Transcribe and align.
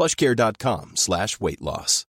plushcare.com 0.00 0.92
slash 0.94 1.38
weight 1.40 1.60
loss. 1.60 2.06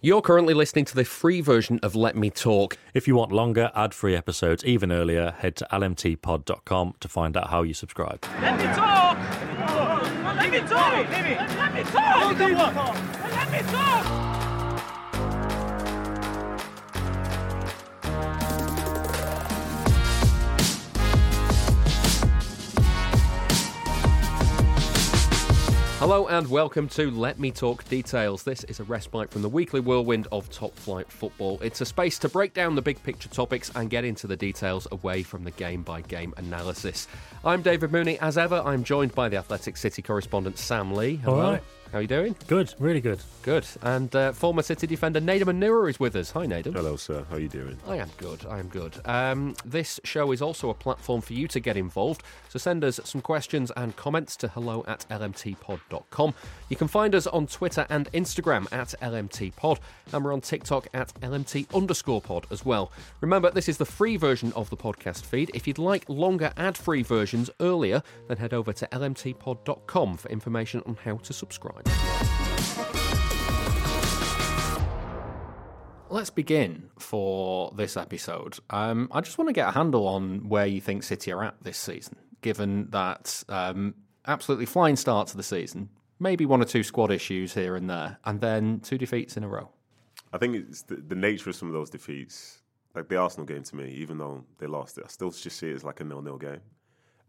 You're 0.00 0.22
currently 0.22 0.52
listening 0.52 0.84
to 0.86 0.94
the 0.94 1.04
free 1.04 1.40
version 1.40 1.80
of 1.82 1.94
Let 1.94 2.14
Me 2.14 2.28
Talk. 2.28 2.76
If 2.92 3.08
you 3.08 3.14
want 3.14 3.32
longer, 3.32 3.70
ad 3.74 3.94
free 3.94 4.14
episodes 4.14 4.64
even 4.64 4.92
earlier, 4.92 5.34
head 5.38 5.56
to 5.56 5.66
lmtpod.com 5.70 6.94
to 7.00 7.08
find 7.08 7.36
out 7.36 7.48
how 7.48 7.62
you 7.62 7.74
subscribe. 7.74 8.22
Let 8.40 8.58
me 8.58 8.64
talk! 8.64 9.18
Let 10.36 10.50
me 10.50 10.58
talk! 10.60 11.10
Let 11.10 11.74
me 11.74 11.82
talk! 11.84 12.38
Let 13.22 13.50
me 13.50 13.72
talk! 13.72 14.43
Hello 26.04 26.26
and 26.26 26.46
welcome 26.50 26.86
to 26.88 27.10
Let 27.10 27.40
Me 27.40 27.50
Talk 27.50 27.82
Details. 27.88 28.42
This 28.42 28.62
is 28.64 28.78
a 28.78 28.84
respite 28.84 29.30
from 29.30 29.40
the 29.40 29.48
weekly 29.48 29.80
whirlwind 29.80 30.28
of 30.30 30.50
top 30.50 30.76
flight 30.76 31.10
football. 31.10 31.58
It's 31.62 31.80
a 31.80 31.86
space 31.86 32.18
to 32.18 32.28
break 32.28 32.52
down 32.52 32.74
the 32.74 32.82
big 32.82 33.02
picture 33.02 33.30
topics 33.30 33.72
and 33.74 33.88
get 33.88 34.04
into 34.04 34.26
the 34.26 34.36
details 34.36 34.86
away 34.92 35.22
from 35.22 35.44
the 35.44 35.50
game 35.52 35.80
by 35.80 36.02
game 36.02 36.34
analysis. 36.36 37.08
I'm 37.42 37.62
David 37.62 37.90
Mooney. 37.90 38.18
As 38.18 38.36
ever, 38.36 38.60
I'm 38.66 38.84
joined 38.84 39.14
by 39.14 39.30
the 39.30 39.38
Athletic 39.38 39.78
City 39.78 40.02
correspondent 40.02 40.58
Sam 40.58 40.92
Lee. 40.92 41.16
Hello. 41.16 41.58
How 41.94 41.98
are 41.98 42.02
you 42.02 42.08
doing? 42.08 42.34
Good, 42.48 42.74
really 42.80 43.00
good. 43.00 43.20
Good. 43.42 43.64
And 43.82 44.12
uh, 44.16 44.32
former 44.32 44.62
City 44.62 44.88
defender 44.88 45.20
Nedum 45.20 45.44
Onuoha 45.44 45.90
is 45.90 46.00
with 46.00 46.16
us. 46.16 46.32
Hi, 46.32 46.44
Nadim. 46.44 46.72
Hello, 46.72 46.96
sir. 46.96 47.24
How 47.30 47.36
are 47.36 47.38
you 47.38 47.48
doing? 47.48 47.78
I 47.86 47.98
am 47.98 48.10
good. 48.16 48.44
I 48.46 48.58
am 48.58 48.66
good. 48.66 49.00
Um, 49.04 49.54
this 49.64 50.00
show 50.02 50.32
is 50.32 50.42
also 50.42 50.70
a 50.70 50.74
platform 50.74 51.20
for 51.20 51.34
you 51.34 51.46
to 51.46 51.60
get 51.60 51.76
involved. 51.76 52.24
So 52.48 52.58
send 52.58 52.82
us 52.82 52.98
some 53.04 53.20
questions 53.20 53.70
and 53.76 53.94
comments 53.94 54.34
to 54.38 54.48
hello 54.48 54.84
at 54.88 55.06
lmtpod.com. 55.08 56.34
You 56.68 56.74
can 56.74 56.88
find 56.88 57.14
us 57.14 57.28
on 57.28 57.46
Twitter 57.46 57.86
and 57.88 58.10
Instagram 58.10 58.66
at 58.72 58.94
lmtpod, 59.00 59.78
and 60.12 60.24
we're 60.24 60.32
on 60.32 60.40
TikTok 60.40 60.88
at 60.94 61.14
lmt 61.20 61.72
underscore 61.72 62.20
pod 62.20 62.48
as 62.50 62.64
well. 62.64 62.90
Remember, 63.20 63.52
this 63.52 63.68
is 63.68 63.78
the 63.78 63.84
free 63.84 64.16
version 64.16 64.52
of 64.56 64.68
the 64.68 64.76
podcast 64.76 65.22
feed. 65.26 65.52
If 65.54 65.68
you'd 65.68 65.78
like 65.78 66.08
longer 66.08 66.52
ad 66.56 66.76
free 66.76 67.04
versions 67.04 67.50
earlier, 67.60 68.02
then 68.26 68.38
head 68.38 68.52
over 68.52 68.72
to 68.72 68.88
lmtpod.com 68.88 70.16
for 70.16 70.28
information 70.28 70.82
on 70.86 70.96
how 71.04 71.18
to 71.18 71.32
subscribe. 71.32 71.83
Let's 76.10 76.30
begin 76.30 76.90
for 76.98 77.72
this 77.76 77.96
episode. 77.96 78.58
Um, 78.70 79.08
I 79.10 79.20
just 79.20 79.36
want 79.36 79.48
to 79.48 79.52
get 79.52 79.68
a 79.68 79.72
handle 79.72 80.06
on 80.06 80.48
where 80.48 80.64
you 80.64 80.80
think 80.80 81.02
City 81.02 81.32
are 81.32 81.42
at 81.42 81.56
this 81.62 81.76
season, 81.76 82.16
given 82.40 82.88
that 82.90 83.42
um, 83.48 83.94
absolutely 84.26 84.66
flying 84.66 84.94
start 84.94 85.26
to 85.28 85.36
the 85.36 85.42
season, 85.42 85.88
maybe 86.20 86.46
one 86.46 86.62
or 86.62 86.66
two 86.66 86.84
squad 86.84 87.10
issues 87.10 87.54
here 87.54 87.74
and 87.74 87.90
there, 87.90 88.18
and 88.24 88.40
then 88.40 88.78
two 88.80 88.96
defeats 88.96 89.36
in 89.36 89.42
a 89.42 89.48
row. 89.48 89.70
I 90.32 90.38
think 90.38 90.54
it's 90.54 90.82
the, 90.82 90.96
the 90.96 91.16
nature 91.16 91.50
of 91.50 91.56
some 91.56 91.68
of 91.68 91.74
those 91.74 91.90
defeats, 91.90 92.62
like 92.94 93.08
the 93.08 93.16
Arsenal 93.16 93.44
game 93.44 93.64
to 93.64 93.76
me, 93.76 93.90
even 93.94 94.18
though 94.18 94.44
they 94.58 94.68
lost 94.68 94.98
it, 94.98 95.04
I 95.04 95.08
still 95.08 95.32
just 95.32 95.58
see 95.58 95.70
it 95.70 95.74
as 95.74 95.84
like 95.84 95.98
a 95.98 96.04
nil-nil 96.04 96.38
game. 96.38 96.60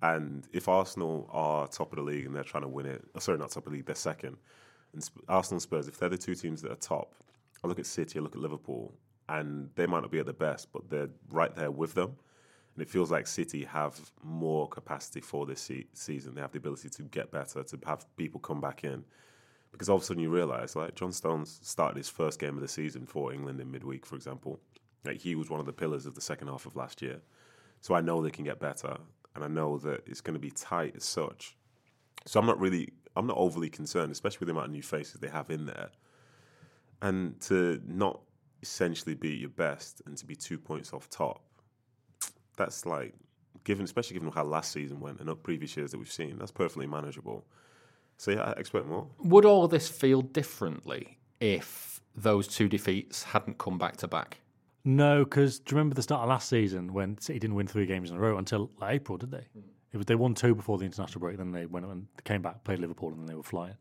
And 0.02 0.48
if 0.54 0.68
Arsenal 0.68 1.30
are 1.32 1.68
top 1.68 1.92
of 1.92 1.98
the 1.98 2.04
league 2.04 2.26
and 2.26 2.36
they're 2.36 2.44
trying 2.44 2.64
to 2.64 2.70
win 2.70 2.86
it, 2.86 3.04
oh, 3.16 3.20
sorry, 3.20 3.38
not 3.38 3.52
top 3.52 3.66
of 3.66 3.72
the 3.72 3.78
league, 3.78 3.86
they're 3.86 3.96
second. 3.96 4.38
And 4.94 5.04
Sp- 5.04 5.24
Arsenal 5.28 5.56
and 5.56 5.62
Spurs, 5.62 5.88
if 5.88 5.98
they're 5.98 6.10
the 6.10 6.18
two 6.18 6.36
teams 6.36 6.62
that 6.62 6.72
are 6.72 6.76
top, 6.76 7.16
I 7.64 7.68
look 7.68 7.80
at 7.80 7.86
City, 7.86 8.20
I 8.20 8.22
look 8.22 8.36
at 8.36 8.42
Liverpool, 8.42 8.94
and 9.30 9.70
they 9.76 9.88
might 9.88 10.02
not 10.02 10.12
be 10.12 10.20
at 10.20 10.26
the 10.26 10.34
best, 10.34 10.72
but 10.72 10.90
they're 10.90 11.10
right 11.30 11.56
there 11.56 11.72
with 11.72 11.94
them. 11.96 12.16
And 12.76 12.82
it 12.82 12.90
feels 12.90 13.10
like 13.10 13.26
City 13.26 13.64
have 13.64 14.00
more 14.22 14.68
capacity 14.68 15.22
for 15.22 15.46
this 15.46 15.62
se- 15.62 15.88
season. 15.94 16.36
They 16.36 16.42
have 16.42 16.52
the 16.52 16.60
ability 16.60 16.90
to 16.90 17.04
get 17.04 17.32
better, 17.32 17.64
to 17.64 17.80
have 17.88 18.06
people 18.18 18.40
come 18.40 18.60
back 18.60 18.84
in. 18.84 19.04
Because 19.72 19.90
all 19.90 19.96
of 19.96 20.04
a 20.04 20.06
sudden 20.06 20.22
you 20.22 20.30
realise, 20.30 20.76
like, 20.76 20.96
John 20.96 21.12
Stones 21.12 21.60
started 21.64 21.98
his 21.98 22.10
first 22.10 22.40
game 22.40 22.56
of 22.56 22.62
the 22.62 22.68
season 22.68 23.06
for 23.06 23.34
England 23.34 23.60
in 23.60 23.72
midweek, 23.72 24.06
for 24.06 24.16
example. 24.16 24.60
Like, 25.04 25.18
he 25.18 25.36
was 25.36 25.50
one 25.50 25.60
of 25.60 25.66
the 25.66 25.74
pillars 25.74 26.06
of 26.06 26.16
the 26.16 26.22
second 26.22 26.48
half 26.50 26.66
of 26.66 26.76
last 26.76 27.02
year. 27.02 27.22
So 27.82 27.94
I 27.94 28.02
know 28.02 28.22
they 28.22 28.30
can 28.30 28.46
get 28.46 28.60
better, 28.60 28.98
and 29.36 29.44
I 29.44 29.48
know 29.48 29.78
that 29.80 30.08
it's 30.08 30.22
going 30.22 30.34
to 30.34 30.40
be 30.40 30.52
tight 30.52 30.96
as 30.96 31.04
such. 31.04 31.56
So 32.26 32.40
I'm 32.40 32.46
not 32.46 32.60
really, 32.60 32.94
I'm 33.16 33.28
not 33.28 33.38
overly 33.38 33.70
concerned, 33.70 34.12
especially 34.12 34.40
with 34.40 34.48
the 34.48 34.54
amount 34.54 34.68
of 34.68 34.72
new 34.72 34.82
faces 34.82 35.20
they 35.20 35.28
have 35.28 35.50
in 35.52 35.66
there. 35.66 35.90
And 37.02 37.40
to 37.42 37.82
not 37.86 38.22
essentially 38.62 39.14
be 39.14 39.34
at 39.34 39.40
your 39.40 39.50
best 39.50 40.02
and 40.06 40.18
to 40.18 40.26
be 40.26 40.36
two 40.36 40.58
points 40.58 40.94
off 40.94 41.10
top, 41.10 41.44
that's 42.58 42.86
like, 42.86 43.14
given, 43.66 43.84
especially 43.84 44.16
given 44.16 44.32
how 44.32 44.44
last 44.44 44.72
season 44.72 45.00
went 45.00 45.20
and 45.20 45.30
up 45.30 45.44
previous 45.44 45.76
years 45.76 45.92
that 45.92 45.98
we've 45.98 46.12
seen, 46.12 46.38
that's 46.40 46.52
perfectly 46.52 46.88
manageable. 46.88 47.46
So 48.18 48.32
yeah, 48.32 48.42
I 48.42 48.52
expect 48.54 48.86
more. 48.88 49.08
Would 49.20 49.46
all 49.46 49.68
this 49.68 49.90
feel 49.90 50.22
differently 50.22 51.18
if 51.42 52.00
those 52.16 52.48
two 52.48 52.70
defeats 52.70 53.24
hadn't 53.24 53.58
come 53.58 53.78
back 53.78 53.98
to 53.98 54.08
back? 54.08 54.40
No, 54.88 55.24
because 55.24 55.58
do 55.60 55.74
you 55.74 55.78
remember 55.78 55.96
the 55.96 56.04
start 56.04 56.22
of 56.22 56.30
last 56.30 56.48
season 56.48 56.94
when 56.94 57.18
City 57.20 57.40
didn't 57.40 57.56
win 57.56 57.66
three 57.66 57.88
games 57.88 58.12
in 58.12 58.18
a 58.18 58.20
row 58.20 58.38
until 58.38 58.70
like, 58.80 58.94
April, 58.94 59.18
did 59.18 59.32
they? 59.32 59.48
It 59.92 59.98
was 59.98 60.06
they 60.06 60.16
won 60.16 60.36
two 60.36 60.54
before 60.54 60.78
the 60.78 60.86
international 60.86 61.22
break, 61.22 61.38
then 61.38 61.52
they 61.52 61.66
went 61.66 61.86
and 61.88 62.08
came 62.24 62.44
back, 62.44 62.64
played 62.64 62.80
Liverpool, 62.80 63.10
and 63.10 63.20
then 63.20 63.26
they 63.26 63.34
were 63.34 63.44
flying. 63.44 63.78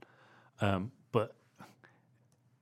Um, 0.60 0.92
but 1.12 1.34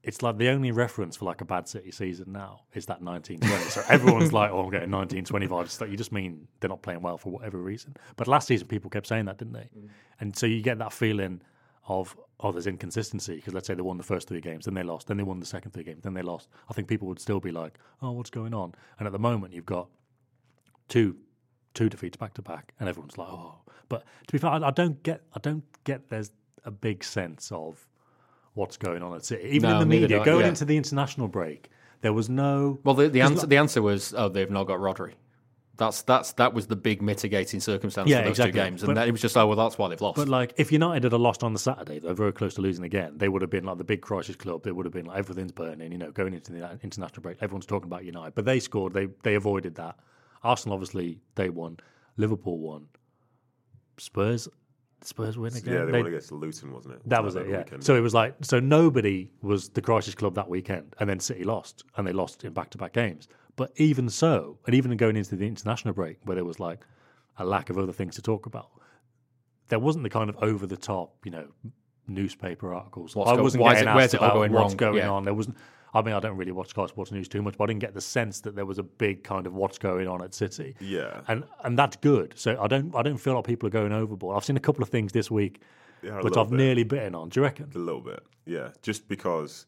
it's 0.03 0.22
like 0.22 0.38
the 0.38 0.48
only 0.48 0.72
reference 0.72 1.16
for 1.16 1.26
like 1.26 1.41
a 1.41 1.44
bad 1.44 1.69
City 1.69 1.92
season 1.92 2.32
now 2.32 2.62
is 2.75 2.86
that 2.86 3.00
1920. 3.00 3.70
so 3.70 3.82
everyone's 3.88 4.32
like, 4.32 4.50
"Oh, 4.50 4.64
I'm 4.64 4.70
getting 4.70 4.91
1925." 4.91 5.66
It's 5.66 5.80
like 5.80 5.91
you 5.91 5.97
just 5.97 6.10
mean 6.10 6.48
they're 6.59 6.69
not 6.70 6.82
playing 6.82 7.03
well 7.03 7.19
for 7.19 7.30
whatever 7.30 7.59
reason. 7.59 7.94
But 8.16 8.26
last 8.26 8.48
season, 8.48 8.66
people 8.66 8.91
kept 8.91 9.06
saying 9.06 9.26
that, 9.26 9.38
didn't 9.38 9.54
they? 9.54 9.70
And 10.19 10.36
so 10.36 10.47
you 10.47 10.62
get 10.62 10.78
that 10.78 10.92
feeling 10.92 11.42
of 11.88 12.16
oh, 12.41 12.53
there's 12.53 12.66
inconsistency 12.66 13.37
because 13.37 13.54
let's 13.54 13.66
say 13.66 13.75
they 13.75 13.82
won 13.82 13.97
the 13.98 14.03
first 14.03 14.28
three 14.28 14.41
games, 14.41 14.65
then 14.65 14.75
they 14.75 14.82
lost, 14.82 15.06
then 15.06 15.16
they 15.16 15.22
won 15.22 15.41
the 15.41 15.47
second 15.47 15.70
three 15.72 15.84
games, 15.84 16.03
then 16.03 16.15
they 16.15 16.22
lost. 16.22 16.48
I 16.69 16.72
think 16.72 16.88
people 16.88 17.09
would 17.09 17.20
still 17.20 17.41
be 17.41 17.50
like, 17.53 17.78
"Oh, 18.00 18.12
what's 18.12 18.31
going 18.31 18.54
on?" 18.54 18.75
And 18.98 19.06
at 19.06 19.12
the 19.12 19.19
moment, 19.19 19.53
you've 19.53 19.66
got 19.66 19.88
two 20.88 21.16
two 21.75 21.88
defeats 21.88 22.16
back 22.16 22.34
to 22.34 22.42
back, 22.42 22.75
and 22.81 22.88
everyone's 22.88 23.19
like, 23.19 23.28
"Oh." 23.28 23.56
But 23.88 24.04
to 24.26 24.32
be 24.32 24.38
fair, 24.38 24.50
I, 24.50 24.69
I 24.69 24.71
don't 24.71 25.03
get 25.03 25.22
I 25.34 25.41
don't 25.41 25.65
get 25.84 26.09
there's 26.09 26.31
a 26.65 26.71
big 26.71 27.04
sense 27.04 27.50
of 27.53 27.87
what's 28.54 28.76
going 28.76 29.03
on 29.03 29.15
at 29.15 29.25
City. 29.25 29.48
Even 29.50 29.71
No, 29.71 29.77
in 29.77 29.80
the 29.80 29.86
media, 29.86 30.24
going 30.24 30.41
yeah. 30.42 30.48
into 30.48 30.65
the 30.65 30.77
international 30.77 31.28
break, 31.28 31.71
there 32.03 32.12
was 32.12 32.28
no. 32.28 32.78
Well, 32.84 32.95
the, 32.95 33.09
the 33.09 33.21
answer 33.22 33.34
not- 33.36 33.48
the 33.48 33.57
answer 33.57 33.83
was 33.83 34.15
oh 34.16 34.28
they've 34.28 34.51
not 34.51 34.65
got 34.65 34.78
Rodri. 34.78 35.12
That's 35.84 36.03
that's 36.03 36.33
that 36.34 36.55
was 36.55 36.67
the 36.69 36.77
big 36.77 37.03
mitigating 37.03 37.61
circumstance 37.61 38.09
Yeah, 38.09 38.19
for 38.19 38.23
those 38.25 38.31
exactly. 38.39 38.53
two 38.53 38.65
games, 38.65 38.83
and 38.83 38.89
But- 38.89 38.95
that, 38.95 39.09
it 39.09 39.13
was 39.13 39.21
just 39.21 39.37
oh 39.37 39.47
well 39.47 39.57
that's 39.57 39.77
why 39.79 39.89
they've 39.89 40.01
lost. 40.01 40.17
But 40.17 40.29
like, 40.29 40.55
if 40.57 40.71
United 40.71 41.03
had 41.05 41.13
lost 41.13 41.43
on 41.43 41.53
the 41.53 41.59
Saturday, 41.59 41.99
they're 41.99 42.15
very 42.15 42.33
close 42.33 42.55
to 42.55 42.61
losing 42.63 42.84
again. 42.84 43.15
They 43.17 43.29
would 43.29 43.43
have 43.43 43.51
been 43.51 43.65
like 43.65 43.79
the 43.79 43.84
big 43.84 44.01
crisis 44.01 44.37
club. 44.37 44.63
They 44.63 44.73
would 44.73 44.87
have 44.87 44.93
been 44.93 45.07
like 45.07 45.19
everything's 45.19 45.53
burning. 45.53 45.91
You 45.93 45.99
know, 45.99 46.11
going 46.13 46.34
into 46.34 46.53
the 46.53 46.79
international 46.83 47.23
break, 47.23 47.39
everyone's 47.41 47.67
talking 47.67 47.89
about 47.89 48.05
United, 48.05 48.34
but 48.34 48.45
they 48.45 48.61
scored. 48.61 48.93
They 48.93 49.09
they 49.23 49.34
avoided 49.34 49.75
that. 49.77 49.97
Arsenal 50.45 50.75
obviously 50.75 51.21
they 51.34 51.51
won. 51.51 51.79
Liverpool 52.17 52.59
won. 52.59 52.87
Spurs, 53.99 54.49
Spurs 55.03 55.37
win 55.37 55.55
again. 55.57 55.75
Yeah, 55.75 55.84
they, 55.84 55.93
They- 55.93 55.99
won 55.99 56.07
against 56.09 56.33
Luton, 56.33 56.73
wasn't 56.73 56.95
it? 56.95 57.03
that 57.09 57.23
Wasn't 57.23 57.25
was 57.25 57.34
it, 57.37 57.47
the 57.47 57.53
yeah. 57.53 57.65
weekend? 57.65 57.84
So 57.84 57.97
it 57.97 58.01
was 58.01 58.15
like, 58.15 58.37
so 58.43 58.61
nobody 58.61 59.31
was 59.43 59.69
the 59.71 59.81
crisis 59.83 60.15
club 60.15 60.34
that 60.37 60.49
weekend, 60.49 60.95
and 61.01 61.09
then 61.09 61.21
City 61.21 61.45
lost, 61.45 61.84
and 61.97 62.07
they 62.07 62.13
lost 62.13 62.45
in 62.45 62.53
back-to-back 62.53 62.93
games. 62.93 63.29
But 63.57 63.72
even 63.77 64.09
so, 64.09 64.59
and 64.66 64.75
even 64.75 64.97
going 64.97 65.16
into 65.16 65.37
the 65.37 65.47
international 65.47 65.95
break, 65.95 66.19
where 66.25 66.34
there 66.37 66.45
was 66.45 66.59
like 66.59 66.87
a 67.39 67.45
lack 67.45 67.71
of 67.71 67.78
other 67.78 67.93
things 67.93 68.15
to 68.16 68.22
talk 68.22 68.47
about, 68.47 68.71
there 69.69 69.78
wasn't 69.78 70.04
the 70.04 70.10
kind 70.10 70.31
of 70.31 70.37
over-the-top, 70.43 71.15
you 71.25 71.31
know, 71.31 71.47
newspaper 72.07 72.75
articles. 72.75 73.15
What's 73.15 73.31
I 73.31 73.37
go- 73.37 73.43
wasn't 73.43 73.63
why 73.63 73.75
getting 73.75 73.89
it- 73.89 73.93
asked 73.93 74.15
it 74.15 74.19
about 74.19 74.34
going 74.34 74.53
what's 74.53 74.72
wrong? 74.72 74.77
going 74.77 74.97
Yeah. 74.97 75.10
on. 75.10 75.25
There 75.25 75.34
wasn't. 75.34 75.57
I 75.95 76.01
mean, 76.01 76.15
I 76.15 76.21
don't 76.21 76.39
really 76.39 76.53
watch 76.53 76.69
Sky 76.71 76.87
Sports 76.87 77.13
News 77.13 77.28
too 77.28 77.43
much, 77.43 77.59
but 77.59 77.65
I 77.65 77.66
didn't 77.66 77.81
get 77.81 77.93
the 77.93 78.01
sense 78.01 78.41
that 78.41 78.54
there 78.54 78.65
was 78.65 78.78
a 78.78 78.83
big 78.83 79.22
kind 79.25 79.47
of 79.47 79.53
what's 79.55 79.77
going 79.77 80.09
on 80.09 80.22
at 80.22 80.33
City. 80.33 80.75
Yeah. 80.81 81.21
and 81.28 81.45
and 81.65 81.78
that's 81.78 81.97
good. 81.97 82.33
So 82.37 82.59
I 82.60 82.66
don't 82.66 82.95
I 82.97 83.03
don't 83.03 83.19
feel 83.19 83.34
like 83.34 83.45
people 83.45 83.66
are 83.66 83.71
going 83.71 83.93
overboard. 83.93 84.37
I've 84.37 84.45
seen 84.45 84.57
a 84.57 84.60
couple 84.60 84.83
of 84.83 84.89
things 84.89 85.13
this 85.13 85.31
week, 85.31 85.60
Yeah, 86.03 86.21
which 86.22 86.37
I've 86.37 86.48
bit. 86.48 86.57
nearly 86.57 86.84
bitten 86.84 87.15
on. 87.15 87.28
Do 87.28 87.41
you 87.41 87.45
reckon? 87.45 87.71
A 87.75 87.78
little 87.78 88.01
bit, 88.01 88.22
yeah. 88.47 88.71
Just 88.81 89.07
because, 89.07 89.66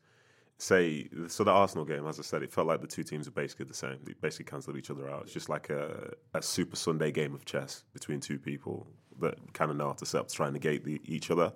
say, 0.58 1.08
so 1.28 1.44
the 1.44 1.50
Arsenal 1.50 1.84
game, 1.84 2.06
as 2.06 2.18
I 2.18 2.22
said, 2.22 2.42
it 2.42 2.52
felt 2.52 2.66
like 2.66 2.80
the 2.80 2.86
two 2.86 3.02
teams 3.02 3.26
were 3.26 3.32
basically 3.32 3.66
the 3.66 3.74
same. 3.74 3.98
They 4.04 4.14
basically 4.20 4.46
cancelled 4.46 4.76
each 4.76 4.90
other 4.90 5.10
out. 5.10 5.22
It's 5.24 5.32
just 5.32 5.48
like 5.48 5.68
a, 5.70 6.12
a 6.32 6.40
Super 6.42 6.76
Sunday 6.76 7.10
game 7.12 7.34
of 7.34 7.44
chess 7.44 7.84
between 7.92 8.20
two 8.20 8.38
people 8.38 8.86
that 9.20 9.36
kind 9.52 9.70
of 9.70 9.76
know 9.76 9.86
how 9.88 9.92
to 9.94 10.06
set 10.06 10.20
up 10.20 10.28
to 10.28 10.34
try 10.34 10.46
and 10.46 10.54
negate 10.54 10.84
the, 10.84 11.00
each 11.04 11.30
other. 11.30 11.52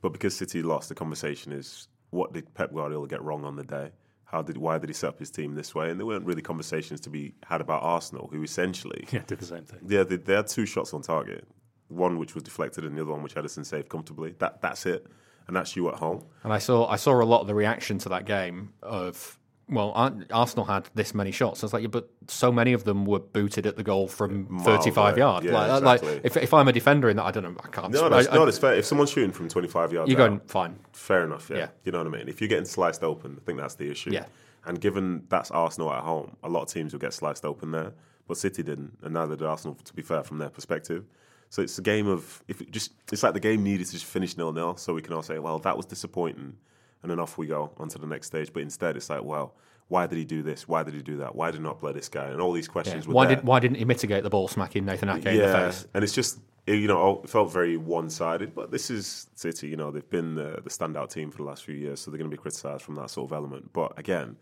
But 0.00 0.12
because 0.12 0.36
City 0.36 0.62
lost, 0.62 0.88
the 0.88 0.94
conversation 0.94 1.52
is 1.52 1.88
what 2.10 2.32
did 2.32 2.52
Pep 2.54 2.72
Guardiola 2.72 3.06
get 3.08 3.22
wrong 3.22 3.44
on 3.44 3.56
the 3.56 3.64
day? 3.64 3.90
How 4.24 4.42
did 4.42 4.58
why 4.58 4.78
did 4.78 4.90
he 4.90 4.94
set 4.94 5.08
up 5.08 5.18
his 5.18 5.30
team 5.30 5.54
this 5.54 5.74
way? 5.74 5.90
And 5.90 5.98
there 5.98 6.06
weren't 6.06 6.26
really 6.26 6.42
conversations 6.42 7.00
to 7.02 7.10
be 7.10 7.34
had 7.44 7.60
about 7.60 7.82
Arsenal, 7.82 8.28
who 8.30 8.42
essentially 8.42 9.06
Yeah, 9.10 9.22
did 9.26 9.38
the 9.38 9.46
same 9.46 9.64
thing. 9.64 9.80
yeah, 9.88 10.02
they, 10.04 10.16
they 10.16 10.34
had 10.34 10.46
two 10.48 10.66
shots 10.66 10.92
on 10.92 11.02
target. 11.02 11.48
One 11.88 12.18
which 12.18 12.34
was 12.34 12.44
deflected, 12.44 12.84
and 12.84 12.94
the 12.96 13.00
other 13.00 13.12
one 13.12 13.22
which 13.22 13.34
Ederson 13.34 13.64
saved 13.64 13.88
comfortably. 13.88 14.34
That 14.38 14.60
that's 14.60 14.84
it, 14.84 15.06
and 15.48 15.56
that's 15.56 15.74
you 15.74 15.88
at 15.88 15.96
home. 15.96 16.24
And 16.44 16.52
I 16.52 16.58
saw 16.58 16.86
I 16.86 16.96
saw 16.96 17.20
a 17.20 17.24
lot 17.24 17.40
of 17.40 17.46
the 17.46 17.54
reaction 17.54 17.98
to 17.98 18.08
that 18.10 18.24
game 18.24 18.72
of 18.82 19.38
well, 19.70 19.92
Arsenal 20.32 20.64
had 20.64 20.88
this 20.94 21.14
many 21.14 21.30
shots. 21.30 21.62
I 21.62 21.66
was 21.66 21.72
like, 21.74 21.82
yeah, 21.82 21.88
but 21.88 22.08
so 22.26 22.50
many 22.50 22.72
of 22.72 22.84
them 22.84 23.04
were 23.04 23.18
booted 23.18 23.66
at 23.66 23.76
the 23.76 23.82
goal 23.82 24.08
from 24.08 24.46
Miles 24.48 24.64
35 24.64 25.12
away. 25.12 25.18
yards. 25.18 25.46
Yeah, 25.46 25.76
like, 25.76 26.02
like 26.02 26.20
if, 26.24 26.36
if 26.38 26.54
I'm 26.54 26.68
a 26.68 26.72
defender 26.72 27.10
in 27.10 27.18
that, 27.18 27.24
I 27.24 27.30
don't 27.30 27.42
know, 27.42 27.54
I 27.62 27.68
can't. 27.68 27.92
No, 27.92 28.08
that's, 28.08 28.28
I, 28.28 28.34
no, 28.34 28.46
that's 28.46 28.58
fair. 28.58 28.74
If 28.74 28.86
someone's 28.86 29.10
shooting 29.10 29.30
from 29.30 29.48
25 29.48 29.92
yards, 29.92 30.10
you're 30.10 30.20
out, 30.22 30.28
going 30.28 30.40
fine. 30.46 30.78
fair 30.92 31.24
enough. 31.24 31.50
Yeah. 31.50 31.56
Yeah. 31.56 31.68
you 31.84 31.92
know 31.92 31.98
what 31.98 32.06
I 32.06 32.10
mean. 32.10 32.28
If 32.28 32.40
you're 32.40 32.48
getting 32.48 32.64
sliced 32.64 33.02
open, 33.04 33.36
I 33.38 33.44
think 33.44 33.58
that's 33.58 33.74
the 33.74 33.90
issue. 33.90 34.10
Yeah. 34.10 34.24
And 34.64 34.80
given 34.80 35.24
that's 35.28 35.50
Arsenal 35.50 35.92
at 35.92 36.02
home, 36.02 36.36
a 36.42 36.48
lot 36.48 36.62
of 36.62 36.68
teams 36.68 36.92
will 36.92 37.00
get 37.00 37.12
sliced 37.12 37.44
open 37.44 37.70
there, 37.70 37.92
but 38.26 38.38
City 38.38 38.62
didn't, 38.62 38.96
and 39.02 39.12
neither 39.12 39.36
did 39.36 39.46
Arsenal. 39.46 39.76
To 39.84 39.92
be 39.92 40.02
fair, 40.02 40.22
from 40.22 40.38
their 40.38 40.50
perspective. 40.50 41.04
So 41.50 41.62
it's 41.62 41.78
a 41.78 41.82
game 41.82 42.06
of 42.06 42.42
if 42.48 42.60
it 42.60 42.70
just 42.70 42.92
it's 43.12 43.22
like 43.22 43.34
the 43.34 43.40
game 43.40 43.62
needed 43.62 43.86
to 43.86 43.92
just 43.92 44.04
finish 44.04 44.36
nil 44.36 44.52
nil, 44.52 44.76
so 44.76 44.92
we 44.94 45.02
can 45.02 45.12
all 45.14 45.22
say, 45.22 45.38
well, 45.38 45.58
that 45.60 45.76
was 45.76 45.86
disappointing, 45.86 46.56
and 47.02 47.10
then 47.10 47.18
off 47.18 47.38
we 47.38 47.46
go 47.46 47.72
onto 47.78 47.98
the 47.98 48.06
next 48.06 48.26
stage. 48.26 48.52
But 48.52 48.62
instead, 48.62 48.96
it's 48.96 49.08
like, 49.08 49.24
well, 49.24 49.54
why 49.88 50.06
did 50.06 50.18
he 50.18 50.24
do 50.26 50.42
this? 50.42 50.68
Why 50.68 50.82
did 50.82 50.92
he 50.94 51.00
do 51.00 51.16
that? 51.18 51.34
Why 51.34 51.50
did 51.50 51.58
he 51.58 51.62
not 51.62 51.78
play 51.78 51.92
this 51.92 52.08
guy? 52.10 52.26
And 52.28 52.40
all 52.40 52.52
these 52.52 52.66
Yeah. 52.66 52.72
questions. 52.72 53.08
were 53.08 53.14
Why 53.14 53.26
there. 53.26 53.36
did 53.36 53.44
why 53.46 53.60
didn't 53.60 53.78
he 53.78 53.84
mitigate 53.86 54.22
the 54.24 54.30
ball 54.30 54.48
smacking 54.48 54.84
Nathan 54.84 55.08
Ake 55.08 55.24
in 55.26 55.38
the 55.38 55.48
face? 55.48 55.86
and 55.94 56.04
it's 56.04 56.12
just 56.12 56.38
you 56.66 56.86
know 56.86 56.98
oh, 57.00 57.20
it 57.24 57.30
felt 57.30 57.50
very 57.50 57.78
one-sided. 57.78 58.54
But 58.54 58.70
this 58.70 58.90
is 58.90 59.28
City. 59.34 59.68
You 59.68 59.76
know 59.76 59.90
they've 59.90 60.10
been 60.10 60.34
the, 60.34 60.60
the 60.62 60.68
standout 60.70 61.08
team 61.10 61.30
for 61.30 61.38
the 61.38 61.44
last 61.44 61.64
few 61.64 61.74
years, 61.74 62.00
so 62.00 62.10
they're 62.10 62.18
going 62.18 62.30
to 62.30 62.36
be 62.36 62.40
criticised 62.40 62.82
from 62.82 62.96
that 62.96 63.08
sort 63.08 63.30
of 63.30 63.34
element. 63.34 63.72
But 63.72 63.98
again, 63.98 64.36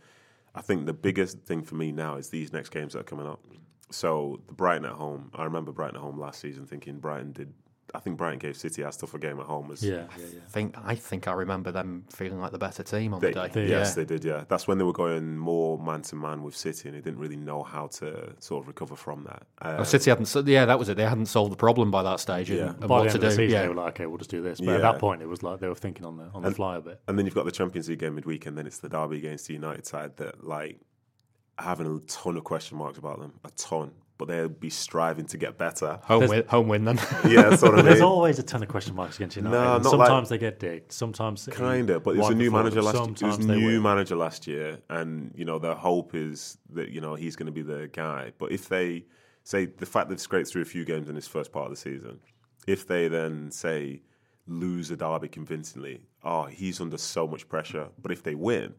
I 0.56 0.61
think 0.61 0.87
the 0.87 0.93
biggest 0.93 1.38
thing 1.43 1.62
for 1.62 1.76
me 1.76 1.93
now 1.93 2.17
is 2.17 2.31
these 2.31 2.52
next 2.52 2.70
games 2.70 2.94
that 2.94 3.00
are 3.00 3.05
coming 3.05 3.29
up. 3.29 3.38
So 3.91 4.41
the 4.47 4.53
Brighton 4.55 4.85
at 4.85 4.93
home. 4.93 5.31
I 5.35 5.44
remember 5.44 5.73
Brighton 5.73 5.97
at 5.97 6.03
home 6.03 6.19
last 6.19 6.41
season, 6.41 6.67
thinking 6.67 6.99
Brighton 6.99 7.33
did. 7.33 7.53
I 7.94 8.00
think 8.00 8.19
Brighton 8.19 8.41
gave 8.41 8.56
City 8.56 8.83
as 8.83 8.97
tough 8.97 9.15
a 9.15 9.19
game 9.19 9.38
at 9.38 9.47
home 9.47 9.71
as 9.71 9.81
Yeah, 9.83 10.06
yeah, 10.19 10.25
yeah. 10.35 10.41
I 10.44 10.49
think 10.50 10.75
I 10.85 10.94
think 10.97 11.29
I 11.29 11.33
remember 11.33 11.71
them 11.71 12.05
feeling 12.11 12.41
like 12.41 12.50
the 12.50 12.59
better 12.59 12.83
team 12.83 13.15
on 13.15 13.21
They, 13.21 13.29
the 13.33 13.43
day. 13.43 13.49
they- 13.53 13.69
yes, 13.69 13.91
yeah. 13.91 13.94
they 13.94 14.05
did. 14.05 14.25
Yeah, 14.25 14.44
that's 14.49 14.67
when 14.67 14.77
they 14.79 14.85
were 14.85 14.93
going 14.93 15.38
more 15.38 15.79
man 15.79 16.03
to 16.03 16.17
man 16.17 16.43
with 16.43 16.56
City, 16.56 16.88
and 16.88 16.99
they 16.99 17.00
didn't 17.00 17.21
really 17.21 17.37
know 17.37 17.62
how 17.62 17.87
to 17.87 18.35
sort 18.41 18.65
of 18.65 18.69
recover 18.69 18.97
from 18.97 19.23
that. 19.25 19.47
Oh, 19.62 19.79
Um, 19.79 19.85
City 19.85 20.11
hadn't. 20.11 20.27
so- 20.27 20.41
Yeah, 20.44 20.65
that 20.65 20.81
was 20.81 20.88
it. 20.88 20.97
They 20.97 21.05
hadn't 21.06 21.27
solved 21.27 21.53
the 21.53 21.56
problem 21.56 21.93
by 21.93 22.03
that 22.03 22.19
stage. 22.19 22.50
Yeah. 22.50 22.71
and 22.71 22.81
By 22.81 22.87
what 22.87 23.05
the 23.05 23.11
to 23.11 23.15
of 23.15 23.21
the 23.21 23.29
do. 23.29 23.35
season, 23.37 23.50
Yeah, 23.50 23.62
they 23.62 23.69
were 23.69 23.75
like, 23.77 23.94
okay, 23.94 24.06
we'll 24.06 24.19
just 24.19 24.31
do 24.31 24.43
this. 24.43 24.61
But 24.61 24.75
at 24.75 24.83
that 24.83 24.99
point, 24.99 25.23
it 25.23 25.29
was 25.29 25.44
like 25.44 25.61
they 25.61 25.69
were 25.69 25.75
thinking 25.77 26.05
on 26.05 26.17
the 26.17 26.25
on 26.35 26.43
the 26.43 26.50
fly 26.50 26.77
a 26.77 26.81
bit. 26.81 27.00
And 27.06 27.17
then 27.17 27.25
you've 27.25 27.37
got 27.37 27.44
the 27.44 27.53
Champions 27.53 27.88
League 27.88 28.00
game 28.00 28.17
midweek, 28.17 28.47
and 28.47 28.59
then 28.59 28.67
it's 28.67 28.79
the 28.79 28.88
derby 28.88 29.19
against 29.19 29.47
the 29.47 29.55
United 29.55 29.87
side 29.87 30.17
that, 30.17 30.44
like, 30.44 30.81
having 31.58 31.87
a 31.87 32.00
ton 32.06 32.37
of 32.37 32.44
question 32.44 32.76
marks 32.79 32.99
about 32.99 33.19
them, 33.20 33.32
a 33.44 33.50
ton. 33.53 33.93
But 34.19 34.29
they'll 34.29 34.49
be 34.49 34.70
striving 34.70 35.26
to 35.26 35.37
get 35.37 35.58
better. 35.58 36.00
home 36.05 36.26
win, 36.29 36.44
home 36.49 36.69
win 36.69 36.85
then. 36.87 36.97
Yeah, 37.29 37.50
that's 37.50 37.61
what 37.61 37.73
I 37.75 37.76
But 37.76 37.85
there's 37.85 38.00
always 38.00 38.38
a 38.38 38.43
ton 38.43 38.62
of 38.62 38.69
question 38.70 38.94
marks 38.94 39.17
against 39.17 39.37
United. 39.37 39.55
No, 39.55 39.64
not 39.76 39.85
sometimes 39.85 40.31
like- 40.31 40.41
they 40.41 40.47
get 40.47 40.58
digged. 40.58 40.91
Sometimes 40.91 41.43
City 41.43 41.55
Kinda, 41.58 42.00
but 42.00 42.17
it 42.17 42.20
was 42.20 42.31
a 42.31 42.35
new 42.35 42.50
manager 42.50 42.76
them. 42.76 42.85
last. 42.87 42.94
It 42.97 43.00
was 43.00 43.19
Sometimes 43.19 43.47
new 43.47 43.67
win. 43.67 43.82
manager 43.82 44.17
last 44.17 44.47
year, 44.47 44.79
and 44.88 45.32
you 45.37 45.44
know 45.44 45.58
the 45.58 45.75
hope 45.75 46.14
is 46.14 46.56
that 46.70 46.88
you 46.88 47.03
know 47.03 47.14
he's 47.14 47.37
going 47.37 47.44
to 47.47 47.53
be 47.53 47.61
the 47.61 47.91
guy. 47.93 48.32
But 48.38 48.52
if 48.52 48.70
they 48.70 49.05
say 49.44 49.67
the 49.67 49.85
fact 49.85 50.09
they've 50.09 50.19
scraped 50.19 50.49
through 50.49 50.62
a 50.62 50.64
few 50.64 50.87
games 50.87 51.11
in 51.11 51.14
this 51.14 51.29
first 51.29 51.52
part 51.52 51.67
of 51.67 51.70
the 51.73 51.76
season, 51.76 52.20
if 52.67 52.87
they 52.87 53.09
then 53.09 53.50
say 53.50 54.00
lose 54.47 54.91
a 54.91 54.97
derby 54.97 55.29
convincingly, 55.29 56.00
oh, 56.25 56.44
he's 56.44 56.81
under 56.81 56.97
so 56.97 57.26
much 57.26 57.47
pressure. 57.50 57.88
But 58.00 58.12
if 58.12 58.23
they 58.23 58.35
win, 58.35 58.73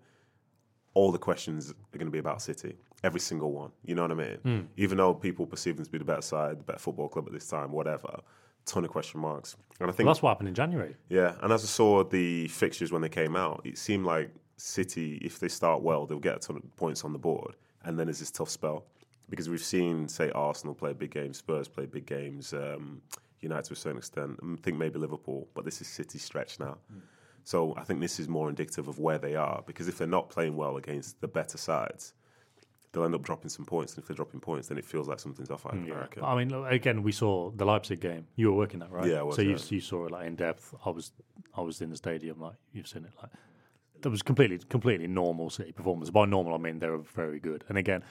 all 0.93 1.11
the 1.11 1.17
questions 1.19 1.71
are 1.71 1.97
going 1.97 2.07
to 2.07 2.11
be 2.11 2.17
about 2.19 2.41
City. 2.41 2.75
Every 3.03 3.19
single 3.19 3.51
one. 3.51 3.71
You 3.85 3.93
know 3.95 4.01
what 4.01 4.11
I 4.11 4.15
mean? 4.15 4.37
Hmm. 4.43 4.59
Even 4.77 4.97
though 4.97 5.13
people 5.13 5.45
perceive 5.45 5.75
them 5.77 5.85
to 5.85 5.91
be 5.91 5.99
the 5.99 6.05
better 6.05 6.21
side, 6.21 6.59
the 6.59 6.63
better 6.63 6.79
football 6.79 7.07
club 7.07 7.27
at 7.27 7.33
this 7.33 7.47
time, 7.47 7.71
whatever, 7.71 8.19
ton 8.65 8.83
of 8.83 8.89
question 8.89 9.19
marks. 9.19 9.55
And 9.79 9.89
I 9.89 9.93
think 9.93 10.07
Well, 10.07 10.13
that's 10.15 10.23
what 10.23 10.29
happened 10.29 10.49
in 10.49 10.55
January. 10.55 10.95
yeah, 11.09 11.35
and 11.41 11.53
as 11.53 11.63
I 11.63 11.67
saw 11.67 12.03
the 12.03 12.47
fixtures 12.47 12.91
when 12.91 13.01
they 13.01 13.09
came 13.09 13.35
out, 13.35 13.61
it 13.63 13.77
seemed 13.77 14.05
like 14.05 14.31
City, 14.57 15.17
if 15.23 15.39
they 15.39 15.47
start 15.47 15.83
well, 15.83 16.07
they'll 16.07 16.19
get 16.19 16.37
a 16.37 16.39
ton 16.39 16.55
of 16.57 16.75
points 16.75 17.03
on 17.05 17.13
the 17.13 17.19
board, 17.19 17.55
and 17.83 17.99
then 17.99 18.07
there's 18.07 18.19
this 18.19 18.31
tough 18.31 18.49
spell 18.49 18.85
because 19.29 19.49
we've 19.49 19.63
seen, 19.63 20.07
say, 20.07 20.31
Arsenal 20.31 20.73
play 20.73 20.93
big 20.93 21.11
games, 21.11 21.37
Spurs 21.37 21.67
play 21.67 21.85
big 21.85 22.07
games, 22.07 22.53
um, 22.53 23.01
United 23.41 23.65
to 23.65 23.73
a 23.73 23.75
certain 23.75 23.99
extent, 23.99 24.39
I 24.41 24.55
think 24.63 24.77
maybe 24.79 24.97
Liverpool, 24.97 25.47
but 25.53 25.63
this 25.63 25.79
is 25.81 25.87
City 25.87 26.17
stretch 26.17 26.59
now. 26.59 26.77
So 27.47 27.73
I 27.77 27.85
think 27.85 28.01
this 28.01 28.19
is 28.19 28.27
more 28.27 28.49
indicative 28.49 28.89
of 28.89 28.99
where 28.99 29.17
they 29.17 29.37
are 29.37 29.63
because 29.65 29.87
if 29.87 29.97
they're 29.97 30.05
not 30.05 30.29
playing 30.29 30.57
well 30.57 30.75
against 30.75 31.21
the 31.21 31.29
better 31.29 31.57
sides, 31.57 32.13
they'll 32.91 33.05
end 33.05 33.15
up 33.15 33.23
dropping 33.23 33.47
some 33.47 33.63
points. 33.63 33.93
And 33.93 34.01
if 34.01 34.07
they're 34.09 34.17
dropping 34.17 34.41
points, 34.41 34.67
then 34.67 34.77
it 34.77 34.83
feels 34.83 35.07
like 35.07 35.17
something's 35.17 35.49
off. 35.49 35.65
I 35.65 35.69
reckon. 35.77 36.25
I 36.25 36.35
mean, 36.35 36.51
again, 36.65 37.03
we 37.03 37.13
saw 37.13 37.51
the 37.51 37.63
Leipzig 37.63 38.01
game. 38.01 38.27
You 38.35 38.51
were 38.51 38.57
working 38.57 38.81
that, 38.81 38.91
right? 38.91 39.07
Yeah, 39.07 39.19
I 39.19 39.23
was, 39.23 39.37
so 39.37 39.43
you, 39.43 39.51
yeah. 39.51 39.57
you 39.69 39.79
saw 39.79 40.07
it 40.07 40.11
like 40.11 40.27
in 40.27 40.35
depth. 40.35 40.75
I 40.85 40.89
was, 40.89 41.13
I 41.55 41.61
was 41.61 41.79
in 41.79 41.89
the 41.89 41.95
stadium. 41.95 42.41
Like 42.41 42.55
you've 42.73 42.89
seen 42.89 43.05
it. 43.05 43.11
Like 43.21 43.31
that 44.01 44.09
was 44.09 44.21
completely, 44.21 44.57
completely 44.57 45.07
normal 45.07 45.49
City 45.49 45.71
performance. 45.71 46.09
By 46.09 46.25
normal, 46.25 46.53
I 46.53 46.57
mean 46.57 46.79
they 46.79 46.89
were 46.89 46.97
very 46.97 47.39
good. 47.39 47.63
And 47.69 47.77
again, 47.77 48.03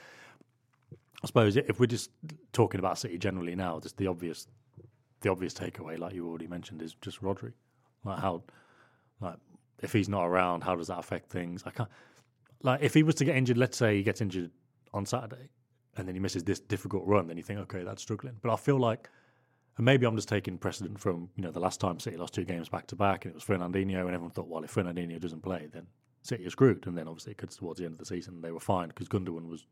I 1.22 1.26
suppose 1.26 1.58
if 1.58 1.78
we're 1.78 1.84
just 1.84 2.10
talking 2.54 2.78
about 2.78 2.98
City 2.98 3.18
generally 3.18 3.54
now, 3.54 3.80
just 3.80 3.98
the 3.98 4.06
obvious, 4.06 4.48
the 5.20 5.30
obvious 5.30 5.52
takeaway, 5.52 5.98
like 5.98 6.14
you 6.14 6.26
already 6.26 6.46
mentioned, 6.46 6.80
is 6.80 6.94
just 7.02 7.20
Rodri. 7.20 7.52
Like 8.02 8.20
how, 8.20 8.42
like 9.20 9.36
if 9.82 9.92
he's 9.92 10.08
not 10.08 10.24
around, 10.24 10.62
how 10.62 10.74
does 10.76 10.88
that 10.88 10.98
affect 10.98 11.30
things? 11.30 11.62
I 11.66 11.70
can't. 11.70 11.88
Like 12.62 12.82
if 12.82 12.94
he 12.94 13.02
was 13.02 13.14
to 13.16 13.24
get 13.24 13.36
injured, 13.36 13.58
let's 13.58 13.76
say 13.76 13.96
he 13.96 14.02
gets 14.02 14.20
injured 14.20 14.50
on 14.92 15.04
Saturday, 15.06 15.50
and 15.96 16.06
then 16.06 16.14
he 16.14 16.20
misses 16.20 16.44
this 16.44 16.60
difficult 16.60 17.06
run, 17.06 17.26
then 17.26 17.36
you 17.36 17.42
think, 17.42 17.60
okay, 17.60 17.82
that's 17.84 18.02
struggling. 18.02 18.36
But 18.42 18.52
I 18.52 18.56
feel 18.56 18.78
like, 18.78 19.08
and 19.76 19.84
maybe 19.84 20.06
I'm 20.06 20.16
just 20.16 20.28
taking 20.28 20.58
precedent 20.58 20.98
from 20.98 21.28
you 21.36 21.42
know 21.42 21.50
the 21.50 21.60
last 21.60 21.80
time 21.80 22.00
City 22.00 22.16
lost 22.16 22.34
two 22.34 22.44
games 22.44 22.68
back 22.68 22.86
to 22.88 22.96
back, 22.96 23.24
and 23.24 23.32
it 23.32 23.34
was 23.34 23.44
Fernandinho, 23.44 24.00
and 24.00 24.14
everyone 24.14 24.30
thought, 24.30 24.48
well, 24.48 24.64
if 24.64 24.74
Fernandinho 24.74 25.20
doesn't 25.20 25.42
play, 25.42 25.68
then 25.72 25.86
City 26.22 26.46
are 26.46 26.50
screwed. 26.50 26.86
And 26.86 26.96
then 26.96 27.08
obviously, 27.08 27.34
because 27.34 27.56
towards 27.56 27.78
the 27.78 27.84
end 27.84 27.92
of 27.92 27.98
the 27.98 28.06
season, 28.06 28.40
they 28.40 28.50
were 28.52 28.60
fine 28.60 28.88
because 28.88 29.08
Gundogan 29.08 29.48
was 29.48 29.66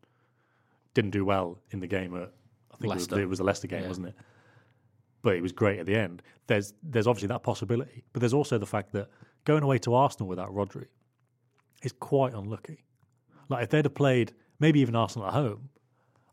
didn't 0.95 1.11
do 1.11 1.25
well 1.25 1.59
in 1.71 1.81
the 1.81 1.87
game 1.89 2.15
at 2.17 2.33
I 2.73 2.77
think 2.77 2.93
it 2.93 2.95
was, 2.95 3.13
it 3.13 3.29
was 3.29 3.39
the 3.39 3.45
Leicester 3.45 3.67
game, 3.67 3.83
Yeah. 3.83 3.89
wasn't 3.89 4.09
it? 4.09 4.15
But 5.23 5.37
it 5.37 5.43
was 5.43 5.53
great 5.53 5.79
at 5.81 5.87
the 5.87 5.97
end. 5.97 6.23
There's 6.47 6.75
there's 6.83 7.07
obviously 7.07 7.29
that 7.29 7.43
possibility, 7.43 8.05
but 8.13 8.21
there's 8.21 8.35
also 8.35 8.59
the 8.59 8.67
fact 8.67 8.93
that 8.93 9.09
going 9.45 9.63
away 9.63 9.79
to 9.79 9.95
Arsenal 9.95 10.29
without 10.29 10.55
Rodri 10.55 10.87
is 11.83 11.93
quite 11.93 12.35
unlucky. 12.35 12.85
Like 13.49 13.65
if 13.65 13.71
they'd 13.71 13.85
have 13.85 13.95
played 13.95 14.33
maybe 14.59 14.81
even 14.81 14.97
Arsenal 14.97 15.29
at 15.29 15.35
home, 15.35 15.69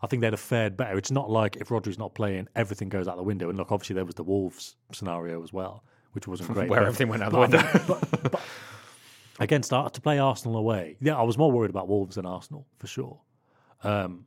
I 0.02 0.08
think 0.08 0.22
they'd 0.22 0.34
have 0.34 0.40
fared 0.40 0.78
better. 0.78 0.98
It's 0.98 1.12
not 1.12 1.30
like 1.30 1.58
if 1.58 1.70
Rodri's 1.70 2.00
not 2.00 2.16
playing, 2.16 2.48
everything 2.56 2.90
goes 2.90 3.08
out 3.08 3.18
the 3.18 3.24
window. 3.24 3.50
And 3.50 3.58
look, 3.58 3.72
obviously 3.72 3.94
there 3.96 4.06
was 4.06 4.16
the 4.16 4.24
Wolves 4.24 4.76
scenario 4.94 5.44
as 5.44 5.54
well, 5.54 5.84
which 6.14 6.28
wasn't 6.28 6.50
great. 6.54 6.70
Where 6.70 6.80
but- 6.80 6.88
everything 6.88 7.10
went 7.10 7.24
out 7.24 7.32
the 7.32 7.40
window. 7.40 7.62
but- 7.88 8.32
but 8.32 8.42
against 9.40 9.70
to 9.72 10.02
play 10.02 10.20
Arsenal 10.20 10.58
away, 10.58 10.98
yeah, 11.02 11.18
I 11.18 11.24
was 11.24 11.38
more 11.38 11.52
worried 11.52 11.70
about 11.70 11.88
Wolves 11.88 12.16
than 12.16 12.26
Arsenal 12.26 12.66
for 12.78 12.88
sure. 12.88 13.20
Um, 13.84 14.26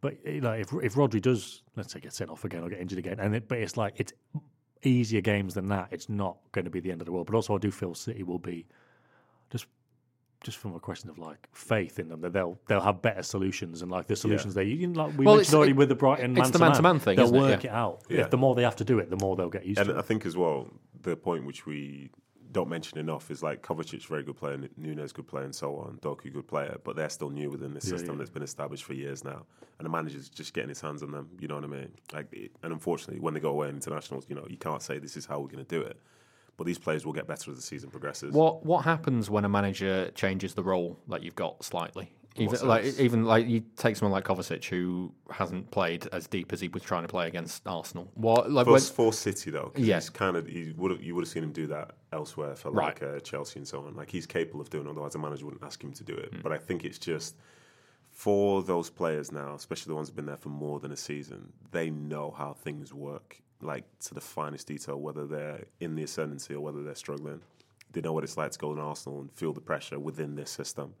but 0.00 0.24
you 0.24 0.40
know, 0.40 0.52
if 0.52 0.72
if 0.82 0.94
Rodri 0.94 1.20
does, 1.20 1.62
let's 1.76 1.92
say, 1.92 2.00
get 2.00 2.14
sent 2.14 2.30
off 2.30 2.44
again 2.44 2.62
or 2.62 2.70
get 2.70 2.80
injured 2.80 2.98
again, 2.98 3.20
and 3.20 3.34
it, 3.36 3.48
but 3.48 3.58
it's 3.58 3.76
like 3.76 3.94
it's 3.98 4.12
easier 4.82 5.20
games 5.20 5.54
than 5.54 5.68
that. 5.68 5.88
It's 5.90 6.08
not 6.08 6.36
going 6.52 6.64
to 6.64 6.70
be 6.70 6.80
the 6.80 6.90
end 6.90 7.00
of 7.00 7.06
the 7.06 7.12
world. 7.12 7.26
But 7.26 7.34
also, 7.34 7.54
I 7.54 7.58
do 7.58 7.70
feel 7.70 7.94
City 7.94 8.22
will 8.22 8.38
be 8.38 8.66
just 9.50 9.66
just 10.42 10.56
from 10.56 10.74
a 10.74 10.80
question 10.80 11.10
of 11.10 11.18
like 11.18 11.46
faith 11.52 11.98
in 11.98 12.08
them 12.08 12.20
that 12.22 12.32
they'll 12.32 12.58
they'll 12.66 12.80
have 12.80 13.02
better 13.02 13.22
solutions 13.22 13.82
and 13.82 13.90
like 13.90 14.06
the 14.06 14.16
solutions 14.16 14.54
they 14.54 14.64
you 14.64 14.86
know, 14.86 15.04
like 15.06 15.18
we 15.18 15.26
Well, 15.26 15.36
mentioned 15.36 15.54
already 15.54 15.72
it- 15.72 15.76
with 15.76 15.88
the 15.90 15.94
Brighton 15.94 16.34
it's 16.36 16.50
the 16.50 16.58
man-to-man. 16.58 16.68
man-to-man 16.70 16.98
thing, 17.00 17.16
They'll 17.16 17.26
isn't 17.26 17.36
it? 17.36 17.40
work 17.40 17.64
Yeah. 17.64 17.70
it 17.70 17.74
out. 17.76 18.02
Yeah. 18.08 18.20
If 18.22 18.30
the 18.30 18.38
more 18.38 18.54
they 18.54 18.62
have 18.62 18.76
to 18.76 18.84
do 18.84 18.98
it, 19.00 19.10
the 19.10 19.18
more 19.20 19.36
they'll 19.36 19.50
get 19.50 19.66
used 19.66 19.78
And 19.80 19.86
to 19.88 19.92
And 19.92 19.98
I 19.98 20.02
think 20.02 20.24
as 20.24 20.36
well, 20.36 20.68
the 21.02 21.14
point 21.16 21.44
which 21.44 21.66
we 21.66 22.10
don't 22.52 22.68
mention 22.68 22.98
enough 22.98 23.30
is 23.30 23.42
like 23.42 23.62
Kovacic, 23.62 24.06
very 24.06 24.22
good 24.22 24.36
player, 24.36 24.58
Nunes, 24.76 25.12
good 25.12 25.26
player, 25.26 25.44
and 25.44 25.54
so 25.54 25.76
on. 25.76 25.98
Doku, 26.02 26.32
good 26.32 26.48
player, 26.48 26.78
but 26.84 26.96
they're 26.96 27.08
still 27.08 27.30
new 27.30 27.50
within 27.50 27.74
the 27.74 27.80
system 27.80 28.14
yeah. 28.14 28.18
that's 28.18 28.30
been 28.30 28.42
established 28.42 28.84
for 28.84 28.94
years 28.94 29.24
now. 29.24 29.46
And 29.78 29.86
the 29.86 29.90
manager's 29.90 30.28
just 30.28 30.52
getting 30.52 30.68
his 30.68 30.80
hands 30.80 31.02
on 31.02 31.12
them. 31.12 31.28
You 31.38 31.48
know 31.48 31.54
what 31.54 31.64
I 31.64 31.68
mean? 31.68 31.92
Like, 32.12 32.26
it, 32.32 32.52
and 32.62 32.72
unfortunately, 32.72 33.20
when 33.20 33.34
they 33.34 33.40
go 33.40 33.50
away 33.50 33.68
in 33.68 33.76
internationals, 33.76 34.26
you 34.28 34.34
know, 34.34 34.46
you 34.48 34.56
can't 34.56 34.82
say 34.82 34.98
this 34.98 35.16
is 35.16 35.26
how 35.26 35.40
we're 35.40 35.48
going 35.48 35.64
to 35.64 35.68
do 35.68 35.80
it. 35.80 35.98
But 36.56 36.66
these 36.66 36.78
players 36.78 37.06
will 37.06 37.14
get 37.14 37.26
better 37.26 37.50
as 37.50 37.56
the 37.56 37.62
season 37.62 37.88
progresses. 37.90 38.34
What 38.34 38.66
what 38.66 38.84
happens 38.84 39.30
when 39.30 39.46
a 39.46 39.48
manager 39.48 40.10
changes 40.10 40.54
the 40.54 40.62
role 40.62 40.98
that 41.08 41.22
you've 41.22 41.36
got 41.36 41.64
slightly? 41.64 42.12
Even 42.36 42.66
like 42.66 42.84
even 42.98 43.24
like 43.24 43.46
you 43.48 43.62
take 43.76 43.96
someone 43.96 44.12
like 44.12 44.24
Kovacic 44.24 44.64
who 44.64 45.12
hasn't 45.30 45.70
played 45.72 46.06
as 46.12 46.26
deep 46.28 46.52
as 46.52 46.60
he 46.60 46.68
was 46.68 46.82
trying 46.82 47.02
to 47.02 47.08
play 47.08 47.26
against 47.26 47.66
Arsenal. 47.66 48.08
What 48.14 48.50
like 48.50 48.66
for, 48.66 48.72
when, 48.72 48.80
for 48.80 49.12
City 49.12 49.50
though, 49.50 49.72
Yeah. 49.76 49.96
he's 49.96 50.08
kind 50.10 50.36
of 50.36 50.46
he 50.46 50.72
would 50.76 51.02
you 51.02 51.14
would 51.16 51.22
have 51.24 51.28
seen 51.28 51.42
him 51.42 51.52
do 51.52 51.66
that 51.66 51.90
elsewhere 52.12 52.54
for 52.54 52.70
Right. 52.70 53.00
like 53.00 53.02
uh, 53.02 53.18
Chelsea 53.20 53.58
and 53.58 53.66
so 53.66 53.84
on. 53.84 53.94
Like 53.96 54.10
he's 54.10 54.26
capable 54.26 54.60
of 54.60 54.70
doing. 54.70 54.86
it, 54.86 54.90
Otherwise, 54.90 55.12
the 55.14 55.18
manager 55.18 55.44
wouldn't 55.44 55.64
ask 55.64 55.82
him 55.82 55.92
to 55.92 56.04
do 56.04 56.14
it. 56.14 56.40
But 56.42 56.52
I 56.52 56.58
think 56.58 56.84
it's 56.84 56.98
just 56.98 57.34
for 58.12 58.62
those 58.62 58.90
players 58.90 59.32
now, 59.32 59.54
especially 59.54 59.90
the 59.90 59.94
ones 59.96 60.08
who've 60.08 60.16
been 60.16 60.26
there 60.26 60.36
for 60.36 60.48
more 60.50 60.78
than 60.80 60.92
a 60.92 60.96
season, 60.96 61.52
they 61.72 61.90
know 61.90 62.30
how 62.36 62.52
things 62.52 62.92
work, 62.94 63.40
like 63.60 63.84
to 64.00 64.14
the 64.14 64.20
finest 64.20 64.68
detail, 64.68 65.00
whether 65.00 65.26
they're 65.26 65.64
in 65.80 65.94
the 65.96 66.02
ascendancy 66.04 66.54
or 66.54 66.60
whether 66.60 66.82
they're 66.82 66.94
struggling. 66.94 67.40
They 67.92 68.00
know 68.00 68.12
what 68.12 68.22
it's 68.24 68.36
like 68.36 68.52
to 68.52 68.58
go 68.58 68.74
to 68.74 68.80
Arsenal 68.80 69.20
and 69.20 69.32
feel 69.32 69.52
the 69.52 69.60
pressure 69.60 69.98
within 69.98 70.36
this 70.36 70.50
system. 70.50 70.94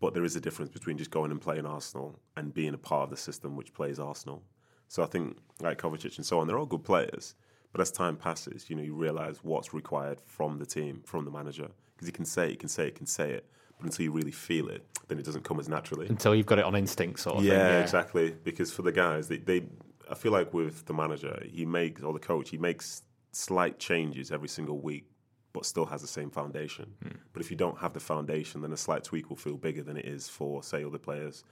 But 0.00 0.14
there 0.14 0.24
is 0.24 0.36
a 0.36 0.40
difference 0.40 0.70
between 0.70 0.96
just 0.98 1.10
going 1.10 1.30
and 1.30 1.40
playing 1.40 1.66
Arsenal 1.66 2.18
and 2.36 2.54
being 2.54 2.74
a 2.74 2.78
part 2.78 3.04
of 3.04 3.10
the 3.10 3.16
system 3.16 3.56
which 3.56 3.74
plays 3.74 3.98
Arsenal. 3.98 4.42
So 4.86 5.02
I 5.02 5.06
think 5.06 5.38
like 5.60 5.78
Kovacic 5.78 6.16
and 6.16 6.24
so 6.26 6.38
on, 6.38 6.46
they're 6.46 6.58
all 6.58 6.66
good 6.66 6.84
players. 6.84 7.34
But 7.72 7.80
as 7.80 7.90
time 7.90 8.16
passes, 8.16 8.70
you 8.70 8.76
know, 8.76 8.82
you 8.82 8.94
realise 8.94 9.38
what's 9.42 9.74
required 9.74 10.20
from 10.24 10.58
the 10.58 10.66
team, 10.66 11.02
from 11.04 11.24
the 11.24 11.30
manager. 11.30 11.68
Because 11.94 12.06
he 12.06 12.12
can 12.12 12.24
say 12.24 12.46
it, 12.46 12.50
he 12.50 12.56
can 12.56 12.68
say 12.68 12.84
it, 12.84 12.86
he 12.86 12.92
can 12.92 13.06
say 13.06 13.32
it. 13.32 13.44
But 13.76 13.86
until 13.86 14.04
you 14.04 14.12
really 14.12 14.30
feel 14.32 14.68
it, 14.68 14.84
then 15.08 15.18
it 15.18 15.24
doesn't 15.24 15.44
come 15.44 15.60
as 15.60 15.68
naturally. 15.68 16.06
until 16.08 16.34
you've 16.34 16.46
got 16.46 16.58
it 16.58 16.64
on 16.64 16.74
instinct 16.74 17.20
sort 17.20 17.36
of 17.38 17.44
Yeah, 17.44 17.58
thing. 17.58 17.68
Yeah, 17.68 17.80
exactly. 17.80 18.34
Because 18.44 18.72
for 18.72 18.82
the 18.82 18.92
guys, 18.92 19.28
they, 19.28 19.38
they, 19.38 19.66
I 20.10 20.14
feel 20.14 20.32
like 20.32 20.54
with 20.54 20.86
the 20.86 20.94
manager, 20.94 21.42
he 21.48 21.66
makes 21.66 22.02
or 22.02 22.12
the 22.12 22.18
coach, 22.18 22.50
he 22.50 22.56
makes 22.58 23.02
slight 23.32 23.78
changes 23.78 24.32
every 24.32 24.48
single 24.48 24.78
week, 24.80 25.10
but 25.58 25.66
still 25.66 25.86
has 25.86 26.00
the 26.02 26.06
same 26.06 26.30
foundation. 26.30 26.94
But 27.32 27.42
if 27.42 27.50
you 27.50 27.56
don't 27.56 27.78
have 27.78 27.92
the 27.92 27.98
foundation, 28.00 28.60
then 28.62 28.72
a 28.72 28.76
slight 28.76 29.02
tweak 29.02 29.28
will 29.28 29.36
feel 29.36 29.56
bigger 29.56 29.82
than 29.82 29.96
it 29.96 30.04
is 30.04 30.28
for 30.28 30.62
say 30.62 30.84
other 30.84 30.98
players. 30.98 31.42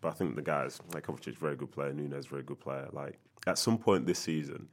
But 0.00 0.08
I 0.08 0.12
think 0.12 0.36
the 0.36 0.42
guys 0.42 0.80
like 0.94 1.06
Kovacic, 1.06 1.28
is 1.28 1.36
a 1.36 1.38
very 1.38 1.56
good 1.56 1.70
player. 1.70 1.92
Nunes, 1.92 2.24
very 2.26 2.42
good 2.42 2.60
player. 2.60 2.88
Like 2.92 3.18
at 3.46 3.58
some 3.58 3.76
point 3.76 4.06
this 4.06 4.18
season, 4.18 4.68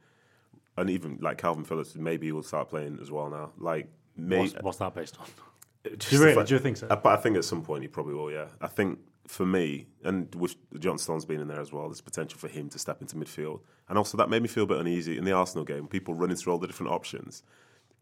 and 0.78 0.88
even 0.88 1.18
like 1.20 1.36
Calvin 1.36 1.64
Phillips, 1.64 1.94
maybe 1.94 2.28
he 2.28 2.32
will 2.32 2.42
start 2.42 2.70
playing 2.70 2.98
as 3.02 3.10
well 3.10 3.28
now. 3.28 3.52
Like 3.58 3.88
maybe 4.16 4.40
What's, 4.52 4.62
what's 4.62 4.78
that 4.78 4.94
based 4.94 5.18
on? 5.20 5.26
just 5.98 6.10
Do 6.10 6.16
you 6.16 6.22
really? 6.22 6.34
fact- 6.36 6.48
Do 6.48 6.54
you 6.54 6.60
think 6.60 6.78
so? 6.78 6.86
Uh, 6.88 6.96
But 6.96 7.18
I 7.18 7.20
think 7.22 7.36
at 7.36 7.44
some 7.44 7.60
point 7.62 7.82
he 7.82 7.88
probably 7.88 8.14
will. 8.14 8.30
Yeah, 8.32 8.46
I 8.62 8.66
think 8.68 8.98
for 9.26 9.44
me, 9.44 9.88
and 10.04 10.34
with 10.34 10.56
John 10.80 10.96
Stones 10.96 11.26
being 11.26 11.42
in 11.42 11.48
there 11.48 11.60
as 11.60 11.70
well, 11.70 11.86
there's 11.86 12.00
potential 12.00 12.38
for 12.38 12.48
him 12.48 12.70
to 12.70 12.78
step 12.78 13.02
into 13.02 13.14
midfield, 13.16 13.60
and 13.90 13.98
also 13.98 14.16
that 14.16 14.30
made 14.30 14.40
me 14.40 14.48
feel 14.48 14.64
a 14.64 14.66
bit 14.66 14.78
uneasy 14.78 15.18
in 15.18 15.24
the 15.24 15.32
Arsenal 15.32 15.64
game. 15.66 15.86
People 15.86 16.14
running 16.14 16.36
through 16.36 16.54
all 16.54 16.58
the 16.58 16.66
different 16.66 16.90
options, 16.92 17.42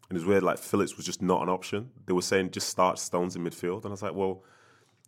and 0.09 0.17
it 0.17 0.19
was 0.19 0.25
weird. 0.25 0.43
Like 0.43 0.57
Phillips 0.57 0.97
was 0.97 1.05
just 1.05 1.21
not 1.21 1.41
an 1.41 1.49
option. 1.49 1.91
They 2.05 2.13
were 2.13 2.21
saying 2.21 2.51
just 2.51 2.69
start 2.69 2.99
Stones 2.99 3.35
in 3.35 3.43
midfield, 3.43 3.77
and 3.83 3.87
I 3.87 3.89
was 3.89 4.01
like, 4.01 4.15
well, 4.15 4.43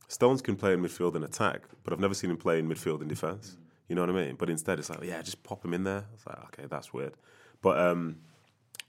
Stones 0.07 0.41
can 0.41 0.55
play 0.55 0.73
in 0.73 0.81
midfield 0.81 1.15
and 1.15 1.23
attack, 1.23 1.63
but 1.83 1.93
I've 1.93 1.99
never 1.99 2.13
seen 2.13 2.29
him 2.29 2.37
play 2.37 2.59
in 2.59 2.67
midfield 2.69 2.99
and 3.01 3.09
defence. 3.09 3.57
You 3.87 3.95
know 3.95 4.01
what 4.01 4.09
I 4.09 4.13
mean? 4.13 4.35
But 4.35 4.49
instead, 4.49 4.79
it's 4.79 4.89
like, 4.89 5.03
yeah, 5.03 5.21
just 5.21 5.43
pop 5.43 5.65
him 5.65 5.73
in 5.73 5.83
there. 5.83 6.05
I 6.09 6.13
was 6.13 6.25
like, 6.25 6.43
okay, 6.45 6.65
that's 6.69 6.93
weird. 6.93 7.13
But 7.61 7.77
um, 7.79 8.17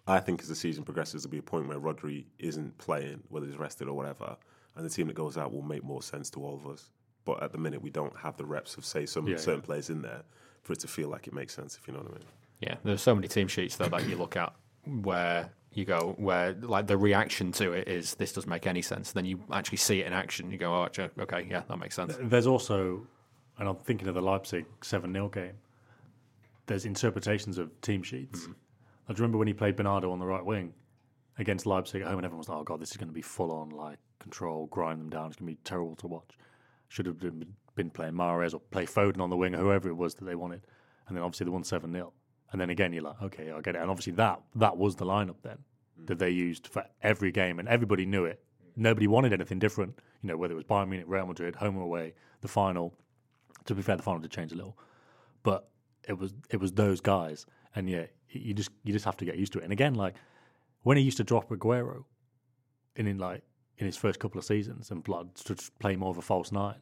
I 0.07 0.21
think 0.21 0.42
as 0.42 0.49
the 0.49 0.54
season 0.54 0.85
progresses, 0.85 1.23
there'll 1.23 1.33
be 1.33 1.38
a 1.38 1.42
point 1.42 1.69
where 1.69 1.78
Rodri 1.78 2.26
isn't 2.38 2.76
playing, 2.78 3.23
whether 3.28 3.47
he's 3.47 3.57
rested 3.57 3.88
or 3.88 3.95
whatever, 3.95 4.37
and 4.76 4.85
the 4.85 4.90
team 4.90 5.07
that 5.09 5.14
goes 5.14 5.37
out 5.37 5.52
will 5.52 5.62
make 5.62 5.83
more 5.83 6.02
sense 6.02 6.31
to 6.31 6.45
all 6.45 6.54
of 6.54 6.66
us. 6.66 6.90
But 7.25 7.42
at 7.42 7.52
the 7.52 7.59
minute, 7.59 7.83
we 7.83 7.90
don't 7.90 8.16
have 8.16 8.37
the 8.37 8.45
reps 8.45 8.76
of, 8.76 8.85
say, 8.85 9.07
some 9.07 9.26
Yeah, 9.28 9.37
certain 9.37 9.62
players 9.62 9.90
in 9.90 10.02
there 10.02 10.23
for 10.62 10.73
it 10.73 10.81
to 10.81 10.88
feel 10.88 11.09
like 11.09 11.26
it 11.26 11.35
makes 11.35 11.54
sense, 11.54 11.78
if 11.81 11.87
you 11.87 11.95
know 11.95 12.00
what 12.00 12.11
I 12.11 12.14
mean. 12.14 12.25
Yeah, 12.61 12.75
there's 12.85 13.02
so 13.02 13.14
many 13.14 13.28
team 13.28 13.49
sheets 13.49 13.76
though 13.76 13.87
that 13.87 14.09
you 14.09 14.16
look 14.16 14.37
at 14.37 14.52
where 14.85 15.50
you 15.74 15.84
go 15.84 16.14
where 16.18 16.54
like 16.54 16.86
the 16.86 16.96
reaction 16.96 17.52
to 17.52 17.72
it 17.72 17.88
is 17.88 18.14
this 18.14 18.32
doesn't 18.32 18.50
make 18.50 18.66
any 18.66 18.82
sense. 18.82 19.12
Then 19.12 19.24
you 19.24 19.40
actually 19.52 19.78
see 19.78 20.00
it 20.00 20.06
in 20.06 20.12
action. 20.12 20.50
You 20.50 20.58
go, 20.58 20.74
oh, 20.74 20.84
actually, 20.84 21.10
okay, 21.20 21.46
yeah, 21.48 21.62
that 21.68 21.78
makes 21.78 21.94
sense. 21.94 22.16
There's 22.20 22.46
also, 22.46 23.06
and 23.58 23.68
I'm 23.68 23.76
thinking 23.76 24.08
of 24.08 24.14
the 24.14 24.20
Leipzig 24.20 24.66
7 24.82 25.12
0 25.12 25.28
game, 25.28 25.54
there's 26.66 26.84
interpretations 26.84 27.58
of 27.58 27.78
team 27.80 28.02
sheets. 28.02 28.42
Mm-hmm. 28.42 28.52
I 29.08 29.12
remember 29.14 29.38
when 29.38 29.48
he 29.48 29.54
played 29.54 29.76
Bernardo 29.76 30.12
on 30.12 30.18
the 30.18 30.26
right 30.26 30.44
wing 30.44 30.72
against 31.38 31.66
Leipzig 31.66 32.02
at 32.02 32.08
home, 32.08 32.18
and 32.18 32.24
everyone 32.24 32.38
was 32.38 32.48
like, 32.48 32.58
oh, 32.58 32.64
God, 32.64 32.80
this 32.80 32.90
is 32.90 32.96
going 32.96 33.08
to 33.08 33.14
be 33.14 33.22
full 33.22 33.50
on 33.50 33.70
like 33.70 33.98
control, 34.20 34.66
grind 34.66 35.00
them 35.00 35.10
down. 35.10 35.26
It's 35.28 35.36
going 35.36 35.48
to 35.48 35.52
be 35.54 35.58
terrible 35.64 35.96
to 35.96 36.06
watch. 36.06 36.30
Should 36.88 37.06
have 37.06 37.18
been, 37.18 37.46
been 37.74 37.90
playing 37.90 38.14
Mahrez 38.14 38.54
or 38.54 38.60
play 38.60 38.86
Foden 38.86 39.20
on 39.20 39.30
the 39.30 39.36
wing 39.36 39.54
or 39.54 39.58
whoever 39.58 39.88
it 39.88 39.96
was 39.96 40.14
that 40.16 40.24
they 40.24 40.34
wanted. 40.34 40.62
And 41.08 41.16
then 41.16 41.24
obviously 41.24 41.44
they 41.44 41.50
won 41.50 41.64
7 41.64 41.90
0. 41.92 42.12
And 42.52 42.61
then 42.61 42.71
again, 42.71 42.92
you're 42.92 43.02
like, 43.02 43.21
okay, 43.23 43.50
I 43.50 43.61
get 43.61 43.75
it. 43.75 43.80
And 43.80 43.90
obviously 43.90 44.12
that 44.14 44.40
that 44.56 44.76
was 44.76 44.97
the 44.97 45.06
lineup 45.06 45.37
then 45.42 45.59
mm. 46.00 46.06
that 46.06 46.18
they 46.18 46.30
used 46.30 46.68
for 46.68 46.85
every 47.02 47.32
game, 47.32 47.59
and 47.59 47.68
everybody 47.68 48.06
knew 48.06 48.25
it. 48.25 48.42
Nobody 48.76 49.06
wanted 49.06 49.32
anything 49.32 49.59
different. 49.59 49.99
You 50.23 50.28
know, 50.28 50.37
whether 50.37 50.52
it 50.52 50.56
was 50.56 50.64
Bayern 50.64 50.88
Munich, 50.88 51.06
Real 51.09 51.26
Madrid, 51.26 51.56
home 51.56 51.76
or 51.76 51.82
away, 51.82 52.14
the 52.40 52.49
final. 52.49 52.94
To 53.66 53.75
be 53.75 53.82
fair, 53.82 53.97
the 53.97 54.02
final 54.02 54.21
did 54.21 54.30
change 54.30 54.52
a 54.52 54.56
little, 54.56 54.76
but 55.42 55.68
it 56.09 56.18
was 56.18 56.35
it 56.50 56.59
was 56.59 56.73
those 56.73 57.00
guys, 57.00 57.47
and 57.75 57.88
yeah, 57.88 58.06
you 58.28 58.54
just 58.54 58.71
you 58.85 58.92
just 58.92 59.04
have 59.04 59.16
to 59.18 59.25
get 59.25 59.37
used 59.37 59.52
to 59.52 59.61
it. 59.61 59.64
And 59.64 59.73
again, 59.73 59.94
like 59.94 60.14
when 60.82 60.97
he 60.97 61.02
used 61.02 61.16
to 61.18 61.25
drop 61.25 61.49
Aguero, 61.50 62.04
in 62.97 63.06
in 63.06 63.18
like 63.18 63.42
in 63.78 63.87
his 63.87 63.97
first 63.97 64.18
couple 64.18 64.38
of 64.38 64.44
seasons, 64.44 64.90
and 64.90 65.02
blood 65.02 65.35
to 65.37 65.56
play 65.78 65.97
more 65.97 66.11
of 66.11 66.18
a 66.18 66.23
false 66.23 66.52
nine, 66.52 66.80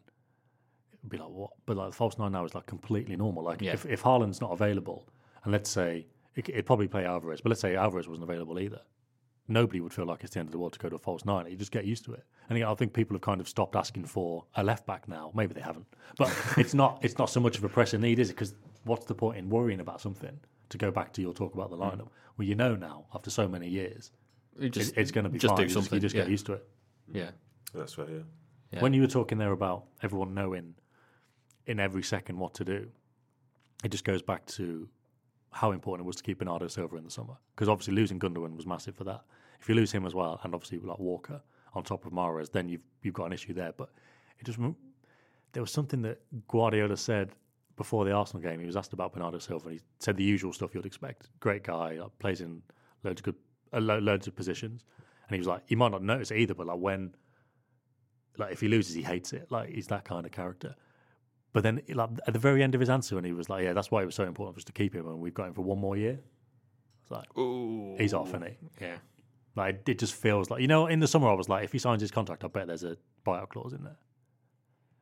it'd 1.00 1.10
be 1.10 1.18
like 1.18 1.28
what? 1.28 1.50
But 1.66 1.76
like 1.76 1.90
the 1.90 1.96
false 1.96 2.18
nine 2.18 2.32
now 2.32 2.44
is 2.44 2.54
like 2.54 2.66
completely 2.66 3.16
normal. 3.16 3.44
Like 3.44 3.60
Yeah. 3.60 3.72
if 3.72 3.86
if 3.86 4.02
Haaland's 4.02 4.40
not 4.40 4.52
available, 4.52 5.06
and 5.44 5.52
let's 5.52 5.70
say 5.70 6.06
it, 6.36 6.48
it'd 6.48 6.66
probably 6.66 6.88
play 6.88 7.04
Alvarez, 7.04 7.40
but 7.40 7.50
let's 7.50 7.60
say 7.60 7.76
Alvarez 7.76 8.08
wasn't 8.08 8.28
available 8.28 8.58
either. 8.58 8.80
Nobody 9.48 9.80
would 9.80 9.92
feel 9.92 10.06
like 10.06 10.22
it's 10.22 10.34
the 10.34 10.40
end 10.40 10.48
of 10.48 10.52
the 10.52 10.58
world 10.58 10.74
to 10.74 10.78
go 10.78 10.88
to 10.88 10.94
a 10.94 10.98
false 10.98 11.24
nine. 11.24 11.50
You 11.50 11.56
just 11.56 11.72
get 11.72 11.84
used 11.84 12.04
to 12.04 12.12
it. 12.12 12.24
And 12.48 12.56
again, 12.56 12.68
I 12.68 12.74
think 12.74 12.92
people 12.92 13.14
have 13.14 13.22
kind 13.22 13.40
of 13.40 13.48
stopped 13.48 13.74
asking 13.74 14.04
for 14.04 14.44
a 14.54 14.62
left 14.62 14.86
back 14.86 15.08
now. 15.08 15.32
Maybe 15.34 15.54
they 15.54 15.60
haven't, 15.60 15.86
but 16.16 16.32
it's 16.56 16.74
not 16.74 17.00
it's 17.02 17.18
not 17.18 17.30
so 17.30 17.40
much 17.40 17.58
of 17.58 17.64
a 17.64 17.68
pressing 17.68 18.00
need, 18.00 18.18
is 18.18 18.30
it? 18.30 18.34
Because 18.34 18.54
what's 18.84 19.06
the 19.06 19.14
point 19.14 19.38
in 19.38 19.50
worrying 19.50 19.80
about 19.80 20.00
something? 20.00 20.38
To 20.68 20.78
go 20.78 20.92
back 20.92 21.12
to 21.14 21.20
your 21.20 21.34
talk 21.34 21.54
about 21.54 21.70
the 21.70 21.76
hmm. 21.76 21.82
lineup, 21.82 22.08
well, 22.36 22.46
you 22.46 22.54
know 22.54 22.76
now 22.76 23.06
after 23.12 23.28
so 23.28 23.48
many 23.48 23.68
years, 23.68 24.12
You 24.56 24.68
it- 24.68 24.92
it's 24.96 25.10
going 25.10 25.24
to 25.24 25.30
be 25.30 25.38
just 25.38 25.50
fine. 25.50 25.56
do 25.56 25.62
you 25.64 25.68
something. 25.68 25.82
Just, 25.90 25.92
you 25.94 26.00
just 26.00 26.14
yeah. 26.14 26.22
get 26.22 26.30
used 26.30 26.46
to 26.46 26.52
it. 26.54 26.68
yeah. 27.12 27.30
That's 27.74 27.98
right, 27.98 28.08
yeah. 28.08 28.22
Yeah. 28.72 28.80
When 28.82 28.92
you 28.92 29.00
were 29.00 29.08
talking 29.08 29.38
there 29.38 29.52
about 29.52 29.84
everyone 30.02 30.34
knowing 30.34 30.74
in 31.66 31.80
every 31.80 32.02
second 32.02 32.38
what 32.38 32.54
to 32.54 32.64
do, 32.64 32.88
it 33.84 33.90
just 33.90 34.04
goes 34.04 34.22
back 34.22 34.46
to 34.46 34.88
how 35.52 35.72
important 35.72 36.04
it 36.04 36.06
was 36.06 36.16
to 36.16 36.22
keep 36.22 36.38
Bernardo 36.38 36.68
Silva 36.68 36.96
in 36.96 37.04
the 37.04 37.10
summer. 37.10 37.34
Because 37.54 37.68
obviously 37.68 37.94
losing 37.94 38.18
Gundogan 38.18 38.56
was 38.56 38.66
massive 38.66 38.94
for 38.94 39.04
that. 39.04 39.22
If 39.60 39.68
you 39.68 39.74
lose 39.74 39.92
him 39.92 40.06
as 40.06 40.14
well, 40.14 40.40
and 40.42 40.54
obviously 40.54 40.78
like 40.78 40.98
Walker 40.98 41.40
on 41.74 41.84
top 41.84 42.06
of 42.06 42.12
Mahrez, 42.12 42.50
then 42.50 42.68
you've 42.68 42.82
you've 43.02 43.14
got 43.14 43.26
an 43.26 43.32
issue 43.32 43.52
there. 43.52 43.72
But 43.76 43.90
it 44.38 44.44
just 44.44 44.58
there 45.52 45.62
was 45.62 45.72
something 45.72 46.02
that 46.02 46.20
Guardiola 46.48 46.96
said 46.96 47.32
before 47.76 48.04
the 48.04 48.12
Arsenal 48.12 48.42
game. 48.42 48.60
He 48.60 48.66
was 48.66 48.76
asked 48.76 48.92
about 48.92 49.12
Bernardo 49.12 49.38
Silva, 49.38 49.68
and 49.68 49.78
he 49.78 49.84
said 49.98 50.16
the 50.16 50.24
usual 50.24 50.52
stuff 50.52 50.74
you'd 50.74 50.86
expect. 50.86 51.28
Great 51.40 51.64
guy, 51.64 51.94
like, 51.94 52.18
plays 52.18 52.40
in 52.40 52.62
loads 53.04 53.20
of 53.20 53.24
good, 53.24 53.36
uh, 53.72 53.80
lo- 53.80 53.98
loads 53.98 54.26
of 54.26 54.36
positions, 54.36 54.84
and 55.28 55.34
he 55.34 55.38
was 55.38 55.46
like, 55.46 55.62
you 55.68 55.76
might 55.76 55.90
not 55.90 56.02
notice 56.02 56.30
it 56.30 56.38
either, 56.38 56.54
but 56.54 56.66
like 56.66 56.78
when 56.78 57.14
like 58.38 58.52
if 58.52 58.60
he 58.60 58.68
loses, 58.68 58.94
he 58.94 59.02
hates 59.02 59.32
it. 59.32 59.46
Like 59.50 59.70
he's 59.70 59.86
that 59.88 60.04
kind 60.04 60.26
of 60.26 60.32
character. 60.32 60.74
But 61.52 61.62
then, 61.64 61.82
like 61.92 62.10
at 62.26 62.32
the 62.32 62.38
very 62.38 62.62
end 62.62 62.74
of 62.74 62.80
his 62.80 62.88
answer, 62.90 63.16
when 63.16 63.24
he 63.24 63.32
was 63.32 63.48
like, 63.48 63.64
"Yeah, 63.64 63.72
that's 63.72 63.90
why 63.90 64.02
it 64.02 64.06
was 64.06 64.14
so 64.14 64.24
important 64.24 64.54
for 64.56 64.60
us 64.60 64.64
to 64.64 64.72
keep 64.72 64.94
him, 64.94 65.06
and 65.08 65.18
we've 65.20 65.34
got 65.34 65.48
him 65.48 65.54
for 65.54 65.62
one 65.62 65.78
more 65.78 65.96
year." 65.96 66.20
It's 67.02 67.10
like 67.10 67.36
Ooh. 67.38 67.96
he's 67.98 68.14
off, 68.14 68.28
isn't 68.28 68.44
he? 68.46 68.56
Yeah. 68.80 68.96
Like 69.56 69.88
it 69.88 69.98
just 69.98 70.14
feels 70.14 70.48
like 70.48 70.60
you 70.60 70.68
know. 70.68 70.86
In 70.86 71.00
the 71.00 71.08
summer, 71.08 71.28
I 71.28 71.34
was 71.34 71.48
like, 71.48 71.64
if 71.64 71.72
he 71.72 71.78
signs 71.78 72.00
his 72.02 72.10
contract, 72.12 72.44
I 72.44 72.48
bet 72.48 72.68
there's 72.68 72.84
a 72.84 72.96
buyout 73.26 73.48
clause 73.48 73.72
in 73.72 73.82
there. 73.82 73.96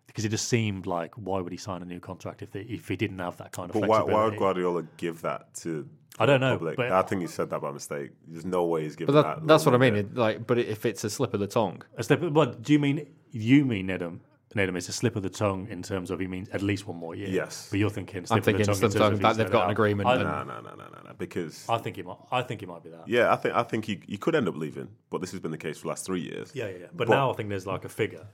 Because 0.07 0.25
it 0.25 0.31
just 0.31 0.49
seemed 0.49 0.87
like, 0.87 1.15
why 1.17 1.41
would 1.41 1.53
he 1.53 1.59
sign 1.59 1.83
a 1.83 1.85
new 1.85 2.01
contract 2.01 2.41
if 2.41 2.51
they, 2.51 2.61
if 2.63 2.89
he 2.89 2.97
didn't 2.97 3.19
have 3.19 3.37
that 3.37 3.53
kind 3.53 3.69
of 3.69 3.75
But 3.75 3.81
why, 3.83 3.99
flexibility? 3.99 4.15
why 4.15 4.25
would 4.25 4.39
Guardiola 4.39 4.83
give 4.97 5.21
that 5.21 5.53
to? 5.57 5.87
I 6.19 6.25
don't 6.25 6.41
know, 6.41 6.55
public? 6.57 6.77
but- 6.79 6.91
I 6.91 7.03
think 7.03 7.21
he 7.21 7.27
said 7.29 7.51
that 7.51 7.61
by 7.61 7.71
mistake. 7.71 8.13
There's 8.27 8.47
no 8.47 8.65
way 8.65 8.85
he's 8.85 8.97
giving 8.97 9.15
But 9.15 9.23
that, 9.23 9.37
that. 9.41 9.47
that's 9.47 9.67
what 9.67 9.75
I 9.75 9.79
mean. 9.79 9.95
It, 9.95 10.15
like, 10.17 10.47
but 10.47 10.59
if 10.59 10.87
it's 10.87 11.05
a 11.05 11.11
slip 11.11 11.35
of 11.35 11.41
the 11.41 11.47
tongue, 11.47 11.83
A 11.99 12.03
slip. 12.03 12.23
Of, 12.23 12.35
what 12.35 12.63
do 12.63 12.73
you 12.73 12.79
mean? 12.79 13.07
You 13.33 13.67
mean 13.67 13.89
Nedum? 13.89 14.21
Nedum 14.55 14.77
is 14.77 14.89
a 14.89 14.93
slip 14.93 15.15
of 15.15 15.23
the 15.23 15.29
tongue 15.29 15.69
in 15.69 15.83
terms 15.83 16.11
of 16.11 16.21
he 16.21 16.27
means 16.27 16.49
at 16.51 16.63
least 16.63 16.87
one 16.87 16.97
more 16.97 17.15
year. 17.15 17.29
Yes. 17.29 17.69
but 17.71 17.79
you're 17.79 17.91
thinking. 17.91 18.25
Slip 18.25 18.39
I'm 18.39 18.43
thinking 18.43 18.63
of 18.63 18.67
the 18.67 18.73
tongue 18.73 18.91
slip 18.91 18.93
in 18.93 18.99
terms 18.99 19.21
tongue 19.21 19.31
of 19.31 19.37
that 19.37 19.43
they've 19.43 19.53
got 19.53 19.65
an 19.65 19.69
oh, 19.69 19.73
agreement 19.73 20.09
I, 20.09 20.17
No, 20.17 20.23
no, 20.23 20.61
no, 20.61 20.61
no, 20.61 20.75
no, 20.75 21.01
no. 21.05 21.13
Because 21.19 21.67
I 21.69 21.77
think 21.79 21.97
he 21.97 22.03
might. 22.03 22.17
I 22.33 22.41
think 22.43 22.61
he 22.61 22.67
might 22.67 22.83
be 22.83 22.89
that. 22.91 23.07
yeah, 23.07 23.31
I 23.31 23.37
think 23.37 23.55
I 23.55 23.63
think 23.63 23.85
he, 23.85 24.01
he 24.07 24.17
could 24.17 24.35
end 24.35 24.49
up 24.49 24.57
leaving, 24.57 24.89
but 25.11 25.21
this 25.21 25.33
has 25.33 25.41
been 25.41 25.51
the 25.51 25.59
case 25.59 25.77
for 25.77 25.83
the 25.83 25.89
last 25.89 26.07
three 26.07 26.23
years. 26.23 26.51
Yeah, 26.55 26.69
yeah, 26.69 26.71
yeah. 26.71 26.87
But, 26.87 27.09
But- 27.09 27.11
now 27.11 27.31
I 27.31 27.35
think 27.35 27.51
there's 27.51 27.67
like 27.67 27.85
a 27.85 27.91
figure. 27.91 28.27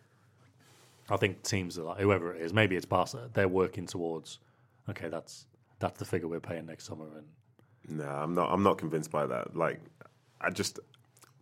I 1.11 1.17
think 1.17 1.43
teams 1.43 1.79
are 1.79 1.83
like 1.83 1.99
whoever 1.99 2.35
it 2.35 2.43
is, 2.43 2.53
maybe 2.53 2.77
it's 2.77 2.87
Barca. 2.87 3.29
They're 3.33 3.49
working 3.49 3.87
towards. 3.87 4.39
Okay, 4.89 5.09
that's 5.09 5.47
that's 5.81 5.99
the 5.99 6.05
figure 6.05 6.29
we're 6.29 6.41
paying 6.41 6.67
next 6.67 6.85
summer, 6.85 7.07
and 7.17 7.99
No, 7.99 8.09
I'm 8.09 8.35
not. 8.35 8.53
I'm 8.53 8.63
not 8.63 8.79
convinced 8.79 9.11
by 9.11 9.27
that. 9.27 9.57
Like, 9.57 9.81
I 10.41 10.51
just, 10.51 10.79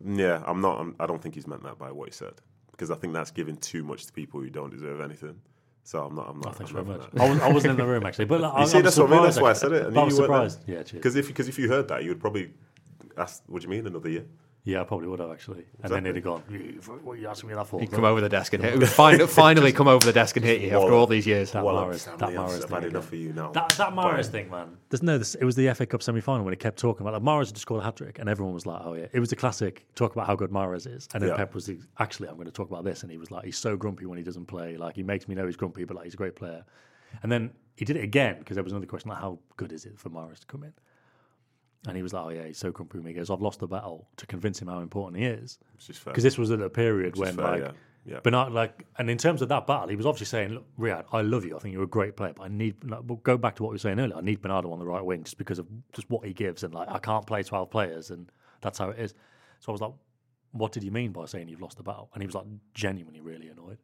yeah, 0.03 0.41
I'm 0.47 0.61
not. 0.61 0.79
I'm, 0.79 0.95
I 0.99 1.05
don't 1.05 1.21
think 1.21 1.35
he's 1.35 1.45
meant 1.45 1.63
that 1.63 1.77
by 1.77 1.91
what 1.91 2.09
he 2.09 2.13
said 2.13 2.33
because 2.73 2.91
I 2.91 2.95
think 2.95 3.13
that's 3.13 3.31
giving 3.31 3.55
too 3.57 3.83
much 3.83 4.05
to 4.07 4.13
people 4.13 4.41
who 4.41 4.49
don't 4.49 4.71
deserve 4.71 4.99
anything. 4.99 5.39
So 5.83 6.03
I'm 6.03 6.15
not. 6.15 6.29
I'm 6.29 6.39
not. 6.39 6.47
Oh, 6.47 6.51
thanks 6.51 6.73
I'm 6.73 6.85
very 6.85 6.97
much. 6.97 7.09
I, 7.17 7.29
was, 7.29 7.39
I 7.39 7.47
wasn't 7.51 7.71
in 7.71 7.77
the 7.77 7.85
room 7.85 8.05
actually, 8.05 8.25
but 8.25 8.41
like, 8.45 8.53
I, 8.53 8.61
You 8.61 8.67
see, 8.67 8.77
I'm 8.77 8.83
that's 8.83 8.97
what 8.97 9.11
I 9.11 9.15
mean. 9.15 9.23
That's 9.23 9.39
why 9.39 9.49
I 9.51 9.53
said 9.53 9.71
it. 9.73 9.97
I 9.97 10.03
was 10.03 10.15
surprised. 10.15 10.63
Yeah. 10.67 10.83
Because 10.83 11.15
if 11.15 11.27
because 11.27 11.47
if 11.47 11.59
you 11.59 11.69
heard 11.69 11.87
that, 11.89 12.03
you 12.03 12.09
would 12.09 12.19
probably 12.19 12.51
ask, 13.17 13.43
"What 13.47 13.61
do 13.61 13.67
you 13.67 13.69
mean 13.69 13.85
another 13.87 14.09
year?" 14.09 14.25
Yeah, 14.65 14.79
I 14.79 14.85
probably 14.85 15.09
would 15.09 15.19
have 15.19 15.29
actually. 15.29 15.65
And 15.81 15.91
then 15.91 16.05
he'd 16.05 16.15
have 16.15 16.23
gone, 16.23 16.41
"You- 16.49 16.79
what 17.03 17.13
are 17.13 17.15
you 17.17 17.27
asking 17.27 17.49
me 17.49 17.55
that 17.55 17.67
for? 17.67 17.81
He'd 17.81 17.91
come 17.91 18.05
over 18.05 18.21
the 18.21 18.29
desk 18.29 18.53
and 18.53 18.63
hit. 18.63 18.73
He'd 18.79 18.87
fin- 18.87 19.27
finally 19.27 19.73
come 19.73 19.89
over 19.89 20.05
the 20.05 20.13
desk 20.13 20.37
and 20.37 20.45
hit 20.45 20.61
you 20.61 20.69
after 20.69 20.93
all 20.93 21.05
these 21.05 21.27
years. 21.27 21.51
That 21.51 21.65
Well, 21.65 21.75
Mahrez, 21.75 22.05
that 22.17 22.29
Liam, 22.29 22.35
Mahrez 22.37 22.55
I've 22.55 22.61
thing. 22.63 22.69
had 22.71 22.83
enough 22.85 23.07
again. 23.11 23.19
of 23.19 23.25
you 23.27 23.33
now. 23.33 23.51
That, 23.51 23.69
that 23.77 23.89
Mahrez 23.93 24.15
Bye. 24.17 24.23
thing, 24.23 24.49
man. 24.49 24.77
There's 24.89 25.03
no, 25.03 25.17
this, 25.17 25.35
it 25.35 25.43
was 25.43 25.55
the 25.57 25.73
FA 25.73 25.85
Cup 25.85 26.01
semi 26.01 26.21
final 26.21 26.45
when 26.45 26.53
he 26.53 26.57
kept 26.57 26.79
talking 26.79 27.05
about 27.05 27.21
like 27.21 27.23
Mahrez 27.23 27.47
had 27.47 27.55
just 27.55 27.63
scored 27.63 27.81
a 27.81 27.83
hat 27.83 27.97
trick, 27.97 28.19
and 28.19 28.29
everyone 28.29 28.53
was 28.53 28.65
like, 28.65 28.81
"Oh 28.85 28.93
yeah." 28.93 29.07
It 29.11 29.19
was 29.19 29.29
the 29.29 29.35
classic 29.35 29.85
talk 29.95 30.13
about 30.13 30.27
how 30.27 30.35
good 30.37 30.49
Mahrez 30.51 30.87
is, 30.87 31.09
and 31.13 31.21
then 31.21 31.31
Yeah. 31.31 31.35
Pep 31.35 31.53
was 31.53 31.65
the, 31.65 31.77
actually, 31.99 32.29
I'm 32.29 32.35
going 32.35 32.45
to 32.45 32.51
talk 32.53 32.69
about 32.69 32.85
this, 32.85 33.03
and 33.03 33.11
he 33.11 33.17
was 33.17 33.31
like, 33.31 33.43
"He's 33.43 33.57
so 33.57 33.75
grumpy 33.75 34.05
when 34.05 34.17
he 34.17 34.23
doesn't 34.23 34.45
play. 34.45 34.77
Like 34.77 34.95
he 34.95 35.03
makes 35.03 35.27
me 35.27 35.35
know 35.35 35.45
he's 35.45 35.57
grumpy, 35.57 35.83
but 35.83 35.95
like 35.97 36.05
he's 36.05 36.13
a 36.13 36.17
great 36.17 36.37
player." 36.37 36.63
And 37.21 37.29
then 37.29 37.51
he 37.75 37.83
did 37.83 37.97
it 37.97 38.03
again 38.03 38.39
because 38.39 38.55
there 38.55 38.63
was 38.63 38.71
another 38.71 38.87
question 38.87 39.09
like, 39.09 39.19
"How 39.19 39.39
good 39.57 39.73
is 39.73 39.83
it 39.85 39.99
for 39.99 40.09
Mahrez 40.09 40.39
to 40.39 40.45
come 40.47 40.63
in?" 40.63 40.73
And 41.87 41.97
he 41.97 42.03
was 42.03 42.13
like, 42.13 42.25
"Oh 42.25 42.29
yeah, 42.29 42.45
he's 42.45 42.57
so 42.57 42.71
grumpy." 42.71 42.97
with 42.97 43.05
me." 43.05 43.11
He 43.11 43.17
goes, 43.17 43.29
"I've 43.29 43.41
lost 43.41 43.59
the 43.59 43.67
battle 43.67 44.07
to 44.17 44.25
convince 44.25 44.61
him 44.61 44.69
how 44.69 44.79
important 44.79 45.21
he 45.21 45.27
is." 45.27 45.59
Which 45.73 45.89
is 45.89 45.97
fair. 45.97 46.13
because 46.13 46.23
this 46.23 46.37
was 46.37 46.49
at 46.51 46.61
a 46.61 46.69
period 46.69 47.17
Which 47.17 47.27
when 47.27 47.35
fair, 47.35 47.45
like 47.45 47.61
yeah. 47.61 47.71
Yeah. 48.05 48.19
Bernard 48.19 48.51
like 48.51 48.85
and 48.97 49.09
in 49.09 49.17
terms 49.17 49.41
of 49.41 49.47
that 49.47 49.65
battle 49.65 49.87
he 49.87 49.95
was 49.95 50.05
obviously 50.05 50.25
saying 50.25 50.49
look 50.49 50.65
Riyad 50.77 51.05
I 51.13 51.21
love 51.21 51.45
you 51.45 51.55
I 51.55 51.59
think 51.59 51.71
you're 51.71 51.85
a 51.85 51.87
great 51.87 52.17
player 52.17 52.33
but 52.35 52.43
I 52.43 52.47
need 52.49 52.83
like, 52.83 52.99
we'll 53.05 53.19
go 53.19 53.37
back 53.37 53.55
to 53.55 53.63
what 53.63 53.69
we 53.69 53.75
were 53.75 53.79
saying 53.79 53.97
earlier 53.97 54.17
I 54.17 54.21
need 54.21 54.41
Bernardo 54.41 54.73
on 54.73 54.79
the 54.79 54.85
right 54.85 55.03
wing 55.03 55.23
just 55.23 55.37
because 55.37 55.57
of 55.57 55.67
just 55.93 56.09
what 56.09 56.25
he 56.25 56.33
gives 56.33 56.63
and 56.63 56.73
like 56.73 56.89
I 56.89 56.99
can't 56.99 57.25
play 57.25 57.43
12 57.43 57.69
players 57.69 58.11
and 58.11 58.29
that's 58.59 58.77
how 58.77 58.89
it 58.89 58.99
is 58.99 59.13
so 59.61 59.69
I 59.69 59.71
was 59.71 59.79
like 59.79 59.93
what 60.51 60.73
did 60.73 60.83
you 60.83 60.91
mean 60.91 61.13
by 61.13 61.25
saying 61.25 61.47
you've 61.47 61.61
lost 61.61 61.77
the 61.77 61.83
battle 61.83 62.09
and 62.13 62.21
he 62.21 62.27
was 62.27 62.35
like 62.35 62.45
genuinely 62.73 63.21
really 63.21 63.47
annoyed 63.47 63.77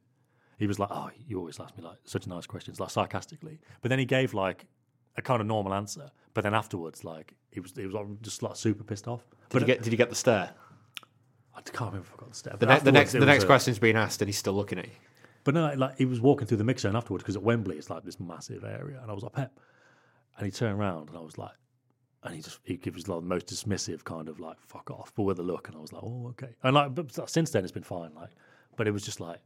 he 0.58 0.68
was 0.68 0.80
like 0.80 0.90
oh 0.92 1.10
you 1.26 1.40
always 1.40 1.58
ask 1.58 1.78
me 1.78 1.84
like 1.86 2.00
such 2.04 2.28
nice 2.28 2.46
questions 2.46 2.78
like 2.78 2.90
sarcastically 2.90 3.58
but 3.82 3.88
then 3.88 4.00
he 4.00 4.06
gave 4.06 4.34
like 4.34 4.66
a 5.18 5.22
kind 5.22 5.42
of 5.42 5.48
normal 5.48 5.74
answer 5.74 6.12
but 6.34 6.44
then 6.44 6.54
afterwards 6.54 7.04
like 7.04 7.34
he 7.52 7.60
was 7.60 7.74
he 7.76 7.86
was 7.86 7.94
like, 7.94 8.06
just 8.22 8.44
like 8.44 8.56
super 8.56 8.84
pissed 8.84 9.08
off 9.08 9.24
Did 9.30 9.38
but 9.50 9.62
you 9.62 9.68
get? 9.68 9.82
Did 9.84 9.92
you 9.94 9.98
get 9.98 10.10
the 10.10 10.16
stare? 10.16 10.52
I 11.56 11.62
can't 11.62 11.92
remember 11.92 12.08
if 12.08 12.14
I 12.14 12.18
got 12.18 12.30
the 12.30 12.36
step 12.36 12.60
The, 12.60 12.66
ne- 12.68 12.80
the 12.80 12.92
next, 12.92 13.12
the 13.12 13.20
next 13.26 13.44
a- 13.44 13.48
question's 13.48 13.80
being 13.80 13.98
asked, 13.98 14.22
and 14.22 14.30
he's 14.30 14.38
still 14.38 14.54
looking 14.54 14.80
at 14.80 14.86
you. 14.86 14.94
But 15.44 15.56
no, 15.56 15.74
like 15.76 15.98
he 15.98 16.06
was 16.06 16.22
walking 16.22 16.48
through 16.48 16.58
the 16.58 16.64
mix 16.64 16.84
zone 16.84 16.96
afterwards 16.96 17.24
because 17.24 17.36
at 17.36 17.44
Wembley 17.44 17.78
it's 17.78 17.90
like 17.90 18.04
this 18.04 18.20
massive 18.20 18.64
area, 18.64 19.00
and 19.02 19.10
I 19.10 19.14
was 19.14 19.24
like 19.24 19.34
Pep, 19.34 19.60
and 20.38 20.46
he 20.46 20.52
turned 20.52 20.80
around 20.80 21.10
and 21.10 21.18
I 21.18 21.22
was 21.22 21.38
like, 21.38 21.52
and 22.24 22.36
he 22.36 22.42
just 22.42 22.60
he 22.64 22.78
gives 22.78 23.08
like 23.08 23.22
the 23.22 23.26
most 23.26 23.48
dismissive 23.48 24.04
kind 24.04 24.30
of 24.30 24.40
like 24.40 24.58
fuck 24.62 24.92
off, 24.92 25.12
but 25.16 25.24
with 25.24 25.40
a 25.40 25.44
look, 25.44 25.68
and 25.68 25.78
I 25.78 25.80
was 25.80 25.92
like, 25.92 26.04
oh 26.04 26.28
okay, 26.30 26.54
and 26.64 26.76
like 26.76 26.94
but 26.94 27.30
since 27.30 27.50
then 27.52 27.64
it's 27.64 27.72
been 27.72 27.84
fine, 27.84 28.14
like, 28.14 28.30
but 28.78 28.88
it 28.88 28.92
was 28.92 29.04
just 29.04 29.20
like, 29.20 29.40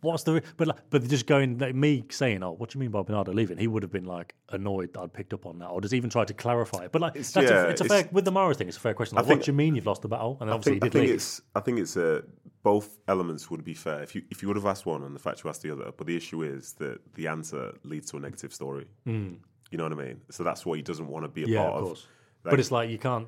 what's 0.00 0.22
the 0.24 0.34
re-? 0.34 0.40
but 0.56 0.68
like, 0.68 0.78
but 0.90 1.08
just 1.08 1.26
going 1.26 1.58
like, 1.58 1.74
me 1.74 2.04
saying, 2.10 2.42
oh, 2.42 2.52
what 2.52 2.70
do 2.70 2.78
you 2.78 2.80
mean 2.80 2.90
by 2.90 3.02
Bernardo 3.02 3.32
leaving? 3.32 3.58
He 3.58 3.66
would 3.66 3.82
have 3.82 3.92
been 3.92 4.04
like 4.04 4.34
annoyed 4.50 4.92
that 4.94 5.00
I'd 5.00 5.12
picked 5.12 5.32
up 5.32 5.46
on 5.46 5.58
that, 5.60 5.66
or 5.68 5.80
just 5.80 5.94
even 5.94 6.10
tried 6.10 6.28
to 6.28 6.34
clarify 6.34 6.84
it. 6.84 6.92
But 6.92 7.02
like 7.02 7.12
It's- 7.12 7.32
that's 7.32 7.50
yeah, 7.50 7.62
a, 7.64 7.68
it's 7.68 7.80
a 7.80 7.84
fair 7.84 8.08
with 8.12 8.24
the 8.24 8.32
Mara 8.32 8.54
thing, 8.54 8.68
it's 8.68 8.76
a 8.76 8.80
fair 8.80 8.94
question. 8.94 9.16
Like, 9.16 9.26
think- 9.26 9.38
what 9.40 9.44
do 9.46 9.50
you 9.52 9.56
mean 9.56 9.74
you've 9.74 9.86
lost 9.86 10.02
the 10.02 10.08
battle? 10.08 10.36
And 10.40 10.50
I 10.50 10.54
obviously 10.54 10.80
think, 10.80 10.84
I 10.84 10.88
think 10.98 11.06
leave. 11.06 11.14
it's 11.14 11.40
I 11.54 11.60
think 11.60 11.78
it's 11.78 11.96
uh, 11.96 12.22
both 12.62 12.98
elements 13.08 13.50
would 13.50 13.64
be 13.64 13.74
fair 13.74 14.02
if 14.02 14.14
you 14.14 14.22
if 14.30 14.42
you 14.42 14.48
would 14.48 14.56
have 14.56 14.66
asked 14.66 14.86
one 14.86 15.02
and 15.02 15.14
the 15.14 15.20
fact 15.20 15.42
you 15.44 15.50
asked 15.50 15.62
the 15.62 15.70
other. 15.70 15.92
But 15.96 16.06
the 16.06 16.16
issue 16.16 16.42
is 16.42 16.72
that 16.74 17.00
the 17.14 17.26
answer 17.28 17.72
leads 17.84 18.10
to 18.10 18.16
a 18.16 18.20
negative 18.20 18.52
story. 18.52 18.86
You 19.06 19.78
know 19.78 19.84
what 19.84 19.92
I 19.92 19.96
mean? 19.96 20.20
So 20.30 20.44
that's 20.44 20.66
what 20.66 20.76
he 20.76 20.82
doesn't 20.82 21.08
want 21.08 21.24
to 21.24 21.28
be 21.30 21.44
a 21.44 21.46
yeah, 21.46 21.62
part 21.62 21.74
of 21.82 21.90
of. 21.92 21.98
Like, 22.44 22.50
but 22.50 22.60
it's 22.60 22.70
like 22.70 22.90
you 22.90 22.98
can't 22.98 23.26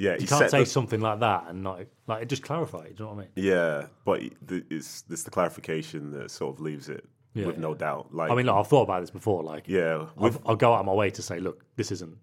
yeah, 0.00 0.16
you 0.18 0.26
can't 0.26 0.50
say 0.50 0.60
the- 0.60 0.66
something 0.66 1.00
like 1.00 1.20
that 1.20 1.44
and 1.48 1.62
not 1.62 1.82
like 2.06 2.22
it 2.22 2.28
just 2.28 2.42
clarify 2.42 2.84
it. 2.84 2.96
Do 2.96 3.04
you 3.04 3.08
know 3.10 3.14
what 3.16 3.22
I 3.22 3.24
mean? 3.24 3.28
Yeah, 3.36 3.86
but 4.04 4.22
the, 4.46 4.64
it's 4.70 5.04
it's 5.10 5.24
the 5.24 5.30
clarification 5.30 6.10
that 6.12 6.30
sort 6.30 6.54
of 6.56 6.60
leaves 6.60 6.88
it 6.88 7.04
Yeah, 7.34 7.46
with 7.46 7.58
no 7.58 7.74
doubt. 7.74 8.14
Like 8.14 8.30
I 8.30 8.34
mean, 8.34 8.46
look, 8.46 8.56
I've 8.56 8.66
thought 8.66 8.82
about 8.82 9.00
this 9.02 9.10
before. 9.10 9.42
Like, 9.42 9.64
yeah, 9.66 10.06
I'll, 10.16 10.24
with, 10.24 10.40
I'll 10.46 10.56
go 10.56 10.72
out 10.72 10.80
of 10.80 10.86
my 10.86 10.94
way 10.94 11.10
to 11.10 11.22
say, 11.22 11.38
look, 11.38 11.64
this 11.76 11.92
isn't 11.92 12.16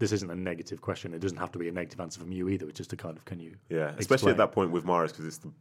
this 0.00 0.10
isn't 0.10 0.30
a 0.30 0.34
negative 0.34 0.80
question. 0.80 1.14
It 1.14 1.20
doesn't 1.20 1.38
have 1.38 1.52
to 1.52 1.60
be 1.60 1.68
a 1.68 1.72
negative 1.72 2.00
answer 2.00 2.18
from 2.18 2.32
you 2.32 2.48
either. 2.48 2.68
It's 2.68 2.78
just 2.78 2.92
a 2.92 2.96
kind 2.96 3.16
of 3.16 3.24
can 3.24 3.38
you? 3.38 3.54
yeah, 3.68 3.92
especially 3.98 4.32
at 4.32 4.36
that 4.38 4.50
point 4.50 4.72
with 4.72 4.84
Mahrez 4.84 5.08
because 5.08 5.26
it's 5.26 5.38
the 5.38 5.52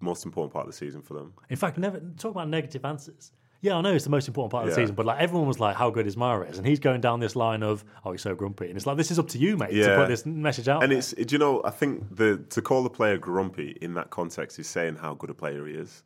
most 0.00 0.24
important 0.24 0.52
part 0.54 0.66
of 0.66 0.72
the 0.72 0.76
season 0.76 1.02
for 1.02 1.12
them. 1.14 1.34
In 1.50 1.56
fact, 1.56 1.76
never 1.76 2.00
talk 2.16 2.30
about 2.30 2.48
negative 2.48 2.84
answers. 2.86 3.32
Yeah, 3.62 3.76
I 3.76 3.80
know 3.80 3.94
it's 3.94 4.02
the 4.04 4.10
most 4.10 4.26
important 4.26 4.50
part 4.50 4.64
of 4.64 4.70
the 4.70 4.80
Yeah. 4.80 4.84
season, 4.84 4.96
but 4.96 5.06
like 5.06 5.20
everyone 5.20 5.46
was 5.46 5.60
like, 5.60 5.76
"How 5.76 5.88
good 5.90 6.06
is 6.08 6.16
Mahrez?" 6.16 6.58
And 6.58 6.66
he's 6.66 6.80
going 6.80 7.00
down 7.00 7.20
this 7.20 7.36
line 7.36 7.62
of, 7.62 7.84
"Oh, 8.04 8.10
he's 8.10 8.20
so 8.20 8.34
grumpy," 8.34 8.66
and 8.66 8.76
it's 8.76 8.86
like, 8.86 8.96
"This 8.96 9.10
is 9.12 9.18
up 9.20 9.28
to 9.28 9.38
you, 9.38 9.56
mate, 9.56 9.70
to 9.70 9.76
Yeah. 9.76 9.96
put 9.96 10.08
this 10.08 10.26
message 10.26 10.66
out." 10.68 10.82
And 10.82 10.90
there. 10.90 10.98
it's, 10.98 11.12
do 11.12 11.32
you 11.34 11.38
know, 11.38 11.62
I 11.64 11.70
think 11.70 12.14
the 12.16 12.38
to 12.50 12.60
call 12.60 12.82
the 12.82 12.90
player 12.90 13.16
grumpy 13.18 13.78
in 13.80 13.94
that 13.94 14.10
context 14.10 14.58
is 14.58 14.66
saying 14.66 14.96
how 14.96 15.14
good 15.14 15.30
a 15.30 15.34
player 15.34 15.64
he 15.66 15.74
is, 15.74 16.02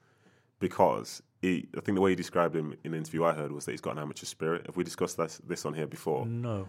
because 0.60 1.22
he, 1.40 1.66
I 1.76 1.80
think 1.80 1.96
the 1.96 2.02
way 2.02 2.10
he 2.10 2.16
described 2.16 2.54
him 2.54 2.74
in 2.84 2.92
an 2.92 2.98
interview 2.98 3.24
I 3.24 3.32
heard 3.32 3.52
was 3.52 3.64
that 3.64 3.70
he's 3.72 3.80
got 3.80 3.92
an 3.96 4.02
amateur 4.02 4.26
spirit. 4.26 4.66
Have 4.66 4.76
we 4.76 4.84
discussed 4.84 5.16
this, 5.16 5.38
this 5.46 5.64
on 5.64 5.72
here 5.74 5.86
before? 5.86 6.26
no, 6.26 6.68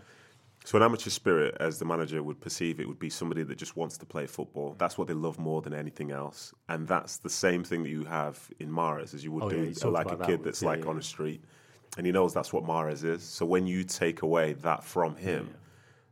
So 0.68 0.76
an 0.76 0.84
amateur 0.84 1.12
spirit, 1.12 1.56
as 1.62 1.80
the 1.80 1.86
manager 1.86 2.22
would 2.22 2.42
perceive 2.42 2.82
it, 2.82 2.90
would 2.90 3.00
be 3.00 3.10
somebody 3.10 3.42
that 3.42 3.58
just 3.58 3.78
wants 3.78 3.98
to 4.00 4.06
play 4.06 4.28
football. 4.28 4.76
That's 4.78 4.98
what 4.98 5.08
they 5.08 5.14
love 5.14 5.40
more 5.40 5.62
than 5.62 5.74
anything 5.74 6.12
else, 6.12 6.54
and 6.68 6.86
that's 6.86 7.20
the 7.20 7.30
same 7.30 7.64
thing 7.64 7.84
that 7.84 7.90
you 7.90 8.04
have 8.04 8.38
in 8.60 8.70
Mahrez 8.70 9.14
as 9.14 9.24
you 9.24 9.32
would 9.32 9.44
Oh, 9.44 9.50
do 9.50 9.74
talked 9.74 9.94
like 9.94 10.08
a 10.08 10.10
about 10.10 10.20
that 10.20 10.28
kid 10.28 10.44
that's 10.44 10.62
yeah, 10.62 10.68
like 10.68 10.84
yeah. 10.84 10.90
on 10.90 10.98
a 10.98 11.02
street, 11.02 11.42
and 11.96 12.06
he 12.06 12.12
knows 12.12 12.34
that's 12.34 12.52
what 12.52 12.66
Mahrez 12.66 13.06
is. 13.06 13.24
So 13.24 13.46
when 13.46 13.66
you 13.66 13.86
take 13.86 14.24
away 14.24 14.56
that 14.56 14.84
from 14.84 15.16
him, 15.16 15.56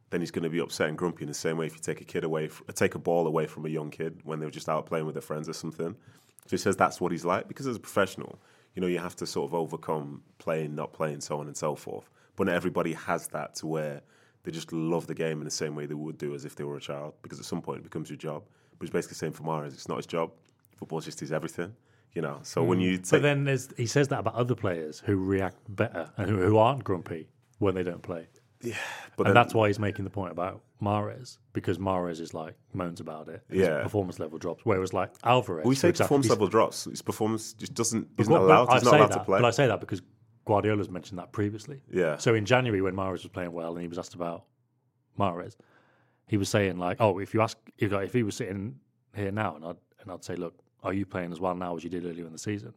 then 0.10 0.22
he's 0.22 0.32
going 0.32 0.44
to 0.44 0.50
be 0.50 0.62
upset 0.62 0.88
and 0.88 0.98
grumpy 0.98 1.24
in 1.24 1.28
the 1.28 1.34
same 1.34 1.58
way 1.58 1.66
if 1.66 1.74
you 1.74 1.82
take 1.82 2.00
a 2.00 2.06
kid 2.06 2.24
away, 2.24 2.50
take 2.76 2.96
a 2.96 3.00
ball 3.00 3.28
away 3.28 3.48
from 3.48 3.66
a 3.66 3.70
young 3.70 3.90
kid 3.92 4.22
when 4.24 4.40
they're 4.40 4.50
just 4.50 4.70
out 4.70 4.86
playing 4.86 5.06
with 5.06 5.16
their 5.16 5.22
friends 5.22 5.50
or 5.50 5.54
something. 5.54 5.98
So 6.46 6.52
he 6.52 6.58
says 6.58 6.78
that's 6.78 7.02
what 7.02 7.12
he's 7.12 7.26
like 7.26 7.50
because 7.50 7.68
as 7.68 7.76
a 7.76 7.82
professional, 7.82 8.40
you 8.74 8.82
know, 8.82 8.88
you 8.88 9.00
have 9.00 9.18
to 9.18 9.26
sort 9.26 9.50
of 9.50 9.54
overcome 9.54 10.22
playing, 10.38 10.76
not 10.76 10.94
playing, 10.94 11.20
so 11.20 11.42
on 11.42 11.48
and 11.48 11.58
so 11.58 11.76
forth. 11.76 12.10
But 12.38 12.48
not 12.48 12.56
everybody 12.56 12.94
has 12.94 13.28
that 13.30 13.56
to 13.56 13.68
where 13.68 14.02
they 14.46 14.52
just 14.52 14.72
love 14.72 15.08
the 15.08 15.16
game 15.16 15.40
in 15.40 15.46
the 15.46 15.52
same 15.52 15.76
way 15.76 15.88
they 15.88 15.96
would 15.96 16.18
do 16.18 16.36
as 16.36 16.46
if 16.46 16.56
they 16.56 16.64
were 16.64 16.78
a 16.78 16.82
child 16.82 17.16
because 17.24 17.40
at 17.40 17.46
some 17.46 17.62
point 17.62 17.80
it 17.80 17.84
becomes 17.84 18.10
your 18.10 18.18
job. 18.18 18.44
But 18.78 18.86
it's 18.86 18.94
basically 18.94 19.14
the 19.14 19.20
same 19.20 19.32
for 19.32 19.44
Mahrez. 19.44 19.74
It's 19.74 19.90
not 19.90 19.98
his 19.98 20.06
job. 20.06 20.32
Football's 20.78 21.06
just 21.06 21.20
his 21.20 21.32
everything, 21.32 21.74
you 22.14 22.22
know. 22.22 22.40
So 22.44 22.64
when 22.64 22.78
hmm. 22.78 22.84
you 22.84 22.98
take, 22.98 23.12
but 23.12 23.22
then 23.24 23.44
there's 23.46 23.70
he 23.76 23.88
says 23.88 24.08
that 24.10 24.20
about 24.20 24.36
other 24.36 24.56
players 24.56 25.02
who 25.06 25.16
react 25.18 25.58
better 25.68 26.12
and 26.18 26.30
who, 26.30 26.38
who 26.38 26.58
aren't 26.58 26.84
grumpy 26.84 27.28
when 27.60 27.74
they 27.76 27.84
don't 27.84 28.04
play. 28.04 28.28
Yeah, 28.62 28.76
but 29.18 29.28
and 29.28 29.36
then, 29.36 29.42
that's 29.42 29.54
why 29.54 29.68
he's 29.68 29.80
making 29.80 30.06
the 30.06 30.12
point 30.12 30.32
about 30.32 30.62
Mahrez 30.82 31.38
because 31.54 31.78
Mahrez 31.78 32.20
is 32.20 32.34
like 32.34 32.56
moans 32.74 33.00
about 33.00 33.30
it. 33.30 33.44
His 33.50 33.62
Yeah. 33.62 33.84
performance 33.84 34.20
level 34.20 34.38
drops. 34.38 34.66
Whereas 34.66 34.94
like 34.94 35.12
Alvarez, 35.24 35.66
we 35.66 35.76
say 35.76 35.90
example, 35.90 36.06
performance 36.06 36.26
he's- 36.26 36.32
level 36.32 36.48
drops. 36.48 36.84
His 36.86 37.02
performance 37.02 37.54
just 37.54 37.74
doesn't 37.74 38.10
what- 38.16 38.28
but 38.28 38.42
allowed. 38.42 38.74
He's 38.74 38.84
not 38.84 38.96
allowed 38.96 39.12
that, 39.12 39.20
to 39.20 39.24
play. 39.24 39.40
But 39.40 39.46
I 39.46 39.52
say 39.52 39.68
that 39.68 39.80
because 39.80 40.02
Guardiola's 40.46 40.90
mentioned 40.90 41.20
that 41.20 41.32
previously. 41.32 41.82
Yeah. 41.92 42.18
So 42.18 42.36
in 42.36 42.46
January 42.46 42.82
when 42.82 42.96
Mahrez 42.96 43.24
was 43.24 43.28
playing 43.28 43.52
well 43.52 43.74
and 43.74 43.82
he 43.82 43.88
was 43.88 43.98
asked 43.98 44.14
about 44.14 44.46
Mahrez, 45.20 45.56
he 46.28 46.38
was 46.38 46.50
saying 46.50 46.78
like, 46.78 46.98
"Oh, 47.00 47.20
if 47.20 47.34
you 47.34 47.42
ask 47.42 47.58
if, 47.78 47.92
like, 47.92 48.08
if 48.08 48.14
he 48.14 48.24
was 48.24 48.36
sitting 48.36 48.80
here 49.16 49.32
now 49.32 49.56
and 49.56 49.66
I'd 49.66 49.78
and 50.02 50.12
I'd 50.12 50.24
say, 50.24 50.36
look, 50.36 50.56
are 50.84 50.94
you 50.94 51.06
playing 51.06 51.32
as 51.32 51.40
well 51.40 51.56
now 51.56 51.76
as 51.76 51.84
you 51.84 51.90
did 51.90 52.06
earlier 52.06 52.26
in 52.26 52.32
the 52.32 52.40
season?" 52.40 52.74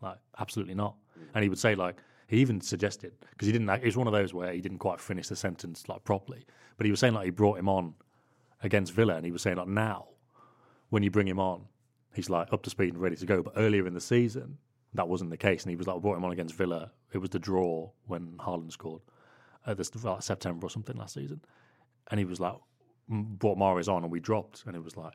Like, 0.00 0.18
absolutely 0.38 0.74
not. 0.74 0.94
Mm. 1.18 1.22
And 1.34 1.42
he 1.42 1.48
would 1.48 1.58
say 1.58 1.74
like 1.74 1.96
he 2.28 2.38
even 2.38 2.60
suggested 2.60 3.12
because 3.30 3.46
he 3.46 3.52
didn't. 3.52 3.68
It 3.70 3.84
was 3.84 3.96
one 3.96 4.06
of 4.06 4.12
those 4.12 4.34
where 4.34 4.52
he 4.52 4.60
didn't 4.60 4.78
quite 4.78 5.00
finish 5.00 5.28
the 5.28 5.36
sentence 5.36 5.88
like 5.88 6.04
properly. 6.04 6.44
But 6.76 6.84
he 6.84 6.90
was 6.90 7.00
saying 7.00 7.14
like 7.14 7.24
he 7.24 7.30
brought 7.30 7.58
him 7.58 7.68
on 7.68 7.94
against 8.62 8.92
Villa, 8.92 9.14
and 9.14 9.24
he 9.24 9.32
was 9.32 9.42
saying 9.42 9.56
like 9.56 9.68
now 9.68 10.08
when 10.90 11.02
you 11.02 11.10
bring 11.10 11.26
him 11.26 11.40
on, 11.40 11.64
he's 12.14 12.28
like 12.30 12.52
up 12.52 12.62
to 12.62 12.70
speed 12.70 12.92
and 12.92 13.02
ready 13.02 13.16
to 13.16 13.26
go. 13.26 13.42
But 13.42 13.54
earlier 13.56 13.86
in 13.86 13.94
the 13.94 14.00
season, 14.00 14.58
that 14.94 15.08
wasn't 15.08 15.30
the 15.30 15.36
case, 15.36 15.62
and 15.64 15.70
he 15.70 15.76
was 15.76 15.86
like 15.86 16.00
brought 16.00 16.16
him 16.16 16.24
on 16.24 16.32
against 16.32 16.54
Villa. 16.54 16.92
It 17.12 17.18
was 17.18 17.30
the 17.30 17.38
draw 17.38 17.90
when 18.06 18.36
Haaland 18.38 18.72
scored 18.72 19.02
at 19.66 19.76
the 19.76 19.84
st- 19.84 20.04
like 20.04 20.22
September 20.22 20.66
or 20.66 20.70
something 20.70 20.96
last 20.96 21.14
season, 21.14 21.40
and 22.10 22.18
he 22.18 22.24
was 22.24 22.40
like 22.40 22.54
brought 23.08 23.58
Mahrez 23.58 23.88
on, 23.88 24.02
and 24.02 24.12
we 24.12 24.20
dropped, 24.20 24.64
and 24.66 24.74
it 24.76 24.82
was 24.82 24.96
like 24.96 25.14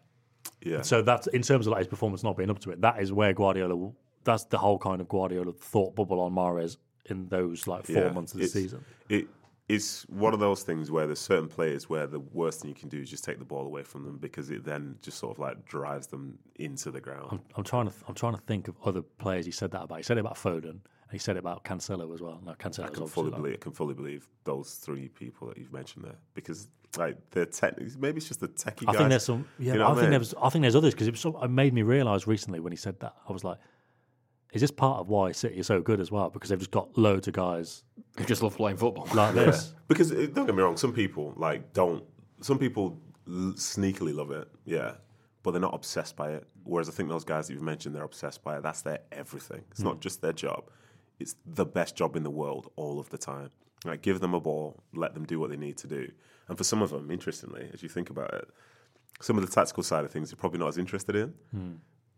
yeah. 0.62 0.82
so 0.82 1.02
that's 1.02 1.28
in 1.28 1.42
terms 1.42 1.68
of 1.68 1.72
like 1.72 1.80
his 1.80 1.88
performance 1.88 2.24
not 2.24 2.38
being 2.38 2.50
up 2.50 2.60
to 2.60 2.72
it. 2.72 2.82
That 2.82 3.02
is 3.02 3.12
where 3.12 3.34
Guardiola. 3.34 3.92
That's 4.24 4.46
the 4.46 4.58
whole 4.58 4.80
kind 4.80 5.02
of 5.02 5.10
Guardiola 5.10 5.52
thought 5.52 5.96
bubble 5.96 6.22
on 6.22 6.34
Mahrez 6.34 6.78
in 7.08 7.28
those 7.28 7.68
like 7.68 7.86
four 7.86 7.96
Yeah, 7.96 8.12
months 8.12 8.34
of 8.34 8.40
the 8.40 8.48
season. 8.48 8.86
It 9.10 9.28
it's 9.70 10.04
one 10.10 10.34
of 10.34 10.40
those 10.42 10.62
things 10.64 10.92
where 10.92 11.06
there's 11.08 11.20
certain 11.20 11.48
players 11.48 11.90
where 11.90 12.06
the 12.06 12.20
worst 12.20 12.62
thing 12.62 12.70
you 12.70 12.76
can 12.76 12.90
do 12.90 13.00
is 13.00 13.10
just 13.10 13.24
take 13.24 13.40
the 13.40 13.46
ball 13.46 13.66
away 13.66 13.82
from 13.84 14.04
them 14.04 14.18
because 14.18 14.50
it 14.52 14.64
then 14.66 14.98
just 15.02 15.18
sort 15.18 15.32
of 15.36 15.40
like 15.40 15.64
drives 15.66 16.08
them 16.08 16.38
into 16.56 16.92
the 16.92 17.00
ground. 17.00 17.28
I'm, 17.32 17.42
I'm 17.56 17.64
trying 17.64 17.88
to 17.88 17.94
I'm 18.08 18.14
trying 18.16 18.36
to 18.36 18.42
think 18.42 18.68
of 18.68 18.76
other 18.84 19.02
players 19.02 19.46
he 19.46 19.52
said 19.52 19.72
that 19.72 19.84
about. 19.84 19.98
He 19.98 20.04
said 20.04 20.18
it 20.18 20.22
about 20.22 20.36
Foden 20.36 20.70
and 20.70 20.82
he 21.12 21.18
said 21.18 21.38
it 21.38 21.40
about 21.40 21.64
Cancelo 21.64 22.14
as 22.14 22.22
well. 22.22 22.42
Now 22.46 22.52
I 22.52 22.56
can 22.56 23.08
fully 23.08 23.30
like- 23.32 23.38
believe 23.42 23.54
I 23.54 23.58
can 23.58 23.72
fully 23.72 23.94
believe 23.94 24.28
those 24.44 24.74
three 24.76 25.08
people 25.08 25.48
that 25.48 25.58
you've 25.58 25.72
mentioned 25.74 26.04
there 26.06 26.18
because 26.34 26.68
like 26.98 27.18
they're 27.32 27.46
tech 27.48 27.76
maybe 27.98 28.18
it's 28.18 28.28
just 28.28 28.40
the 28.42 28.50
techie 28.50 28.84
I 28.88 28.92
guys. 28.92 28.98
think 28.98 29.10
there's 29.10 29.26
some. 29.26 29.48
Yeah, 29.58 29.74
You 29.74 29.80
know 29.80 29.86
I 29.88 29.92
I 29.92 29.94
think 29.94 30.02
mean? 30.04 30.12
there's. 30.12 30.34
I 30.40 30.50
think 30.50 30.62
there's 30.64 30.76
others 30.76 30.94
because 30.94 31.08
it 31.08 31.12
was. 31.12 31.22
So, 31.22 31.42
it 31.42 31.50
made 31.50 31.74
me 31.74 31.82
realise 31.84 32.28
recently 32.28 32.60
when 32.60 32.72
he 32.72 32.78
said 32.78 33.00
that 33.00 33.16
I 33.28 33.32
was 33.34 33.44
like, 33.44 33.58
is 34.54 34.62
this 34.62 34.72
part 34.72 35.00
of 35.00 35.10
why 35.10 35.32
City 35.34 35.58
is 35.58 35.68
so 35.68 35.82
good 35.82 36.00
as 36.00 36.12
well? 36.12 36.30
Because 36.30 36.50
they've 36.50 36.60
just 36.60 36.72
got 36.72 36.98
loads 36.98 37.28
of 37.28 37.34
guys 37.34 37.84
Who 38.18 38.24
just 38.26 38.42
love 38.44 38.56
playing 38.56 38.78
football. 38.78 39.08
like 39.14 39.36
this. 39.36 39.74
because 39.88 40.12
uh, 40.12 40.28
don't 40.34 40.46
get 40.46 40.56
me 40.56 40.62
wrong, 40.64 40.78
some 40.78 40.94
people 40.94 41.34
like 41.36 41.74
don't. 41.74 42.04
Some 42.42 42.58
people 42.60 43.00
l- 43.28 43.54
sneakily 43.56 44.14
love 44.16 44.32
it, 44.32 44.48
yeah, 44.66 44.94
but 45.44 45.52
they're 45.52 45.62
not 45.62 45.74
obsessed 45.74 46.16
by 46.16 46.32
it. 46.32 46.48
Whereas 46.64 46.88
I 46.88 46.92
think 46.94 47.10
those 47.10 47.24
guys 47.26 47.48
that 47.48 47.54
you've 47.54 47.62
mentioned, 47.64 47.96
they're 47.96 48.04
obsessed 48.04 48.44
by 48.44 48.58
it. 48.58 48.64
That's 48.64 48.82
their 48.82 49.00
everything. 49.12 49.64
It's 49.72 49.80
Hmm. 49.82 49.88
not 49.90 50.00
just 50.02 50.22
their 50.22 50.34
job; 50.34 50.70
it's 51.20 51.36
the 51.46 51.66
best 51.66 51.96
job 51.96 52.16
in 52.16 52.24
the 52.24 52.30
world 52.32 52.72
all 52.76 53.00
of 53.00 53.10
the 53.10 53.18
time. 53.18 53.50
Like, 53.86 54.02
give 54.02 54.20
them 54.22 54.34
a 54.34 54.40
ball, 54.40 54.82
let 54.94 55.14
them 55.14 55.26
do 55.26 55.40
what 55.40 55.50
they 55.50 55.58
need 55.58 55.78
to 55.80 55.88
do. 55.88 56.10
And 56.48 56.58
for 56.58 56.64
some 56.64 56.82
of 56.82 56.90
them, 56.92 57.10
interestingly, 57.12 57.70
as 57.74 57.84
you 57.84 57.90
think 57.90 58.10
about 58.10 58.34
it, 58.34 58.48
some 59.22 59.38
of 59.38 59.46
the 59.46 59.52
tactical 59.54 59.84
side 59.84 60.06
of 60.06 60.12
things 60.12 60.30
they're 60.30 60.38
probably 60.38 60.60
not 60.60 60.70
as 60.70 60.78
interested 60.78 61.16
in, 61.16 61.34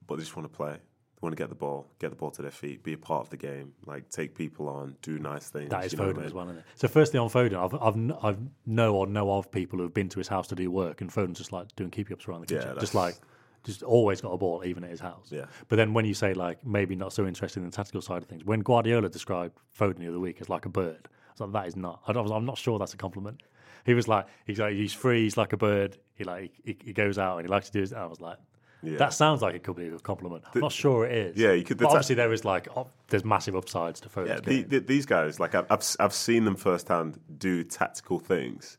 but 0.08 0.16
they 0.18 0.22
just 0.24 0.36
want 0.36 0.52
to 0.52 0.56
play. 0.56 0.78
Want 1.26 1.36
to 1.36 1.42
get 1.42 1.50
the 1.50 1.56
ball, 1.56 1.88
get 1.98 2.12
the 2.12 2.16
ball 2.16 2.30
to 2.30 2.44
their 2.44 2.52
feet, 2.52 2.84
be 2.84 2.94
a 2.94 2.98
part 3.00 3.22
of 3.22 3.30
the 3.32 3.38
game, 3.38 3.74
like 3.88 4.10
take 4.12 4.36
people 4.36 4.70
on, 4.70 4.96
do 5.02 5.18
nice 5.18 5.50
things. 5.50 5.72
That 5.72 5.84
is 5.86 5.94
you 5.94 5.98
know 5.98 6.06
Foden 6.06 6.10
I 6.10 6.18
mean? 6.18 6.26
as 6.28 6.34
well, 6.34 6.46
isn't 6.46 6.58
it? 6.60 6.66
So, 6.76 6.88
firstly, 6.88 7.20
on 7.20 7.30
Foden, 7.30 7.56
I've, 7.56 7.74
I've, 7.74 8.24
I've 8.24 8.40
know 8.68 8.96
or 8.96 9.08
know 9.08 9.32
of 9.32 9.52
people 9.52 9.80
who've 9.80 9.92
been 9.92 10.08
to 10.10 10.20
his 10.20 10.28
house 10.28 10.48
to 10.50 10.56
do 10.56 10.70
work, 10.70 11.02
and 11.02 11.10
Foden's 11.12 11.40
just 11.40 11.52
like 11.52 11.76
doing 11.76 11.90
keep 11.90 12.12
ups 12.12 12.28
around 12.28 12.42
the 12.42 12.46
kitchen, 12.46 12.62
that's- 12.68 12.82
just 12.82 12.94
like, 12.94 13.16
just 13.64 13.82
always 13.82 14.22
got 14.22 14.30
a 14.34 14.38
ball, 14.38 14.62
even 14.64 14.84
at 14.84 14.92
his 14.92 15.00
house. 15.00 15.30
Yeah. 15.32 15.46
But 15.68 15.78
then 15.78 15.96
when 15.96 16.06
you 16.06 16.14
say 16.14 16.36
like 16.36 16.64
maybe 16.64 16.96
not 16.96 17.12
so 17.12 17.26
interested 17.26 17.64
in 17.64 17.70
the 17.72 17.76
tactical 17.76 18.02
side 18.02 18.22
of 18.22 18.30
things, 18.30 18.46
when 18.46 18.60
Guardiola 18.60 19.10
described 19.10 19.58
Foden 19.76 19.98
the 19.98 20.08
other 20.08 20.20
week 20.20 20.40
as 20.42 20.48
like 20.50 20.68
a 20.68 20.70
bird, 20.70 21.08
I 21.08 21.32
was 21.32 21.42
like, 21.42 21.52
that 21.54 21.68
is 21.68 21.76
not. 21.76 22.02
I 22.08 22.14
don't, 22.14 22.32
I'm 22.32 22.46
not 22.46 22.60
sure 22.60 22.78
that's 22.78 22.94
a 22.94 22.98
compliment. 22.98 23.42
He 23.84 23.96
was 23.96 24.08
like, 24.08 24.28
he's 24.46 24.60
like, 24.60 24.76
he's 24.76 24.94
free, 24.94 25.24
he's 25.24 25.38
like 25.38 25.54
a 25.54 25.58
bird. 25.58 25.98
He 26.14 26.24
like, 26.24 26.52
he, 26.64 26.78
he 26.80 26.94
goes 26.94 27.18
out 27.18 27.38
and 27.40 27.48
he 27.48 27.52
likes 27.52 27.66
to 27.68 27.72
do 27.72 27.80
his. 27.80 27.94
I 27.94 28.06
was 28.06 28.22
like, 28.22 28.38
Yeah. 28.84 28.98
that 28.98 29.14
sounds 29.14 29.42
like 29.42 29.56
it 29.56 29.64
could 29.64 29.76
be 29.76 29.88
a 29.88 29.98
compliment. 30.00 30.44
I'm 30.54 30.62
not 30.62 30.72
sure 30.72 31.06
it 31.06 31.12
is. 31.14 31.38
yeah, 31.38 31.54
you 31.54 31.64
could- 31.64 31.78
the 31.80 31.84
But 31.86 31.90
ta- 31.90 31.96
obviously, 31.96 32.16
there 32.16 32.32
is 32.34 32.46
like, 32.46 32.68
oh, 32.78 32.88
there's 33.08 33.26
massive 33.26 33.56
upsides 33.56 34.00
to 34.02 34.10
Foden's 34.10 34.42
Yeah, 34.46 34.50
the, 34.50 34.64
the, 34.64 34.80
these 34.80 35.06
guys, 35.06 35.40
like 35.40 35.56
I've, 35.56 35.66
I've 35.72 35.80
s- 35.80 35.98
I've 36.00 36.14
seen 36.14 36.46
them 36.46 36.56
firsthand 36.56 37.20
do 37.40 37.64
tactical 37.64 38.20
things, 38.20 38.78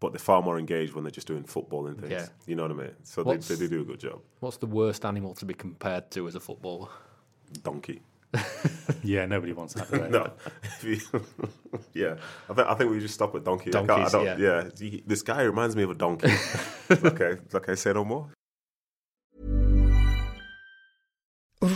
but 0.00 0.12
they're 0.12 0.18
far 0.20 0.42
more 0.42 0.58
engaged 0.58 0.92
when 0.94 1.02
they're 1.02 1.10
just 1.10 1.26
doing 1.26 1.42
football 1.42 1.86
and 1.88 1.98
things. 1.98 2.12
Yeah. 2.12 2.26
You 2.46 2.54
know 2.54 2.62
what 2.62 2.70
I 2.70 2.74
mean? 2.74 2.90
So 3.02 3.24
they, 3.24 3.28
What's- 3.30 3.48
they, 3.48 3.56
do 3.56 3.66
do 3.68 3.80
a 3.80 3.84
good 3.84 3.98
job. 4.00 4.20
What's 4.40 4.58
the 4.58 4.66
worst 4.66 5.04
animal 5.04 5.34
to 5.34 5.44
be 5.44 5.54
compared 5.54 6.10
to 6.12 6.28
as 6.28 6.34
a 6.36 6.40
footballer? 6.40 6.88
Donkey. 7.64 8.02
yeah, 9.02 9.24
nobody 9.26 9.54
wants 9.54 9.72
that. 9.74 9.90
do? 9.90 10.06
No, 10.10 10.30
yeah. 11.94 12.16
I, 12.50 12.54
th- 12.54 12.66
I 12.68 12.74
think 12.74 12.90
we 12.90 13.00
just 13.00 13.14
stop 13.14 13.34
at 13.34 13.42
donkey. 13.44 13.74
I 13.74 13.80
I 13.80 13.86
don't- 14.08 14.24
yeah. 14.24 14.36
yeah. 14.38 15.00
This 15.06 15.22
guy 15.22 15.42
reminds 15.42 15.74
me 15.76 15.82
of 15.82 15.90
a 15.90 15.94
donkey. 15.94 16.30
okay, 16.90 17.38
okay. 17.54 17.74
Say 17.74 17.92
no 17.92 18.04
more. 18.04 18.28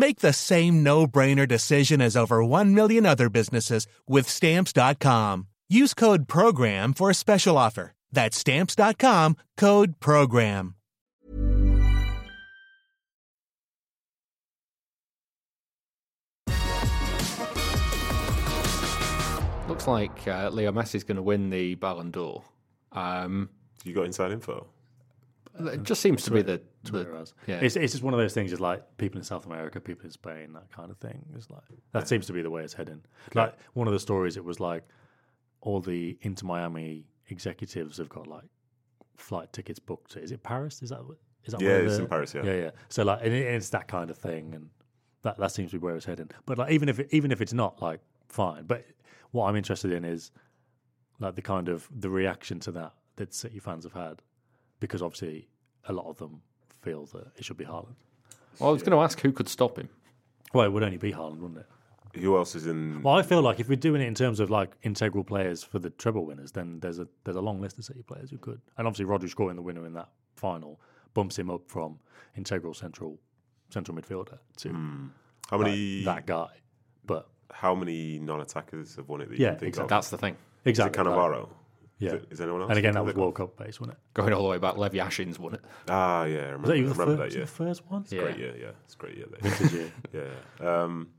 Make 0.00 0.20
the 0.20 0.32
same 0.32 0.82
no 0.82 1.06
brainer 1.06 1.46
decision 1.46 2.00
as 2.00 2.16
over 2.16 2.42
1 2.42 2.74
million 2.74 3.04
other 3.04 3.28
businesses 3.28 3.86
with 4.08 4.26
stamps.com. 4.26 5.48
Use 5.68 5.92
code 5.92 6.26
PROGRAM 6.26 6.94
for 6.94 7.10
a 7.10 7.14
special 7.14 7.58
offer. 7.58 7.92
That's 8.10 8.38
stamps.com 8.38 9.36
code 9.58 10.00
PROGRAM. 10.00 10.74
Looks 19.68 19.86
like 19.86 20.26
uh, 20.26 20.48
Leo 20.48 20.72
Messi's 20.72 21.04
going 21.04 21.16
to 21.16 21.22
win 21.22 21.50
the 21.50 21.74
Ballon 21.74 22.10
d'Or. 22.10 22.42
Um, 22.92 23.50
You 23.84 23.92
got 23.92 24.06
inside 24.06 24.32
info? 24.32 24.66
It 25.58 25.82
just 25.82 26.00
seems 26.00 26.22
to 26.24 26.30
be 26.30 26.42
the, 26.42 26.60
the 26.84 27.28
yeah. 27.46 27.56
It's, 27.56 27.76
it's 27.76 27.92
just 27.92 28.02
one 28.04 28.14
of 28.14 28.20
those 28.20 28.32
things. 28.34 28.52
It's 28.52 28.60
like 28.60 28.96
people 28.98 29.18
in 29.18 29.24
South 29.24 29.46
America, 29.46 29.80
people 29.80 30.04
in 30.04 30.10
Spain, 30.10 30.52
that 30.54 30.70
kind 30.72 30.90
of 30.90 30.98
thing. 30.98 31.24
It's 31.34 31.50
like 31.50 31.62
that 31.92 32.08
seems 32.08 32.26
to 32.26 32.32
be 32.32 32.42
the 32.42 32.50
way 32.50 32.62
it's 32.62 32.74
heading. 32.74 33.02
Like 33.34 33.56
one 33.74 33.86
of 33.86 33.92
the 33.92 34.00
stories, 34.00 34.36
it 34.36 34.44
was 34.44 34.60
like 34.60 34.84
all 35.60 35.80
the 35.80 36.16
Inter 36.22 36.46
Miami 36.46 37.04
executives 37.28 37.98
have 37.98 38.08
got 38.08 38.26
like 38.26 38.44
flight 39.16 39.52
tickets 39.52 39.78
booked. 39.78 40.12
to- 40.12 40.22
Is 40.22 40.32
it 40.32 40.42
Paris? 40.42 40.82
Is 40.82 40.90
that 40.90 41.04
what- 41.04 41.18
is 41.44 41.52
that 41.52 41.60
Yeah, 41.60 41.76
one 41.78 41.84
it's 41.86 41.96
the- 41.96 42.02
in 42.04 42.08
Paris, 42.08 42.34
yeah. 42.34 42.42
yeah, 42.44 42.54
yeah. 42.54 42.70
So 42.88 43.02
like, 43.04 43.20
and 43.22 43.32
it- 43.34 43.46
it's 43.54 43.70
that 43.70 43.88
kind 43.88 44.10
of 44.10 44.16
thing, 44.18 44.54
and 44.54 44.70
that 45.22 45.36
that 45.38 45.52
seems 45.52 45.70
to 45.72 45.78
be 45.78 45.84
where 45.84 45.96
it's 45.96 46.06
heading. 46.06 46.30
But 46.46 46.58
like, 46.58 46.72
even 46.72 46.88
if 46.88 46.98
it, 47.00 47.08
even 47.10 47.30
if 47.32 47.40
it's 47.42 47.52
not, 47.52 47.82
like, 47.82 48.00
fine. 48.28 48.64
But 48.64 48.86
what 49.32 49.46
I'm 49.48 49.56
interested 49.56 49.92
in 49.92 50.04
is 50.04 50.30
like 51.18 51.34
the 51.34 51.42
kind 51.42 51.68
of 51.68 51.88
the 51.94 52.08
reaction 52.08 52.58
to 52.60 52.72
that 52.72 52.94
that 53.16 53.34
City 53.34 53.58
fans 53.58 53.84
have 53.84 53.92
had, 53.92 54.22
because 54.80 55.02
obviously 55.02 55.48
a 55.86 55.92
lot 55.92 56.06
of 56.06 56.16
them 56.18 56.42
feel 56.82 57.06
that 57.06 57.28
it 57.36 57.44
should 57.44 57.56
be 57.56 57.64
Haaland. 57.64 57.94
Well, 58.58 58.70
I 58.70 58.72
was 58.72 58.82
going 58.82 58.92
to 58.92 59.02
ask 59.02 59.20
who 59.20 59.32
could 59.32 59.48
stop 59.48 59.78
him. 59.78 59.88
Well, 60.52 60.64
it 60.66 60.72
would 60.72 60.82
only 60.82 60.96
be 60.96 61.12
Haaland, 61.12 61.38
wouldn't 61.38 61.58
it? 61.60 61.66
Who 62.20 62.36
else 62.36 62.56
is 62.56 62.66
in? 62.66 63.02
Well, 63.02 63.14
I 63.14 63.22
feel 63.22 63.40
like 63.40 63.60
if 63.60 63.68
we're 63.68 63.76
doing 63.76 64.02
it 64.02 64.06
in 64.06 64.16
terms 64.16 64.40
of 64.40 64.50
like 64.50 64.72
integral 64.82 65.22
players 65.22 65.62
for 65.62 65.78
the 65.78 65.90
treble 65.90 66.26
winners, 66.26 66.50
then 66.50 66.80
there's 66.80 66.98
a 66.98 67.06
there's 67.22 67.36
a 67.36 67.40
long 67.40 67.60
list 67.60 67.78
of 67.78 67.84
City 67.84 68.02
players 68.02 68.30
who 68.30 68.38
could, 68.38 68.60
and 68.76 68.88
obviously 68.88 69.04
Rodri 69.06 69.30
scoring 69.30 69.54
the 69.54 69.62
winner 69.62 69.86
in 69.86 69.92
that 69.92 70.08
final 70.34 70.80
bumps 71.14 71.38
him 71.38 71.50
up 71.50 71.62
from 71.68 72.00
integral 72.36 72.74
central 72.74 73.16
central 73.68 73.96
midfielder 73.96 74.38
to 74.56 74.70
hmm. 74.70 75.06
How 75.48 75.58
like, 75.58 75.66
many? 75.68 76.04
that 76.04 76.26
guy. 76.26 76.48
But 77.06 77.28
How 77.52 77.74
many 77.76 78.18
non-attackers 78.18 78.96
have 78.96 79.08
won 79.08 79.20
it? 79.20 79.28
That 79.28 79.38
you 79.38 79.44
Yeah, 79.44 79.50
can 79.50 79.58
think 79.60 79.68
exactly. 79.68 79.84
of? 79.84 79.88
That's 79.90 80.10
the 80.10 80.18
thing. 80.18 80.36
exactly, 80.64 81.00
Is 81.00 81.06
it 81.06 81.10
like- 81.10 81.18
Cannavaro? 81.18 81.48
Yeah. 82.00 82.08
Is, 82.08 82.14
it, 82.14 82.28
is 82.30 82.40
anyone 82.40 82.62
else? 82.62 82.70
and 82.70 82.78
again, 82.78 82.94
that 82.94 83.04
was 83.04 83.14
World 83.14 83.34
Cup 83.36 83.56
based, 83.56 83.80
wasn't 83.80 83.96
it? 83.96 84.14
Going 84.14 84.32
all 84.32 84.42
the 84.42 84.48
way 84.48 84.58
back, 84.58 84.76
Lev 84.76 84.92
Yashin's 84.92 85.38
won 85.38 85.54
it. 85.54 85.60
Ah, 85.88 86.24
yeah, 86.24 86.38
I 86.38 86.40
remember, 86.50 86.60
Was 86.62 86.68
that 86.68 86.74
I 86.74 86.76
even 86.78 86.88
the 86.88 86.94
remember 86.94 87.22
first, 87.22 87.32
that. 87.34 87.38
Yeah, 87.38 87.44
the 87.44 87.50
first 87.50 87.86
one? 87.86 88.04
Yeah. 88.08 88.20
great 88.22 88.38
year. 88.38 88.54
Yeah, 88.58 88.70
it's 88.84 88.94
a 88.94 88.96
great 88.98 89.16
year. 89.16 89.26
Vintage 89.40 89.72
year. 90.12 90.32
Yeah. 90.60 90.82
Um, 90.82 91.10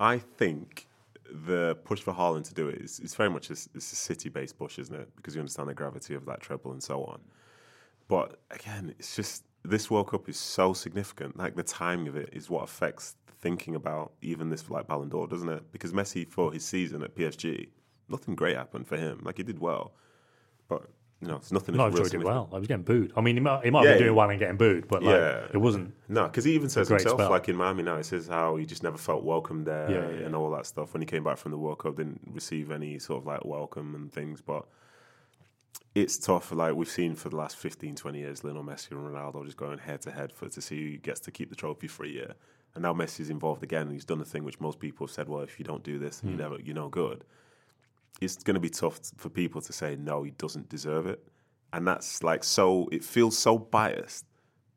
I 0.00 0.18
think 0.18 0.86
the 1.30 1.76
push 1.84 2.00
for 2.00 2.14
Haaland 2.14 2.48
to 2.48 2.54
do 2.54 2.68
it 2.68 2.80
is, 2.80 3.00
is 3.00 3.14
very 3.14 3.28
much 3.28 3.50
a, 3.50 3.52
it's 3.52 3.92
a 3.92 3.96
city-based 3.96 4.58
push, 4.58 4.78
isn't 4.78 4.94
it? 4.94 5.14
Because 5.16 5.34
you 5.34 5.40
understand 5.40 5.68
the 5.68 5.74
gravity 5.74 6.14
of 6.14 6.24
that 6.26 6.40
treble 6.40 6.72
and 6.72 6.82
so 6.82 7.04
on. 7.04 7.20
But 8.08 8.40
again, 8.50 8.94
it's 8.98 9.14
just 9.14 9.44
this 9.64 9.90
World 9.90 10.08
Cup 10.10 10.28
is 10.28 10.38
so 10.38 10.72
significant. 10.72 11.36
Like 11.36 11.54
the 11.54 11.62
timing 11.62 12.08
of 12.08 12.16
it 12.16 12.30
is 12.32 12.48
what 12.48 12.64
affects 12.64 13.16
thinking 13.40 13.74
about 13.74 14.12
even 14.22 14.48
this 14.48 14.68
like 14.70 14.86
Ballon 14.88 15.08
d'Or, 15.10 15.26
doesn't 15.26 15.48
it? 15.48 15.70
Because 15.72 15.92
Messi 15.92 16.26
for 16.26 16.52
his 16.52 16.64
season 16.64 17.02
at 17.02 17.14
PSG, 17.14 17.68
nothing 18.08 18.34
great 18.34 18.56
happened 18.56 18.86
for 18.86 18.96
him. 18.96 19.20
Like 19.22 19.36
he 19.38 19.42
did 19.42 19.58
well, 19.58 19.92
but 20.68 20.82
you 21.20 21.26
know, 21.28 21.36
it's 21.36 21.50
nothing. 21.50 21.74
No, 21.76 21.90
he 21.90 22.02
did 22.08 22.22
well. 22.22 22.48
I 22.52 22.58
was 22.58 22.68
getting 22.68 22.84
booed. 22.84 23.12
I 23.16 23.20
mean, 23.20 23.34
he 23.34 23.40
might, 23.40 23.64
he 23.64 23.70
might 23.70 23.82
Yeah, 23.82 23.88
have 23.88 23.98
been 23.98 24.06
doing 24.06 24.16
well 24.16 24.30
and 24.30 24.38
getting 24.38 24.56
booed, 24.56 24.86
but 24.86 25.02
like, 25.02 25.16
Yeah. 25.16 25.46
it 25.52 25.56
wasn't. 25.56 25.92
No, 26.08 26.24
because 26.28 26.44
he 26.44 26.54
even 26.54 26.68
says 26.68 26.88
himself, 26.88 27.18
spell. 27.18 27.30
like 27.30 27.48
in 27.48 27.56
Miami 27.56 27.82
now, 27.82 27.96
he 27.96 28.04
says 28.04 28.28
how 28.28 28.54
he 28.56 28.64
just 28.64 28.84
never 28.84 28.96
felt 28.98 29.24
welcome 29.24 29.64
there 29.64 29.90
Yeah, 29.90 30.26
and 30.26 30.36
all 30.36 30.50
that 30.52 30.66
stuff. 30.66 30.92
When 30.94 31.02
he 31.02 31.06
came 31.06 31.24
back 31.24 31.38
from 31.38 31.50
the 31.50 31.58
World 31.58 31.80
Cup, 31.80 31.96
didn't 31.96 32.20
receive 32.32 32.70
any 32.70 33.00
sort 33.00 33.22
of 33.22 33.26
like 33.26 33.44
welcome 33.44 33.96
and 33.96 34.12
things. 34.12 34.40
But 34.40 34.64
it's 35.94 36.18
tough. 36.18 36.52
Like 36.52 36.74
we've 36.74 36.88
seen 36.88 37.14
for 37.16 37.28
the 37.30 37.36
last 37.36 37.56
15, 37.56 37.96
20 37.96 38.18
years, 38.18 38.44
Lionel 38.44 38.62
Messi 38.62 38.92
and 38.92 39.00
Ronaldo 39.00 39.44
just 39.44 39.56
going 39.56 39.78
head 39.78 40.00
to 40.02 40.12
head 40.12 40.32
for 40.32 40.48
to 40.48 40.60
see 40.60 40.92
who 40.92 40.98
gets 40.98 41.18
to 41.20 41.30
keep 41.32 41.50
the 41.50 41.56
trophy 41.56 41.88
for 41.88 42.04
a 42.04 42.08
year. 42.08 42.34
And 42.74 42.82
now 42.82 42.92
Messi's 42.92 43.30
involved 43.30 43.64
again, 43.64 43.82
and 43.82 43.92
he's 43.92 44.04
done 44.04 44.18
the 44.18 44.24
thing 44.24 44.44
which 44.44 44.60
most 44.60 44.78
people 44.78 45.06
have 45.06 45.12
said, 45.14 45.28
well, 45.28 45.40
if 45.40 45.58
you 45.58 45.64
don't 45.64 45.82
do 45.82 45.98
this, 45.98 46.20
Hmm. 46.20 46.28
you 46.30 46.36
never, 46.36 46.60
you're 46.60 46.74
no 46.76 46.88
good. 46.88 47.24
It's 48.20 48.36
going 48.42 48.54
to 48.54 48.60
be 48.60 48.70
tough 48.70 49.00
for 49.16 49.28
people 49.28 49.60
to 49.62 49.72
say 49.72 49.96
no, 49.96 50.22
he 50.22 50.32
doesn't 50.32 50.68
deserve 50.68 51.06
it, 51.06 51.26
and 51.72 51.86
that's 51.86 52.22
like 52.22 52.44
so. 52.44 52.88
It 52.90 53.04
feels 53.04 53.36
so 53.38 53.58
biased 53.58 54.24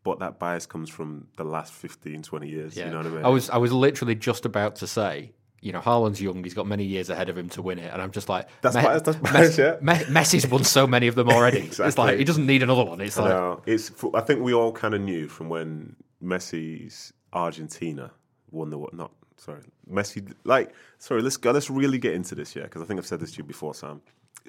but 0.03 0.17
that 0.17 0.39
bias 0.39 0.65
comes 0.65 0.89
from 0.89 1.27
the 1.37 1.43
last 1.43 1.71
15, 1.73 2.23
20 2.23 2.47
years. 2.49 2.75
Yeah. 2.75 2.85
You 2.85 2.91
know 2.91 2.97
what 2.97 3.05
I 3.05 3.09
mean? 3.09 3.25
I 3.25 3.29
was 3.29 3.51
I 3.51 3.57
was 3.57 3.71
literally 3.71 4.15
just 4.15 4.45
about 4.45 4.77
to 4.77 4.87
say 4.87 5.33
you 5.61 5.71
know, 5.71 5.79
Haaland's 5.79 6.19
young. 6.19 6.43
He's 6.43 6.55
got 6.55 6.65
many 6.65 6.83
years 6.83 7.09
ahead 7.09 7.29
of 7.29 7.37
him 7.37 7.47
to 7.49 7.61
win 7.61 7.77
it, 7.77 7.93
and 7.93 8.01
I'm 8.01 8.11
just 8.11 8.27
like, 8.27 8.47
That's 8.61 8.75
biased, 8.75 9.05
that's 9.05 9.17
biased, 9.17 9.59
yeah. 9.59 9.77
Me- 9.79 9.93
Messi's 9.93 10.47
won 10.47 10.63
so 10.63 10.87
many 10.87 11.07
of 11.07 11.15
them 11.15 11.29
already. 11.29 11.69
It's 11.79 11.97
like 11.97 12.17
he 12.17 12.23
doesn't 12.23 12.47
need 12.47 12.63
another 12.63 12.83
one. 12.83 12.99
It's 12.99 13.17
like 13.17 13.29
No, 13.29 13.61
it's. 13.65 13.91
I 14.13 14.21
think 14.21 14.41
we 14.41 14.53
all 14.53 14.71
kind 14.71 14.93
of 14.95 15.01
knew 15.01 15.27
from 15.27 15.49
when 15.49 15.95
Messi's 16.21 17.13
Argentina 17.31 18.11
won 18.49 18.71
the 18.71 18.77
what? 18.79 18.93
Not 18.93 19.11
sorry, 19.41 19.61
Messi. 19.89 20.33
Like 20.43 20.73
sorry, 20.97 21.21
let's 21.21 21.37
go. 21.37 21.51
Let's 21.51 21.69
really 21.69 21.97
get 21.97 22.13
into 22.13 22.35
this, 22.35 22.55
yeah, 22.55 22.63
because 22.63 22.81
I 22.81 22.85
think 22.85 22.99
I've 22.99 23.07
said 23.07 23.19
this 23.19 23.31
to 23.31 23.37
you 23.39 23.43
before, 23.43 23.73
Sam. 23.73 24.01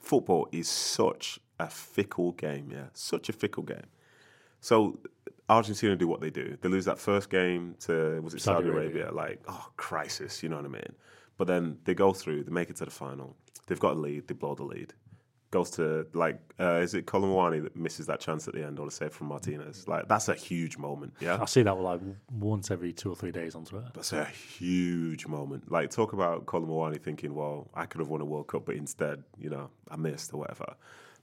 Football 0.03 0.49
is 0.53 0.69
such 0.69 1.39
a 1.59 1.69
fickle 1.69 2.33
game, 2.33 2.71
yeah, 2.71 2.87
such 2.93 3.29
a 3.29 3.33
fickle 3.33 3.63
game. 3.63 3.87
So 4.61 4.99
Argentina 5.49 5.97
do 5.97 6.09
what 6.09 6.21
they 6.21 6.31
do. 6.31 6.57
They 6.61 6.69
lose 6.69 6.85
that 6.85 6.99
first 6.99 7.31
game 7.31 7.75
to 7.81 8.21
was 8.23 8.35
it 8.35 8.43
Saudi, 8.43 8.67
Saudi 8.67 8.69
Arabia? 8.69 9.05
Arabia. 9.05 9.13
Like 9.13 9.41
oh 9.49 9.69
crisis, 9.77 10.43
you 10.43 10.49
know 10.49 10.57
what 10.57 10.65
I 10.67 10.69
mean? 10.69 10.93
But 11.37 11.47
then 11.47 11.79
they 11.85 11.95
go 11.95 12.13
through, 12.13 12.45
they 12.45 12.53
make 12.53 12.71
it 12.71 12.77
to 12.77 12.85
the 12.85 12.91
final. 12.91 13.37
They've 13.67 13.81
got 13.81 13.95
a 13.95 14.01
lead, 14.01 14.29
they 14.29 14.35
blow 14.35 14.55
the 14.55 14.65
lead. 14.65 14.93
Goes 15.53 15.71
to 15.73 16.07
like 16.15 16.41
uh, 16.59 16.81
is 16.83 16.95
it 16.95 17.05
Kolo 17.05 17.29
Muani 17.29 17.63
that 17.63 17.77
misses 17.77 18.07
that 18.07 18.21
chance 18.21 18.49
at 18.49 18.55
the 18.55 18.65
end 18.65 18.79
or 18.79 18.87
the 18.87 18.91
save 18.91 19.13
from 19.13 19.29
Martinez? 19.29 19.87
Like 19.87 20.09
that's 20.09 20.29
a 20.29 20.35
huge 20.35 20.79
moment, 20.79 21.13
yeah. 21.21 21.39
I 21.41 21.45
see 21.45 21.63
that 21.63 21.75
like 21.75 22.01
once 22.33 22.71
every 22.71 22.93
two 22.93 23.11
or 23.13 23.17
three 23.17 23.33
days 23.33 23.55
on 23.55 23.67
Twitter. 23.67 23.91
That's 23.95 24.15
a 24.15 24.25
huge 24.25 25.27
moment. 25.27 25.71
Like, 25.71 25.91
talk 25.91 26.15
about 26.15 26.47
Kolo 26.47 26.67
Muani 26.67 27.01
thinking, 27.01 27.35
well, 27.35 27.69
I 27.75 27.85
could 27.85 28.01
have 28.01 28.09
won 28.09 28.23
a 28.23 28.25
World 28.25 28.49
Cup, 28.49 28.65
but 28.65 28.77
instead, 28.77 29.23
you 29.39 29.51
know, 29.51 29.69
I 29.91 29.97
missed 29.97 30.33
or 30.33 30.39
whatever. 30.39 30.75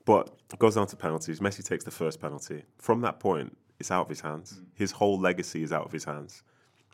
But 0.05 0.29
it 0.53 0.59
goes 0.59 0.75
down 0.75 0.87
to 0.87 0.95
penalties. 0.95 1.39
Messi 1.39 1.63
takes 1.63 1.83
the 1.83 1.91
first 1.91 2.21
penalty. 2.21 2.63
From 2.77 3.01
that 3.01 3.19
point, 3.19 3.57
it's 3.79 3.91
out 3.91 4.01
of 4.01 4.09
his 4.09 4.21
hands. 4.21 4.61
His 4.75 4.91
whole 4.91 5.19
legacy 5.19 5.63
is 5.63 5.71
out 5.71 5.85
of 5.85 5.91
his 5.91 6.03
hands. 6.03 6.43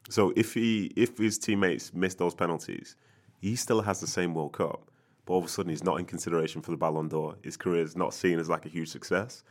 So 0.09 0.31
if 0.35 0.53
he, 0.53 0.91
if 0.95 1.17
his 1.17 1.37
teammates 1.37 1.93
miss 1.93 2.15
those 2.15 2.33
penalties, 2.33 2.95
he 3.41 3.55
still 3.55 3.81
has 3.81 3.99
the 3.99 4.07
same 4.07 4.33
World 4.33 4.53
Cup. 4.53 4.89
But 5.25 5.33
all 5.33 5.39
of 5.39 5.45
a 5.45 5.47
sudden, 5.47 5.71
he's 5.71 5.83
not 5.83 5.99
in 5.99 6.05
consideration 6.05 6.61
for 6.61 6.71
the 6.71 6.77
Ballon 6.77 7.07
d'Or. 7.07 7.35
His 7.41 7.57
career 7.57 7.81
is 7.83 7.95
not 7.95 8.13
seen 8.13 8.39
as 8.39 8.49
like 8.49 8.65
a 8.65 8.69
huge 8.69 8.89
success. 8.89 9.43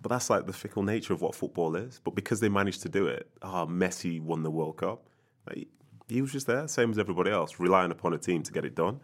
But 0.00 0.10
that's 0.10 0.28
like 0.28 0.46
the 0.46 0.52
fickle 0.52 0.82
nature 0.82 1.12
of 1.12 1.22
what 1.22 1.34
football 1.34 1.76
is. 1.76 2.00
But 2.04 2.14
because 2.14 2.40
they 2.40 2.48
managed 2.48 2.82
to 2.82 2.88
do 2.88 3.06
it, 3.06 3.28
ah, 3.42 3.66
Messi 3.66 4.20
won 4.20 4.42
the 4.42 4.50
World 4.50 4.76
Cup. 4.76 5.06
Like, 5.46 5.68
he 6.08 6.20
was 6.20 6.32
just 6.32 6.46
there, 6.46 6.68
same 6.68 6.90
as 6.90 6.98
everybody 6.98 7.30
else, 7.30 7.58
relying 7.58 7.90
upon 7.90 8.12
a 8.12 8.18
team 8.18 8.42
to 8.42 8.52
get 8.52 8.64
it 8.64 8.74
done. 8.74 9.00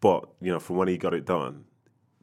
But 0.00 0.28
you 0.40 0.52
know, 0.52 0.60
from 0.60 0.76
when 0.76 0.88
he 0.88 0.96
got 0.96 1.14
it 1.14 1.24
done, 1.24 1.64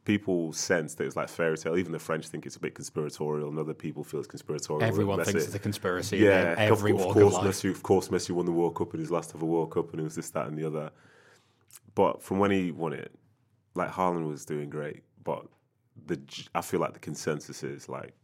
people 0.04 0.52
sense 0.54 0.94
that 0.94 1.04
it's 1.04 1.16
like 1.16 1.28
fairy 1.28 1.58
tale. 1.58 1.76
Even 1.76 1.92
the 1.92 1.98
French 1.98 2.26
think 2.28 2.46
it's 2.46 2.56
a 2.56 2.60
bit 2.60 2.74
conspiratorial, 2.74 3.48
and 3.48 3.58
other 3.58 3.74
people 3.74 4.02
feel 4.02 4.20
it's 4.20 4.26
conspiratorial. 4.26 4.82
everyone 4.82 5.22
thinks 5.22 5.44
it's 5.44 5.54
a 5.54 5.58
conspiracy. 5.58 6.18
yeah, 6.18 6.54
every 6.56 6.92
of, 6.92 7.00
of 7.00 7.12
course, 7.12 7.34
of. 7.34 7.44
Messi. 7.44 7.70
Of 7.70 7.82
course, 7.82 8.08
Messi 8.08 8.30
won 8.30 8.46
the 8.46 8.52
World 8.52 8.74
Cup 8.74 8.94
in 8.94 9.00
his 9.00 9.10
last 9.10 9.34
ever 9.34 9.44
World 9.44 9.70
Cup, 9.70 9.90
and 9.92 10.00
it 10.00 10.04
was 10.04 10.14
this, 10.14 10.30
that, 10.30 10.46
and 10.46 10.56
the 10.56 10.66
other. 10.66 10.90
But 11.94 12.22
from 12.22 12.38
when 12.38 12.50
he 12.50 12.70
won 12.70 12.92
it, 12.92 13.12
like 13.74 13.90
Haaland 13.90 14.28
was 14.28 14.44
doing 14.44 14.70
great, 14.70 15.02
but 15.24 15.46
the 16.06 16.16
j- 16.16 16.46
I 16.54 16.60
feel 16.60 16.80
like 16.80 16.92
the 16.92 17.00
consensus 17.00 17.62
is 17.62 17.88
like 17.88 18.14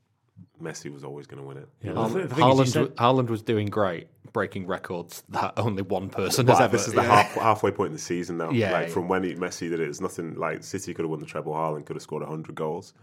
Messi 0.63 0.93
was 0.93 1.05
always 1.05 1.27
going 1.27 1.41
to 1.43 1.47
win 1.47 1.57
it. 1.59 1.69
Yeah, 1.83 1.93
Haaland, 1.93 2.13
the, 2.13 2.27
the 2.27 2.35
thing 2.35 2.49
is, 2.51 2.75
you 2.75 2.81
Haaland, 2.81 2.89
said- 2.89 2.97
Haaland 2.97 3.29
was 3.29 3.43
doing 3.43 3.67
great, 3.67 4.09
breaking 4.33 4.67
records 4.67 5.23
that 5.31 5.55
only 5.57 5.83
one 5.83 6.09
person 6.09 6.47
But 6.47 6.53
has 6.53 6.61
ever. 6.63 6.77
this 6.77 6.87
is 6.89 6.95
the 6.95 7.03
yeah. 7.03 7.23
half, 7.23 7.35
halfway 7.35 7.71
point 7.71 7.89
in 7.89 7.93
the 7.95 7.99
season 8.01 8.39
now. 8.39 8.51
Yeah, 8.51 8.73
like 8.73 8.89
yeah. 8.89 8.95
from 8.95 9.09
when 9.09 9.23
he, 9.25 9.35
Messi 9.35 9.69
did 9.71 9.81
it, 9.81 9.89
it's 9.89 10.01
nothing 10.01 10.35
like 10.37 10.63
City 10.65 10.95
could 10.95 11.05
have 11.05 11.11
won 11.11 11.21
the 11.21 11.27
treble. 11.27 11.53
Haaland 11.53 11.87
could 11.87 11.97
have 11.97 12.03
scored 12.03 12.23
hundred 12.25 12.55
goals, 12.55 12.95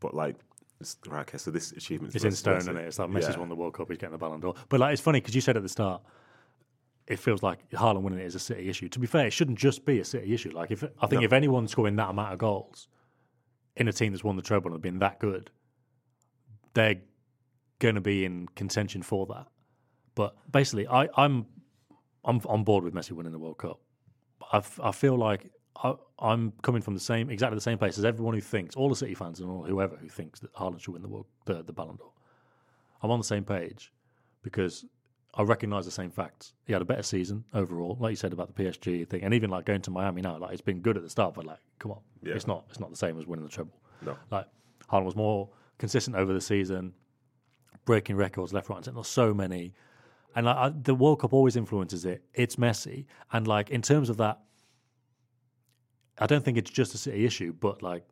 but 0.00 0.14
like, 0.14 0.36
it's, 0.80 0.96
right, 1.08 1.20
okay, 1.22 1.38
so 1.38 1.50
this 1.50 1.72
achievement 1.72 2.14
It's 2.14 2.24
in 2.24 2.32
stone, 2.32 2.56
isn't 2.58 2.76
it? 2.76 2.86
It's 2.86 2.98
like 2.98 3.10
Messi's 3.10 3.36
won 3.36 3.48
the 3.48 3.54
World 3.56 3.74
Cup, 3.74 3.88
he's 3.88 3.98
getting 3.98 4.12
the 4.12 4.18
Ballon 4.18 4.40
d'Or. 4.40 4.54
But 4.68 4.80
like, 4.80 4.92
it's 4.92 5.02
funny 5.02 5.20
because 5.20 5.34
you 5.34 5.40
said 5.40 5.56
at 5.56 5.62
the 5.62 5.68
start, 5.68 6.02
it 7.10 7.18
feels 7.18 7.42
like 7.42 7.68
Haaland 7.70 8.02
winning 8.02 8.20
it 8.20 8.24
is 8.24 8.34
a 8.34 8.38
City 8.38 8.68
issue. 8.70 8.88
To 8.88 8.98
be 8.98 9.06
fair, 9.06 9.26
it 9.26 9.32
shouldn't 9.32 9.58
just 9.58 9.84
be 9.84 9.98
a 10.00 10.04
City 10.04 10.32
issue. 10.32 10.52
Like, 10.52 10.70
if 10.70 10.84
I 10.84 11.06
think 11.06 11.20
No. 11.20 11.26
if 11.26 11.32
anyone's 11.32 11.72
scoring 11.72 11.96
that 11.96 12.08
amount 12.08 12.32
of 12.32 12.38
goals 12.38 12.88
in 13.76 13.88
a 13.88 13.92
team 13.92 14.12
that's 14.12 14.24
won 14.24 14.36
the 14.36 14.42
treble 14.42 14.68
and 14.68 14.74
have 14.76 14.82
been 14.82 15.00
that 15.00 15.18
good, 15.18 15.50
they're 16.74 17.00
going 17.80 17.96
to 17.96 18.00
be 18.00 18.24
in 18.24 18.46
contention 18.54 19.02
for 19.02 19.26
that. 19.26 19.48
But 20.14 20.36
basically, 20.50 20.86
I, 20.86 21.08
I'm 21.16 21.46
I'm 22.24 22.40
on 22.46 22.64
board 22.64 22.84
with 22.84 22.94
Messi 22.94 23.12
winning 23.12 23.32
the 23.32 23.38
World 23.38 23.58
Cup. 23.58 23.80
I 24.52 24.92
feel 24.92 25.16
like 25.16 25.50
I, 25.76 25.94
I'm 26.18 26.52
coming 26.62 26.82
from 26.82 26.94
the 26.94 27.00
same, 27.00 27.30
exactly 27.30 27.56
the 27.56 27.60
same 27.60 27.78
place 27.78 27.98
as 27.98 28.04
everyone 28.04 28.34
who 28.34 28.40
thinks, 28.40 28.74
all 28.76 28.88
the 28.88 28.96
City 28.96 29.14
fans 29.14 29.40
and 29.40 29.48
all, 29.50 29.64
whoever 29.64 29.96
who 29.96 30.08
thinks 30.08 30.40
that 30.40 30.52
Haaland 30.54 30.80
should 30.80 30.92
win 30.92 31.02
the 31.02 31.08
world, 31.08 31.26
the, 31.46 31.62
the 31.62 31.72
Ballon 31.72 31.96
d'Or. 31.96 32.12
I'm 33.02 33.10
on 33.10 33.18
the 33.18 33.24
same 33.24 33.44
page 33.44 33.92
because 34.42 34.84
I 35.34 35.42
recognise 35.42 35.84
the 35.84 35.92
same 35.92 36.10
facts. 36.10 36.54
He 36.64 36.72
had 36.72 36.82
a 36.82 36.84
better 36.84 37.02
season 37.04 37.44
overall, 37.54 37.96
like 38.00 38.10
you 38.10 38.16
said 38.16 38.32
about 38.32 38.54
the 38.54 38.62
PSG 38.64 39.06
thing, 39.08 39.22
and 39.22 39.32
even 39.32 39.48
like 39.50 39.64
going 39.64 39.80
to 39.82 39.90
Miami 39.90 40.22
now, 40.22 40.36
like 40.38 40.52
it's 40.52 40.60
been 40.60 40.80
good 40.80 40.96
at 40.96 41.02
the 41.04 41.10
start, 41.10 41.34
but 41.34 41.44
like, 41.44 41.58
come 41.78 41.92
on, 41.92 42.00
Yeah. 42.22 42.34
it's 42.34 42.46
not, 42.48 42.64
it's 42.68 42.80
not 42.80 42.90
the 42.90 42.96
same 42.96 43.16
as 43.18 43.26
winning 43.26 43.44
the 43.44 43.50
treble. 43.50 43.78
No. 44.02 44.16
Like 44.30 44.46
Haaland 44.90 45.04
was 45.04 45.14
more 45.16 45.48
consistent 45.78 46.16
over 46.16 46.32
the 46.32 46.40
season, 46.40 46.94
breaking 47.84 48.16
records 48.16 48.52
left, 48.52 48.68
right, 48.68 48.76
and 48.76 48.84
centre. 48.84 48.96
There's 48.96 49.06
so 49.06 49.32
many, 49.32 49.72
and 50.34 50.46
like 50.46 50.56
I, 50.56 50.68
the 50.70 50.94
World 50.96 51.20
Cup 51.20 51.32
always 51.32 51.54
influences 51.56 52.04
it. 52.04 52.24
It's 52.34 52.58
messy, 52.58 53.06
and 53.32 53.46
like 53.46 53.70
in 53.70 53.82
terms 53.82 54.10
of 54.10 54.16
that, 54.16 54.40
I 56.18 56.26
don't 56.26 56.44
think 56.44 56.58
it's 56.58 56.70
just 56.70 56.94
a 56.94 56.98
City 56.98 57.24
issue, 57.24 57.52
but 57.52 57.82
like 57.82 58.04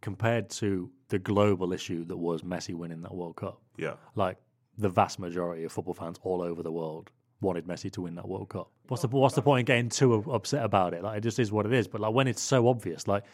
compared 0.00 0.50
to 0.50 0.90
the 1.08 1.18
global 1.18 1.72
issue 1.72 2.04
that 2.06 2.16
was 2.16 2.42
Messi 2.42 2.74
winning 2.74 3.02
that 3.02 3.14
World 3.14 3.36
Cup, 3.36 3.60
Yeah, 3.76 3.94
like 4.16 4.38
the 4.78 4.88
vast 4.88 5.18
majority 5.18 5.64
of 5.64 5.72
football 5.72 5.94
fans 5.94 6.18
all 6.22 6.42
over 6.42 6.62
the 6.62 6.72
world 6.72 7.10
wanted 7.40 7.66
Messi 7.66 7.90
to 7.92 8.02
win 8.02 8.14
that 8.14 8.28
World 8.28 8.48
Cup. 8.48 8.70
What's 8.88 9.02
the 9.02 9.08
oh, 9.12 9.18
what's 9.18 9.34
the 9.34 9.42
point 9.42 9.60
in 9.60 9.64
getting 9.66 9.88
too 9.88 10.14
upset 10.30 10.64
about 10.64 10.94
it? 10.94 11.02
Like 11.02 11.18
it 11.18 11.20
just 11.22 11.38
is 11.38 11.52
what 11.52 11.66
it 11.66 11.72
is. 11.72 11.86
But 11.88 12.00
like 12.00 12.14
when 12.14 12.28
it's 12.28 12.42
so 12.42 12.68
obvious, 12.68 13.06
like 13.06 13.24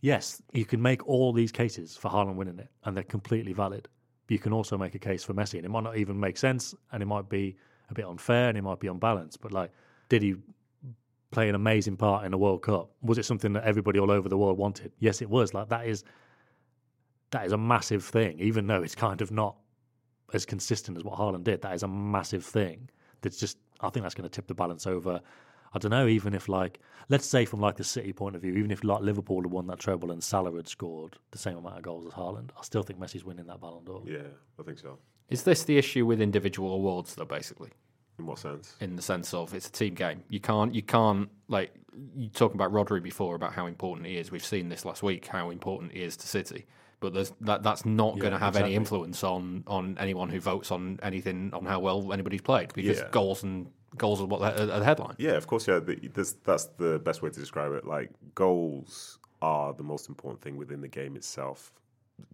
yes, 0.00 0.42
you 0.52 0.64
can 0.64 0.80
make 0.82 1.06
all 1.06 1.32
these 1.32 1.52
cases 1.52 1.96
for 1.96 2.10
Haaland 2.10 2.36
winning 2.36 2.58
it, 2.58 2.68
and 2.84 2.96
they're 2.96 3.04
completely 3.04 3.52
valid. 3.52 3.88
But 4.26 4.32
you 4.32 4.38
can 4.38 4.52
also 4.52 4.78
make 4.78 4.94
a 4.94 4.98
case 4.98 5.24
for 5.24 5.34
Messi, 5.34 5.54
and 5.54 5.64
it 5.64 5.70
might 5.70 5.84
not 5.84 5.96
even 5.96 6.18
make 6.18 6.36
sense, 6.36 6.74
and 6.92 7.02
it 7.02 7.06
might 7.06 7.28
be 7.28 7.56
a 7.90 7.94
bit 7.94 8.06
unfair, 8.06 8.48
and 8.48 8.58
it 8.58 8.62
might 8.62 8.80
be 8.80 8.88
unbalanced. 8.88 9.40
But 9.40 9.52
like, 9.52 9.70
did 10.08 10.22
he 10.22 10.36
play 11.30 11.48
an 11.48 11.54
amazing 11.54 11.96
part 11.96 12.24
in 12.24 12.30
the 12.30 12.38
World 12.38 12.62
Cup? 12.62 12.90
Was 13.00 13.18
it 13.18 13.24
something 13.24 13.54
that 13.54 13.64
everybody 13.64 13.98
all 13.98 14.10
over 14.10 14.28
the 14.28 14.38
world 14.38 14.58
wanted? 14.58 14.92
Yes, 14.98 15.22
it 15.22 15.30
was. 15.30 15.54
Like 15.54 15.68
that 15.70 15.86
is 15.86 16.04
that 17.30 17.46
is 17.46 17.52
a 17.52 17.58
massive 17.58 18.04
thing, 18.04 18.38
even 18.38 18.66
though 18.66 18.82
it's 18.82 18.94
kind 18.94 19.22
of 19.22 19.30
not 19.30 19.56
as 20.34 20.44
consistent 20.46 20.96
as 20.96 21.04
what 21.04 21.18
Haaland 21.18 21.44
did. 21.44 21.62
That 21.62 21.74
is 21.74 21.82
a 21.82 21.88
massive 21.88 22.44
thing. 22.44 22.88
That's 23.20 23.38
just 23.38 23.58
I 23.80 23.90
think 23.90 24.02
that's 24.04 24.14
going 24.14 24.28
to 24.28 24.34
tip 24.34 24.46
the 24.46 24.54
balance 24.54 24.86
over. 24.86 25.20
I 25.74 25.78
don't 25.78 25.90
know. 25.90 26.06
Even 26.06 26.34
if 26.34 26.48
like 26.48 26.80
let's 27.08 27.26
say 27.26 27.44
from 27.44 27.60
like 27.60 27.76
the 27.76 27.84
City 27.84 28.12
point 28.12 28.36
of 28.36 28.42
view, 28.42 28.52
even 28.54 28.70
if 28.70 28.84
like 28.84 29.00
Liverpool 29.00 29.42
had 29.42 29.50
won 29.50 29.66
that 29.68 29.78
treble 29.78 30.10
and 30.12 30.22
Salah 30.22 30.54
had 30.54 30.68
scored 30.68 31.16
the 31.30 31.38
same 31.38 31.56
amount 31.56 31.76
of 31.78 31.82
goals 31.82 32.06
as 32.06 32.12
Haaland, 32.12 32.50
I 32.58 32.62
still 32.62 32.82
think 32.82 33.00
Messi's 33.00 33.24
winning 33.24 33.46
that 33.46 33.60
Ballon 33.60 33.84
d'Or. 33.84 34.02
yeah, 34.06 34.20
I 34.58 34.62
think 34.62 34.78
so. 34.78 34.98
Is 35.30 35.44
this 35.44 35.64
the 35.64 35.78
issue 35.78 36.04
with 36.04 36.20
individual 36.20 36.74
awards, 36.74 37.14
though? 37.14 37.24
Basically, 37.24 37.70
In 38.18 38.26
what 38.26 38.38
sense? 38.38 38.76
in 38.80 38.96
the 38.96 39.02
sense 39.02 39.32
of 39.32 39.54
it's 39.54 39.68
a 39.68 39.72
team 39.72 39.94
game. 39.94 40.22
You 40.28 40.40
can't, 40.40 40.74
you 40.74 40.82
can't 40.82 41.30
like 41.48 41.72
you 42.14 42.28
talking 42.28 42.56
about 42.56 42.70
Rodri 42.72 43.02
before 43.02 43.34
about 43.34 43.52
how 43.54 43.66
important 43.66 44.06
he 44.06 44.16
is. 44.18 44.30
We've 44.30 44.44
seen 44.44 44.68
this 44.68 44.84
last 44.84 45.02
week 45.02 45.26
how 45.26 45.48
important 45.50 45.92
he 45.92 46.02
is 46.02 46.16
to 46.18 46.26
City. 46.26 46.66
But 47.02 47.12
there's, 47.14 47.32
that 47.42 47.62
that's 47.62 47.84
not 47.84 48.18
going 48.18 48.32
to 48.32 48.38
have 48.38 48.56
any 48.56 48.74
influence 48.74 49.22
on 49.24 49.64
on 49.66 49.98
anyone 49.98 50.30
who 50.30 50.40
votes 50.40 50.70
on 50.70 50.98
anything 51.02 51.50
on 51.52 51.66
how 51.66 51.80
well 51.80 52.12
anybody's 52.12 52.40
played 52.40 52.72
because 52.72 52.98
Yeah. 53.00 53.08
goals 53.10 53.42
and 53.42 53.70
goals 53.98 54.20
are 54.22 54.26
what 54.26 54.40
the, 54.40 54.62
are 54.62 54.78
the 54.78 54.84
headline. 54.84 55.16
Yeah, 55.18 55.32
of 55.32 55.46
course. 55.46 55.68
Yeah, 55.68 55.80
that's 56.44 56.64
the 56.78 56.98
best 57.04 57.20
way 57.20 57.28
to 57.30 57.38
describe 57.40 57.72
it. 57.72 57.84
Like 57.86 58.10
goals 58.34 59.18
are 59.42 59.74
the 59.74 59.82
most 59.82 60.08
important 60.08 60.40
thing 60.40 60.56
within 60.56 60.80
the 60.80 60.88
game 60.88 61.16
itself 61.16 61.72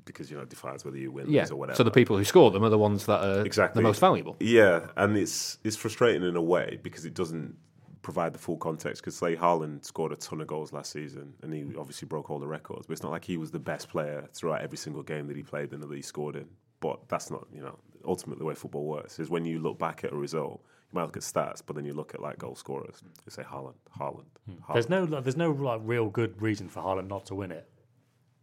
because 0.05 0.31
you 0.31 0.37
know 0.37 0.43
it 0.43 0.51
defines 0.51 0.85
whether 0.85 0.99
you 0.99 1.11
win 1.11 1.31
Yeah. 1.31 1.47
or 1.51 1.57
whatever. 1.57 1.77
So 1.77 1.83
the 1.83 1.91
people 1.91 2.19
who 2.19 2.25
score 2.25 2.51
them 2.51 2.63
are 2.63 2.69
the 2.69 2.79
ones 2.79 3.07
that 3.07 3.21
are 3.25 3.45
exactly 3.47 3.81
the 3.83 3.89
most 3.89 4.01
valuable. 4.01 4.37
Yeah, 4.41 4.89
and 4.97 5.17
it's 5.17 5.59
it's 5.65 5.77
frustrating 5.77 6.23
in 6.23 6.37
a 6.37 6.43
way 6.43 6.79
because 6.83 7.05
it 7.07 7.15
doesn't 7.15 7.57
provide 8.03 8.33
the 8.33 8.39
full 8.39 8.57
context. 8.57 9.03
Because 9.03 9.17
say 9.17 9.37
Haaland 9.37 9.85
scored 9.85 10.13
a 10.13 10.17
ton 10.17 10.41
of 10.41 10.47
goals 10.47 10.73
last 10.73 10.93
season, 10.93 11.35
and 11.43 11.53
he 11.53 11.63
mm. 11.63 11.79
obviously 11.79 12.07
broke 12.07 12.31
all 12.31 12.39
the 12.39 12.47
records. 12.47 12.87
But 12.87 12.93
it's 12.93 13.03
not 13.03 13.13
like 13.13 13.25
he 13.25 13.37
was 13.37 13.51
the 13.51 13.59
best 13.59 13.89
player 13.89 14.29
throughout 14.35 14.63
every 14.63 14.79
single 14.79 15.03
game 15.03 15.27
that 15.29 15.37
he 15.37 15.43
played 15.43 15.73
and 15.73 15.83
that 15.83 15.93
he 15.93 16.03
scored 16.03 16.37
in. 16.37 16.47
But 16.81 17.09
that's 17.09 17.31
not 17.31 17.47
you 17.53 17.63
know 17.63 17.79
ultimately 18.05 18.41
the 18.41 18.45
way 18.45 18.55
football 18.55 18.87
works. 18.87 19.19
Is 19.19 19.31
when 19.31 19.45
you 19.45 19.59
look 19.59 19.79
back 19.79 20.05
at 20.05 20.13
a 20.13 20.17
result, 20.17 20.63
you 20.91 20.97
might 20.97 21.05
look 21.05 21.17
at 21.17 21.23
stats, 21.23 21.63
but 21.65 21.77
then 21.77 21.85
you 21.85 21.93
look 21.93 22.15
at 22.15 22.21
like 22.21 22.39
goal 22.39 22.55
scorers. 22.55 23.03
You 23.27 23.31
say 23.31 23.43
Haaland, 23.43 23.75
Haaland. 23.99 24.25
Haaland. 24.49 24.65
Hmm. 24.67 24.73
There's 24.73 24.89
no 24.89 25.05
like, 25.05 25.25
there's 25.25 25.37
no 25.37 25.51
like 25.51 25.81
real 25.85 26.09
good 26.09 26.41
reason 26.41 26.69
for 26.69 26.83
Haaland 26.83 27.09
not 27.09 27.27
to 27.27 27.35
win 27.35 27.51
it 27.51 27.69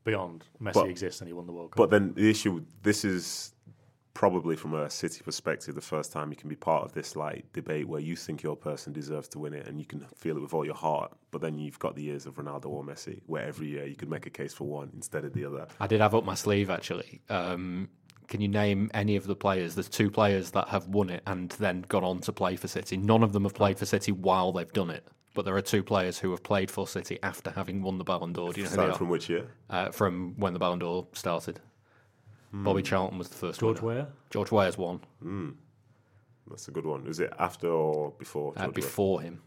beyond 0.04 0.46
Messi 0.62 0.74
But- 0.74 0.90
exists 0.90 1.20
and 1.22 1.28
he 1.28 1.34
won 1.34 1.48
the 1.48 1.54
World 1.54 1.72
Cup. 1.72 1.78
But 1.78 1.90
then 1.90 2.14
the 2.14 2.30
issue, 2.30 2.64
this 2.84 3.04
is 3.04 3.55
probably 4.16 4.56
from 4.56 4.74
a 4.74 4.90
City 4.90 5.22
perspective, 5.24 5.76
the 5.76 5.82
first 5.82 6.12
time 6.12 6.32
you 6.32 6.36
can 6.36 6.50
be 6.50 6.56
part 6.56 6.84
of 6.84 6.94
this 6.94 7.16
like 7.16 7.52
debate 7.54 7.88
where 7.88 8.00
you 8.02 8.16
think 8.16 8.42
your 8.42 8.56
person 8.56 8.92
deserves 8.92 9.28
to 9.28 9.38
win 9.38 9.54
it 9.54 9.68
and 9.68 9.78
you 9.78 9.86
can 9.86 10.00
feel 10.16 10.38
it 10.38 10.40
with 10.40 10.54
all 10.56 10.66
your 10.66 10.74
heart. 10.74 11.12
But 11.30 11.42
then 11.42 11.60
you've 11.60 11.78
got 11.78 11.96
the 11.96 12.02
years 12.02 12.26
of 12.26 12.36
Ronaldo 12.36 12.66
or 12.68 12.84
Messi, 12.84 13.22
where 13.28 13.46
every 13.46 13.68
year 13.68 13.86
you 13.86 13.96
could 13.96 14.10
make 14.10 14.26
a 14.26 14.30
case 14.32 14.54
for 14.54 14.64
one 14.64 14.90
instead 14.96 15.26
of 15.26 15.34
the 15.34 15.46
other. 15.46 15.68
I 15.80 15.86
did 15.86 16.02
have 16.02 16.16
up 16.16 16.24
my 16.26 16.34
sleeve 16.34 16.72
actually. 16.72 17.22
Um, 17.30 17.90
can 18.28 18.42
you 18.42 18.48
name 18.48 18.90
any 18.94 19.18
of 19.18 19.28
the 19.28 19.36
players? 19.36 19.76
There's 19.76 19.90
two 19.90 20.10
players 20.10 20.52
that 20.52 20.70
have 20.70 20.88
won 20.88 21.10
it 21.10 21.22
and 21.28 21.50
then 21.52 21.82
gone 21.82 22.04
on 22.04 22.22
to 22.22 22.34
play 22.34 22.56
for 22.56 22.68
City. 22.68 22.98
None 22.98 23.22
of 23.22 23.34
them 23.34 23.44
have 23.44 23.54
played 23.54 23.78
for 23.78 23.86
City 23.86 24.12
while 24.12 24.52
they've 24.52 24.74
done 24.74 24.90
it. 24.90 25.06
But 25.36 25.44
there 25.44 25.56
are 25.58 25.62
two 25.62 25.84
players 25.84 26.18
who 26.18 26.32
have 26.32 26.42
played 26.42 26.72
for 26.72 26.88
City 26.88 27.20
after 27.22 27.52
having 27.52 27.82
won 27.82 27.98
the 27.98 28.06
Ballon 28.06 28.32
d'Or. 28.32 28.54
Do 28.54 28.62
you 28.62 28.66
know 28.66 28.72
who 28.72 28.78
they 28.78 28.84
are? 28.84 28.94
from 28.94 29.10
which 29.10 29.30
year? 29.30 29.48
uh, 29.70 29.92
from 29.92 30.34
when 30.38 30.54
the 30.54 30.60
Ballon 30.60 30.80
d'Or 30.80 31.06
started. 31.12 31.60
Bobby 32.64 32.82
hmm. 32.82 32.86
Charlton 32.86 33.18
was 33.18 33.30
the 33.30 33.36
first. 33.36 33.60
George 33.60 33.82
winner. 33.82 34.02
Weah? 34.02 34.08
George 34.30 34.52
Weah's 34.52 34.78
won 34.78 35.00
hmm. 35.22 35.50
That's 36.48 36.68
a 36.68 36.72
good 36.72 36.86
one. 36.86 37.08
Is 37.08 37.20
it 37.20 37.34
after 37.40 37.68
or 37.68 38.12
before? 38.20 38.54
uh, 38.56 38.62
George 38.62 38.68
Weah? 38.68 38.74
before 38.74 39.22
him. 39.22 39.42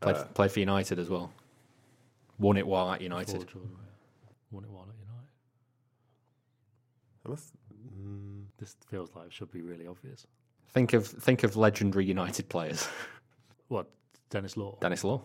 Played, 0.00 0.16
uh, 0.16 0.24
played 0.26 0.52
for 0.52 0.60
United 0.60 0.98
as 0.98 1.10
well. 1.10 1.32
Won 2.38 2.56
it 2.56 2.66
while 2.66 2.90
at 2.90 3.00
United. 3.00 3.36
George 3.36 3.54
Weah. 3.54 3.62
Won 4.50 4.64
it 4.64 4.70
while 4.70 4.88
at 4.88 4.96
United. 4.98 5.28
I 7.26 7.28
must- 7.28 7.52
hmm. 7.94 8.42
This 8.58 8.76
feels 8.88 9.10
like 9.14 9.26
it 9.26 9.32
should 9.32 9.50
be 9.50 9.62
really 9.62 9.86
obvious. 9.86 10.26
Think 10.72 10.92
of 10.92 11.06
think 11.06 11.42
of 11.42 11.56
legendary 11.56 12.04
United 12.04 12.48
players. 12.48 12.86
What? 13.68 13.86
Denis 14.30 14.56
Law? 14.56 14.78
Denis 14.80 15.04
Law. 15.04 15.22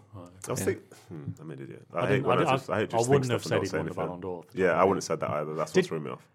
I 0.47 0.51
was 0.51 0.61
thinking, 0.61 0.83
hmm, 1.09 1.23
I'm 1.39 1.51
an 1.51 1.61
idiot. 1.61 1.85
I, 1.93 1.99
I 1.99 2.07
hate 2.07 2.23
when 2.23 2.39
I 2.39 2.41
I, 2.41 2.43
did- 2.45 2.49
just, 2.57 2.69
I, 2.69 2.75
hate 2.79 2.81
I 2.81 2.85
just 2.85 2.91
think 2.91 3.09
wouldn't 3.09 3.25
stuff 3.25 3.43
have 3.43 3.43
and 3.43 3.49
said 3.49 3.61
he'd 3.61 3.69
say 3.69 3.77
won 3.77 3.85
the 3.85 3.89
anything. 3.91 4.05
Ballon 4.07 4.21
d'Or. 4.21 4.43
Yeah, 4.53 4.71
I 4.71 4.83
wouldn't 4.83 4.97
have 4.97 5.03
said 5.03 5.19
that 5.21 5.29
either. 5.29 5.53
That's 5.53 5.71
Did- 5.71 5.83
what 5.83 5.87
threw 5.87 5.99
me 5.99 6.11
off. 6.11 6.27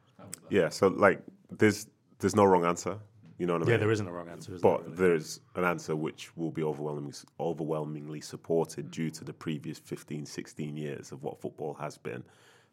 Yeah, 0.49 0.69
so 0.69 0.89
like, 0.89 1.21
there's 1.51 1.87
there's 2.21 2.37
no 2.37 2.45
wrong 2.45 2.65
answer. 2.65 2.99
You 3.39 3.47
know 3.47 3.55
what 3.55 3.63
I 3.63 3.65
mean? 3.65 3.71
Yeah, 3.73 3.77
there 3.79 3.91
isn't 3.91 4.07
a 4.07 4.13
wrong 4.13 4.29
answer, 4.29 4.55
is 4.55 4.61
there, 4.61 4.71
but 4.71 4.85
really? 4.85 4.97
there's 4.97 5.41
an 5.57 5.65
answer 5.65 5.97
which 5.97 6.37
will 6.37 6.51
be 6.51 6.63
overwhelmingly 6.63 7.15
overwhelmingly 7.41 8.21
supported 8.21 8.91
due 8.91 9.11
to 9.11 9.25
the 9.25 9.33
previous 9.33 9.79
15, 9.79 10.27
16 10.27 10.77
years 10.77 11.11
of 11.11 11.23
what 11.23 11.41
football 11.41 11.73
has 11.75 11.97
been, 11.97 12.23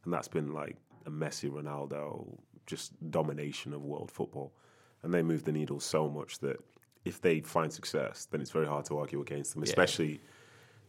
and 0.03 0.13
that's 0.13 0.27
been 0.27 0.53
like 0.53 0.75
a 1.05 1.09
Messi, 1.09 1.49
Ronaldo, 1.49 2.27
just 2.65 2.91
domination 3.11 3.73
of 3.73 3.83
world 3.85 4.11
football, 4.11 4.51
and 5.03 5.13
they 5.13 5.21
move 5.23 5.45
the 5.45 5.53
needle 5.53 5.79
so 5.79 6.09
much 6.09 6.39
that 6.39 6.57
if 7.07 7.21
they 7.21 7.39
find 7.41 7.71
success, 7.71 8.27
then 8.31 8.41
it's 8.41 8.51
very 8.51 8.67
hard 8.67 8.85
to 8.85 8.97
argue 8.97 9.21
against 9.21 9.53
them. 9.53 9.63
Especially, 9.69 10.21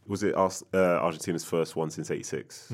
was 0.07 0.23
it 0.23 0.35
Ars- 0.35 0.65
uh, 0.75 0.79
Argentina's 1.01 1.45
first 1.45 1.77
one 1.77 1.91
since 1.91 2.11
'86? 2.11 2.73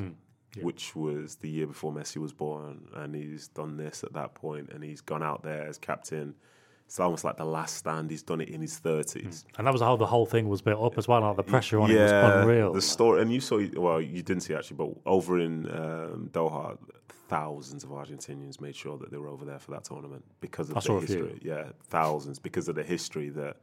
Which 0.63 0.95
was 0.95 1.35
the 1.37 1.49
year 1.49 1.67
before 1.67 1.93
Messi 1.93 2.19
was 2.19 2.33
born, 2.33 2.87
and 2.95 3.15
he's 3.15 3.49
done 3.49 3.77
this 3.77 4.05
at 4.05 4.13
that 4.13 4.35
point, 4.35 4.71
and 4.73 4.85
he's 4.85 5.01
gone 5.01 5.23
out 5.23 5.43
there 5.43 5.67
as 5.67 5.79
captain. 5.79 6.35
It's 6.87 7.01
almost 7.01 7.25
like 7.25 7.37
the 7.39 7.45
last 7.45 7.77
stand. 7.77 8.11
He's 8.11 8.23
done 8.23 8.41
it 8.41 8.49
in 8.51 8.61
his 8.61 8.79
thirties. 8.79 9.45
And 9.59 9.67
that 9.67 9.73
was 9.73 9.81
how 9.83 9.97
the 9.97 10.07
whole 10.07 10.27
thing 10.27 10.49
was 10.49 10.63
built 10.63 10.83
up 10.85 10.99
as 10.99 11.09
well. 11.09 11.23
Like 11.23 11.37
the 11.37 11.43
pressure 11.43 11.81
on 11.81 11.91
it 11.91 11.99
was 12.01 12.13
unreal. 12.13 12.73
The 12.73 12.83
story, 12.83 13.23
and 13.23 13.33
you 13.33 13.41
saw, 13.41 13.61
well, 13.77 14.01
you 14.01 14.23
didn't 14.23 14.43
see 14.43 14.55
actually, 14.55 14.77
but 14.77 14.91
over 15.07 15.41
in 15.41 15.67
um, 15.71 16.29
Doha, 16.33 16.77
thousands 17.29 17.85
of 17.85 17.91
Argentinians 17.91 18.61
made 18.61 18.77
sure 18.77 18.99
that 18.99 19.11
they 19.11 19.17
were 19.17 19.29
over 19.29 19.45
there 19.45 19.59
for 19.59 19.71
that 19.73 19.85
tournament 19.85 20.25
because 20.41 20.71
of 20.71 20.77
I 20.77 20.81
the 20.81 20.87
saw 20.87 20.97
a 20.99 21.01
few. 21.03 21.25
history. 21.25 21.41
Yeah, 21.43 21.65
thousands 21.85 22.39
because 22.39 22.69
of 22.69 22.75
the 22.75 22.83
history 22.85 23.31
that 23.31 23.57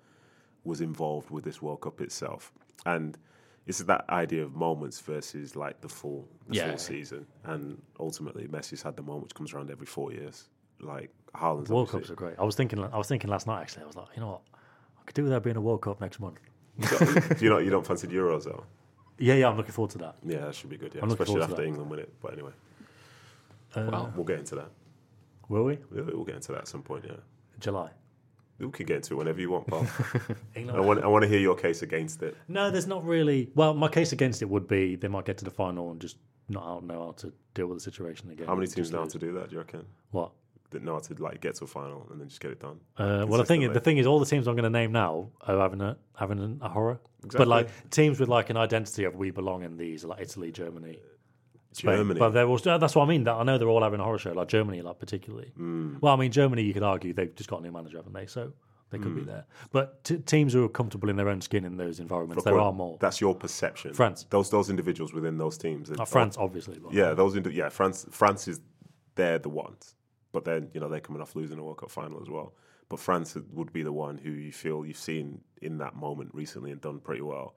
was 0.63 0.81
involved 0.81 1.29
with 1.29 1.43
this 1.43 1.61
World 1.61 1.81
Cup 1.81 2.01
itself, 2.01 2.51
and 2.85 3.17
it's 3.67 3.79
that 3.79 4.05
idea 4.09 4.43
of 4.43 4.55
moments 4.55 4.99
versus 4.99 5.55
like 5.55 5.79
the 5.81 5.89
full, 5.89 6.27
the 6.47 6.55
Yeah. 6.55 6.69
full 6.69 6.77
season, 6.79 7.27
and 7.45 7.81
ultimately 7.99 8.47
Messi's 8.47 8.81
had 8.81 8.95
the 8.95 9.03
moment 9.03 9.23
which 9.25 9.35
comes 9.35 9.53
around 9.53 9.69
every 9.69 9.85
four 9.87 10.11
years. 10.11 10.49
Like 10.81 11.09
Haaland's 11.35 11.69
World 11.69 11.87
obviously- 11.87 11.99
Cups 12.01 12.09
are 12.11 12.15
great. 12.15 12.35
I 12.39 12.43
was 12.43 12.55
thinking. 12.55 12.83
I 12.83 12.97
was 12.97 13.07
thinking 13.07 13.29
last 13.29 13.47
night. 13.47 13.61
Actually, 13.61 13.83
I 13.83 13.87
was 13.87 13.95
like, 13.95 14.07
you 14.15 14.21
know 14.21 14.29
what? 14.29 14.41
I 14.99 15.03
could 15.05 15.15
do 15.15 15.23
with 15.23 15.31
there 15.31 15.39
being 15.39 15.55
a 15.57 15.61
World 15.61 15.81
Cup 15.81 16.01
next 16.01 16.19
month. 16.19 16.39
Do 16.79 17.35
you 17.39 17.49
know 17.49 17.57
you 17.59 17.69
don't 17.69 17.85
fancy 17.85 18.07
the 18.07 18.15
Euros 18.15 18.45
though? 18.45 18.63
Yeah, 19.19 19.35
yeah. 19.35 19.49
I'm 19.49 19.57
looking 19.57 19.71
forward 19.73 19.91
to 19.91 19.97
that. 19.99 20.15
Yeah, 20.23 20.39
that 20.45 20.55
should 20.55 20.69
be 20.69 20.77
good. 20.77 20.93
Yeah, 20.95 21.01
I'm 21.03 21.09
especially 21.11 21.41
after. 21.41 21.61
England 21.63 21.89
win 21.91 21.99
it. 21.99 22.11
But 22.21 22.33
anyway, 22.33 22.51
uh, 23.75 23.87
Well, 23.91 24.13
we'll 24.15 24.25
get 24.25 24.39
into 24.39 24.55
that. 24.55 24.69
Will 25.49 25.63
we? 25.65 25.77
We'll, 25.91 26.05
we'll 26.05 26.23
get 26.23 26.35
into 26.35 26.53
that 26.53 26.59
at 26.61 26.67
some 26.67 26.81
point. 26.81 27.05
Yeah, 27.07 27.17
July. 27.59 27.91
we 28.59 28.69
can 28.71 28.85
get 28.85 28.97
into 28.97 29.13
it 29.13 29.17
whenever 29.17 29.39
you 29.41 29.51
want, 29.51 29.67
Paul. 29.67 29.85
England. 30.55 30.77
I 30.81 30.85
want 30.85 31.03
I 31.03 31.07
want 31.07 31.23
to 31.23 31.27
hear 31.27 31.39
your 31.39 31.55
case 31.55 31.81
against 31.81 32.23
it. 32.23 32.35
No, 32.47 32.71
there's 32.71 32.87
not 32.87 33.03
really. 33.05 33.51
Well, 33.53 33.73
my 33.73 33.89
case 33.89 34.11
against 34.13 34.41
it 34.41 34.49
would 34.49 34.67
be 34.67 34.95
they 34.95 35.07
might 35.09 35.25
get 35.25 35.37
to 35.39 35.45
the 35.45 35.51
final 35.51 35.91
and 35.91 35.99
just 35.99 36.17
not 36.49 36.63
out 36.65 36.83
know 36.83 37.05
how 37.07 37.11
to 37.11 37.33
deal 37.53 37.67
with 37.67 37.77
the 37.77 37.83
situation 37.83 38.31
again. 38.31 38.47
How 38.47 38.55
many 38.55 38.67
teams 38.67 38.91
know 38.91 38.99
how 38.99 39.05
to 39.05 39.19
do 39.19 39.33
that? 39.33 39.49
Do 39.49 39.55
you 39.55 39.59
reckon? 39.59 39.85
What? 40.11 40.31
That 40.71 40.83
know 40.83 40.93
how 40.93 40.99
to 40.99 41.13
like 41.21 41.41
get 41.41 41.55
to 41.55 41.65
a 41.65 41.67
final 41.67 42.07
and 42.11 42.19
then 42.19 42.27
just 42.29 42.39
get 42.41 42.51
it 42.51 42.59
done. 42.59 42.79
Uh, 42.97 43.25
well, 43.27 43.37
the 43.39 43.45
thing 43.45 43.71
the 43.71 43.79
thing 43.79 43.97
is, 43.97 44.05
all 44.07 44.19
the 44.19 44.25
teams 44.25 44.47
I'm 44.47 44.55
going 44.55 44.63
to 44.63 44.69
name 44.69 44.91
now 44.91 45.29
are 45.41 45.59
having 45.59 45.81
a 45.81 45.97
having 46.17 46.59
a 46.61 46.69
horror. 46.69 46.99
Exactly. 47.23 47.37
But 47.37 47.47
like 47.47 47.89
teams 47.89 48.19
with 48.19 48.29
like 48.29 48.49
an 48.49 48.57
identity 48.57 49.03
of 49.03 49.15
we 49.15 49.31
belong 49.31 49.63
in 49.63 49.77
these, 49.77 50.03
like 50.05 50.21
Italy, 50.21 50.51
Germany, 50.51 50.99
Spain. 51.73 51.97
Germany. 51.97 52.19
But 52.19 52.29
they're 52.31 52.47
also, 52.47 52.77
that's 52.77 52.95
what 52.95 53.03
I 53.03 53.07
mean. 53.07 53.23
That 53.25 53.33
I 53.35 53.43
know 53.43 53.57
they're 53.57 53.67
all 53.69 53.83
having 53.83 53.99
a 53.99 54.03
horror 54.03 54.17
show. 54.17 54.31
Like 54.31 54.47
Germany, 54.47 54.81
like 54.81 54.97
particularly. 54.99 55.51
Hmm. 55.55 55.95
Well, 56.01 56.13
I 56.13 56.17
mean 56.17 56.31
Germany, 56.31 56.63
you 56.63 56.73
could 56.73 56.83
argue 56.83 57.13
they've 57.13 57.35
just 57.35 57.49
got 57.49 57.59
a 57.59 57.63
new 57.63 57.71
manager, 57.71 57.97
haven't 57.97 58.13
they? 58.13 58.25
So 58.25 58.53
they 58.91 58.97
could 58.97 59.11
Hmm. 59.11 59.19
be 59.19 59.23
there. 59.23 59.45
But 59.71 60.03
t- 60.03 60.17
teams 60.17 60.51
who 60.53 60.63
are 60.65 60.69
comfortable 60.69 61.09
in 61.09 61.15
their 61.15 61.29
own 61.29 61.41
skin 61.41 61.63
in 61.65 61.77
those 61.77 61.99
environments, 61.99 62.43
there 62.43 62.59
are 62.59 62.73
more. 62.73 62.97
That's 62.99 63.21
your 63.21 63.35
perception. 63.35 63.93
France. 63.93 64.25
Those 64.29 64.49
those 64.49 64.69
individuals 64.69 65.13
within 65.13 65.37
those 65.37 65.57
teams. 65.57 65.89
Like 65.91 66.07
France, 66.07 66.37
obviously. 66.37 66.79
But 66.79 66.93
Yeah, 66.93 67.13
those. 67.13 67.35
Indi- 67.35 67.53
yeah, 67.53 67.69
France. 67.69 68.05
France 68.09 68.47
is 68.47 68.61
they're 69.15 69.39
the 69.39 69.49
ones, 69.49 69.95
but 70.31 70.45
then 70.45 70.69
you 70.73 70.79
know 70.79 70.89
they're 70.89 70.99
coming 70.99 71.21
off 71.21 71.35
losing 71.35 71.59
a 71.59 71.63
World 71.63 71.77
Cup 71.77 71.91
final 71.91 72.21
as 72.21 72.29
well. 72.29 72.53
But 72.89 72.99
France 72.99 73.37
would 73.53 73.71
be 73.71 73.83
the 73.83 73.93
one 73.93 74.17
who 74.17 74.31
you 74.31 74.51
feel 74.51 74.85
you've 74.85 74.97
seen 74.97 75.41
in 75.61 75.77
that 75.77 75.95
moment 75.95 76.31
recently 76.33 76.71
and 76.71 76.81
done 76.81 76.99
pretty 76.99 77.21
well. 77.21 77.55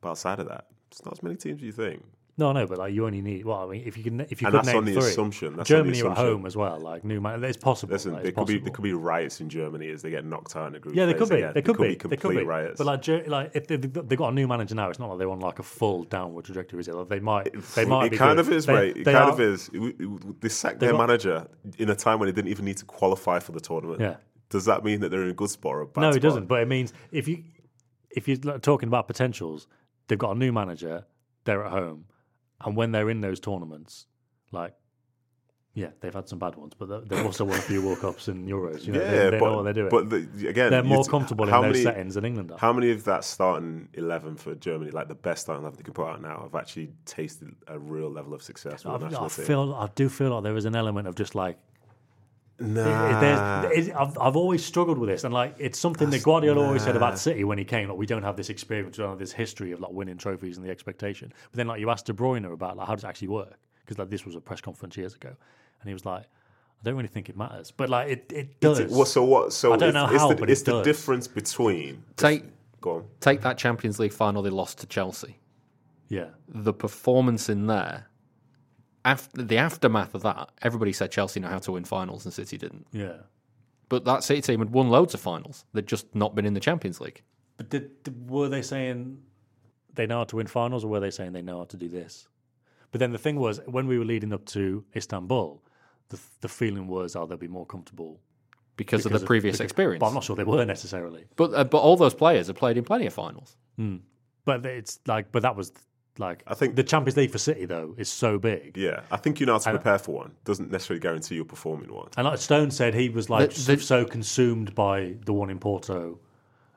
But 0.00 0.10
outside 0.10 0.40
of 0.40 0.48
that, 0.48 0.68
it's 0.90 1.04
not 1.04 1.12
as 1.12 1.22
many 1.22 1.36
teams 1.36 1.60
as 1.60 1.66
you 1.66 1.72
think. 1.72 2.02
No, 2.38 2.52
no, 2.52 2.66
but 2.66 2.78
like 2.78 2.94
you 2.94 3.04
only 3.04 3.20
need. 3.20 3.44
Well, 3.44 3.68
I 3.68 3.72
mean, 3.72 3.82
if 3.84 3.98
you 3.98 4.04
can, 4.04 4.20
if 4.20 4.40
you 4.40 4.46
And 4.46 4.52
could 4.54 4.58
that's 4.60 4.66
name 4.68 4.76
on 4.78 4.84
the 4.86 4.92
three, 4.94 5.10
assumption- 5.10 5.56
that's 5.56 5.70
on 5.70 5.86
the 5.86 5.92
Germany 5.92 6.10
at 6.12 6.16
home 6.16 6.46
as 6.46 6.56
well. 6.56 6.78
Like 6.80 7.04
new 7.04 7.20
man, 7.20 7.44
it's 7.44 7.58
possible. 7.58 7.92
Listen, 7.92 8.14
like, 8.14 8.22
there 8.22 8.32
could 8.32 8.46
be 8.46 8.58
there 8.58 8.70
could 8.72 8.82
be 8.82 8.94
riots 8.94 9.40
in 9.42 9.48
Germany 9.50 9.90
as 9.90 10.00
they 10.02 10.10
get 10.10 10.24
knocked 10.24 10.56
out 10.56 10.68
in 10.68 10.74
a 10.74 10.78
group. 10.80 10.94
Yeah, 10.94 11.06
they 11.06 11.14
could 11.14 11.28
be. 11.28 11.38
Yeah, 11.40 11.52
they 11.52 11.60
could 11.60 11.76
be. 11.76 11.96
complete 11.96 12.16
They 12.20 12.28
could 12.28 12.36
be. 12.38 12.44
riots. 12.44 12.78
But 12.78 12.86
like, 12.86 13.26
like 13.28 13.50
if 13.54 13.66
they, 13.66 13.76
they've 13.76 14.16
got 14.18 14.28
a 14.30 14.34
new 14.34 14.48
manager 14.48 14.74
now, 14.74 14.88
it's 14.88 14.98
not 14.98 15.10
like 15.10 15.18
they're 15.18 15.28
on 15.30 15.40
like 15.40 15.58
a 15.58 15.62
full 15.62 16.04
downward 16.04 16.46
trajectory. 16.46 16.80
Is 16.80 16.88
it? 16.88 16.94
Like 16.94 17.08
they 17.08 17.20
might. 17.20 17.52
They 17.74 17.84
might. 17.84 18.06
it 18.06 18.10
be 18.12 18.16
kind 18.16 18.36
good. 18.38 18.46
of 18.46 18.52
is, 18.52 18.64
They- 18.66 18.72
right? 18.72 18.96
It 18.96 19.04
kind 19.04 19.16
are- 19.16 19.32
of 19.32 19.40
is. 19.40 19.68
They 20.40 20.48
sacked 20.48 20.80
their 20.80 20.92
got- 20.92 20.98
manager 21.06 21.46
in 21.78 21.90
a 21.90 21.94
time 21.96 22.18
when 22.20 22.28
they 22.28 22.32
didn't 22.32 22.50
even 22.50 22.64
need 22.64 22.78
to 22.78 22.84
qualify 22.86 23.38
for 23.40 23.52
the 23.52 23.60
tournament. 23.60 24.00
Yeah. 24.00 24.16
Does 24.48 24.64
that 24.64 24.82
mean 24.82 25.00
that 25.00 25.10
they're 25.10 25.22
in 25.24 25.30
a 25.30 25.34
good 25.34 25.50
spot 25.50 25.74
or 25.74 25.80
a 25.82 25.86
bad 25.86 26.00
No, 26.00 26.10
spot? 26.10 26.16
it 26.16 26.20
doesn't. 26.20 26.46
But 26.46 26.62
it 26.62 26.68
means 26.68 26.92
if 27.12 27.28
you 27.28 27.44
if 28.10 28.26
you're 28.26 28.58
talking 28.58 28.88
about 28.88 29.06
potentials, 29.06 29.68
they've 30.08 30.18
got 30.18 30.34
a 30.34 30.38
new 30.38 30.52
manager. 30.52 31.04
They're 31.44 31.64
at 31.64 31.70
home, 31.72 32.04
and 32.64 32.76
when 32.76 32.92
they're 32.92 33.10
in 33.10 33.20
those 33.20 33.40
tournaments, 33.40 34.06
like. 34.52 34.74
Yeah, 35.72 35.90
they've 36.00 36.12
had 36.12 36.28
some 36.28 36.40
bad 36.40 36.56
ones, 36.56 36.72
but 36.76 36.86
they- 36.88 37.14
they've 37.16 37.24
also 37.24 37.44
won 37.44 37.56
a 37.56 37.62
few 37.62 37.80
World 37.80 38.00
Cups 38.00 38.26
and 38.26 38.48
Euros. 38.48 38.84
You 38.84 38.92
know, 38.92 39.00
yeah, 39.00 39.10
they, 39.10 39.30
they 39.30 39.38
but, 39.38 39.46
know 39.50 39.56
what 39.58 39.62
they're 39.62 39.72
doing. 39.72 39.88
But 39.88 40.10
the, 40.10 40.48
again, 40.48 40.72
they're 40.72 40.82
more 40.82 41.04
comfortable 41.04 41.44
in 41.44 41.50
how 41.52 41.62
those 41.62 41.74
many- 41.74 41.84
settings 41.84 42.14
than 42.16 42.24
England 42.24 42.50
are. 42.50 42.58
How 42.58 42.72
many 42.72 42.90
of 42.90 43.04
that 43.04 43.22
starting 43.22 43.88
eleven 43.94 44.34
for 44.34 44.56
Germany, 44.56 44.90
like 44.90 45.06
the 45.06 45.14
best 45.14 45.42
starting 45.42 45.62
eleven 45.62 45.76
they 45.78 45.84
can 45.84 45.94
put 45.94 46.08
out 46.08 46.20
now, 46.20 46.40
have 46.42 46.56
actually 46.56 46.90
tasted 47.04 47.54
a 47.68 47.78
real 47.78 48.10
level 48.10 48.34
of 48.34 48.42
success 48.42 48.84
with 48.84 49.00
I, 49.14 49.24
I 49.24 49.28
feel, 49.28 49.72
I 49.74 49.88
do 49.94 50.08
feel 50.08 50.30
like 50.30 50.42
there 50.42 50.56
is 50.56 50.64
an 50.64 50.74
element 50.74 51.06
of 51.06 51.14
just 51.14 51.36
like 51.36 51.56
nah. 52.60 53.20
There's, 53.20 53.88
it, 53.88 53.94
I've, 53.96 54.16
I've 54.18 54.36
always 54.36 54.64
struggled 54.64 54.98
with 54.98 55.08
this, 55.08 55.24
and 55.24 55.32
like 55.34 55.54
it's 55.58 55.78
something 55.78 56.10
that 56.10 56.22
Guardiola 56.22 56.64
always 56.66 56.82
said 56.82 56.96
about 56.96 57.18
City 57.18 57.44
when 57.44 57.58
he 57.58 57.64
came. 57.64 57.88
Like 57.88 57.98
we 57.98 58.06
don't 58.06 58.22
have 58.22 58.36
this 58.36 58.50
experience, 58.50 58.98
we 58.98 59.02
don't 59.02 59.10
have 59.10 59.18
this 59.18 59.32
history 59.32 59.72
of 59.72 59.80
like 59.80 59.92
winning 59.92 60.16
trophies 60.18 60.56
and 60.56 60.66
the 60.66 60.70
expectation. 60.70 61.32
But 61.50 61.56
then 61.56 61.66
like 61.66 61.80
you 61.80 61.90
asked 61.90 62.06
De 62.06 62.12
Bruyne 62.12 62.50
about 62.52 62.76
like 62.76 62.86
how 62.86 62.94
does 62.94 63.04
it 63.04 63.08
actually 63.08 63.28
work? 63.28 63.58
Because 63.84 63.98
like 63.98 64.10
this 64.10 64.24
was 64.24 64.36
a 64.36 64.40
press 64.40 64.60
conference 64.60 64.96
years 64.96 65.14
ago, 65.14 65.28
and 65.80 65.88
he 65.88 65.92
was 65.92 66.04
like, 66.04 66.22
I 66.22 66.82
don't 66.84 66.96
really 66.96 67.08
think 67.08 67.28
it 67.28 67.36
matters, 67.36 67.70
but 67.70 67.88
like 67.88 68.08
it, 68.08 68.32
it 68.34 68.60
does. 68.60 68.78
It's- 68.78 68.94
well, 68.96 69.06
so 69.06 69.24
what? 69.24 69.52
So 69.52 69.72
I 69.72 69.76
don't 69.76 69.88
it's, 69.90 69.94
know 69.94 70.04
it's 70.10 70.18
how, 70.22 70.28
the, 70.28 70.34
but 70.36 70.50
it's 70.50 70.62
it 70.62 70.66
the 70.66 70.82
difference 70.82 71.26
between. 71.28 72.02
take 72.16 72.44
Go 72.80 72.96
on. 72.96 73.04
take 73.20 73.40
that 73.42 73.58
Champions 73.58 73.98
League 73.98 74.12
final 74.12 74.42
they 74.42 74.50
lost 74.50 74.78
to 74.78 74.86
Chelsea. 74.86 75.38
yeah, 76.08 76.26
The 76.48 76.72
performance 76.72 77.48
in 77.48 77.66
there, 77.66 78.06
after 79.04 79.42
the 79.42 79.56
aftermath 79.58 80.14
of 80.14 80.22
that, 80.22 80.50
everybody 80.62 80.92
said 80.92 81.10
Chelsea 81.10 81.40
know 81.40 81.48
how 81.48 81.58
to 81.58 81.72
win 81.72 81.84
finals 81.84 82.24
and 82.24 82.34
City 82.34 82.56
didn't. 82.58 82.86
yeah. 82.92 83.16
But 83.88 84.04
that 84.04 84.22
City 84.22 84.40
team 84.40 84.60
had 84.60 84.70
won 84.70 84.88
loads 84.88 85.14
of 85.14 85.20
finals. 85.20 85.64
They'd 85.72 85.86
just 85.86 86.14
not 86.14 86.34
been 86.36 86.46
in 86.46 86.54
the 86.54 86.60
Champions 86.60 87.00
League. 87.00 87.22
But 87.56 87.70
did, 87.70 87.90
were 88.30 88.48
they 88.48 88.62
saying 88.62 89.18
they 89.94 90.06
know 90.06 90.18
how 90.18 90.24
to 90.24 90.36
win 90.36 90.46
finals, 90.46 90.84
or 90.84 90.88
were 90.88 91.00
they 91.00 91.10
saying 91.10 91.32
they 91.32 91.42
know 91.42 91.58
how 91.58 91.64
to 91.64 91.76
do 91.76 91.88
this? 91.88 92.28
But 92.92 93.00
then 93.00 93.10
the 93.10 93.18
thing 93.18 93.34
was, 93.36 93.60
when 93.66 93.86
we 93.88 93.98
were 93.98 94.04
leading 94.04 94.32
up 94.32 94.44
to 94.46 94.84
Istanbul, 94.94 95.60
the 96.08 96.20
the 96.40 96.48
feeling 96.48 96.86
was, 96.86 97.16
oh, 97.16 97.26
they'll 97.26 97.36
be 97.36 97.48
more 97.48 97.66
comfortable 97.66 98.20
Because, 98.76 99.04
of 99.04 99.10
because 99.10 99.22
the 99.22 99.26
previous 99.26 99.54
because- 99.56 99.64
experience. 99.64 100.00
But 100.00 100.06
I'm 100.08 100.14
not 100.14 100.22
sure 100.24 100.36
they 100.36 100.44
were 100.44 100.64
necessarily. 100.64 101.24
But 101.36 101.52
uh, 101.54 101.64
but 101.64 101.78
all 101.78 101.96
those 101.96 102.14
players 102.14 102.46
have 102.46 102.56
played 102.56 102.76
in 102.76 102.84
plenty 102.84 103.06
of 103.06 103.12
finals. 103.14 103.56
But 104.44 104.64
it's 104.66 105.00
like, 105.06 105.32
but 105.32 105.42
that 105.42 105.56
was 105.56 105.72
like, 106.20 106.42
I 106.46 106.54
think- 106.54 106.76
the 106.76 106.84
Champions 106.84 107.16
League 107.16 107.30
for 107.32 107.38
City 107.38 107.64
though 107.64 107.94
is 107.98 108.08
so 108.08 108.38
big. 108.38 108.76
Yeah, 108.76 109.00
I 109.10 109.16
think 109.16 109.40
you 109.40 109.46
know 109.46 109.54
how 109.54 109.58
to 109.58 109.70
prepare 109.70 109.98
for 109.98 110.14
one. 110.14 110.32
Doesn't 110.44 110.70
necessarily 110.70 111.00
guarantee 111.00 111.34
you'll 111.34 111.44
perform 111.46 111.82
in 111.82 111.92
one. 111.92 112.08
And 112.16 112.26
like 112.26 112.38
Stone 112.38 112.70
said, 112.70 112.94
he 112.94 113.08
was 113.08 113.28
like 113.28 113.50
The- 113.50 113.76
the- 113.76 113.82
so 113.82 114.04
consumed 114.04 114.74
by 114.74 115.16
the 115.24 115.32
one 115.32 115.50
in 115.50 115.58
Porto 115.58 116.20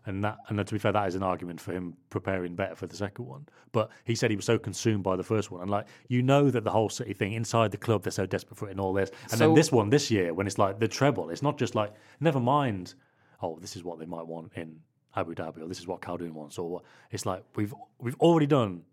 And 0.05 0.21
that, 0.25 0.37
and 0.49 0.57
to 0.67 0.73
be 0.75 0.79
fair, 0.79 0.91
that 0.91 1.07
is 1.07 1.15
an 1.15 1.23
argument 1.23 1.61
for 1.61 1.71
him 1.71 1.95
preparing 2.09 2.55
better 2.55 2.75
for 2.75 2.87
the 2.87 2.95
second 2.97 3.23
one. 3.25 3.47
But 3.71 3.89
he 4.03 4.15
said 4.15 4.31
he 4.31 4.35
was 4.35 4.43
so 4.43 4.59
consumed 4.59 5.01
by 5.01 5.15
the 5.15 5.23
first 5.23 5.49
one, 5.49 5.61
and 5.61 5.71
like 5.71 5.85
you 6.09 6.21
know 6.21 6.49
that 6.51 6.65
the 6.65 6.71
whole 6.71 6.89
City 6.89 7.13
thing 7.13 7.31
inside 7.31 7.71
the 7.71 7.77
club, 7.77 8.03
they're 8.03 8.11
so 8.11 8.25
desperate 8.25 8.57
for 8.57 8.67
it 8.67 8.71
and 8.71 8.81
all 8.81 8.91
this. 8.91 9.11
And 9.31 9.39
So- 9.39 9.45
then 9.47 9.53
this 9.53 9.71
one 9.71 9.89
this 9.91 10.11
year, 10.11 10.33
when 10.33 10.45
it's 10.45 10.57
like 10.57 10.79
the 10.79 10.89
treble, 10.89 11.29
it's 11.29 11.41
not 11.41 11.57
just 11.57 11.73
like 11.73 11.93
never 12.19 12.41
mind. 12.41 12.95
Oh, 13.41 13.57
this 13.61 13.77
is 13.77 13.85
what 13.85 13.97
they 13.97 14.05
might 14.05 14.27
want 14.27 14.51
in 14.57 14.81
Abu 15.15 15.35
Dhabi, 15.35 15.61
or 15.61 15.67
this 15.69 15.79
is 15.79 15.87
what 15.87 16.01
Khaldoon 16.01 16.33
wants, 16.33 16.57
or 16.59 16.69
what. 16.69 16.83
It's 17.11 17.25
like 17.25 17.45
we've 17.55 17.73
we've 17.97 18.19
already 18.19 18.45
done 18.47 18.83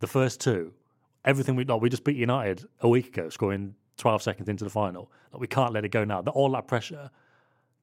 the 0.00 0.06
first 0.06 0.40
two. 0.40 0.72
Everything 1.24 1.56
we 1.56 1.64
like, 1.64 1.80
we 1.80 1.90
just 1.90 2.04
beat 2.04 2.16
United 2.16 2.64
a 2.80 2.88
week 2.88 3.08
ago, 3.08 3.28
scoring 3.28 3.74
12 3.96 4.22
seconds 4.22 4.48
into 4.48 4.64
the 4.64 4.70
final. 4.70 5.10
Like, 5.32 5.40
we 5.40 5.46
can't 5.46 5.72
let 5.72 5.84
it 5.84 5.88
go 5.88 6.04
now. 6.04 6.22
That 6.22 6.30
all 6.32 6.50
that 6.52 6.68
pressure, 6.68 7.10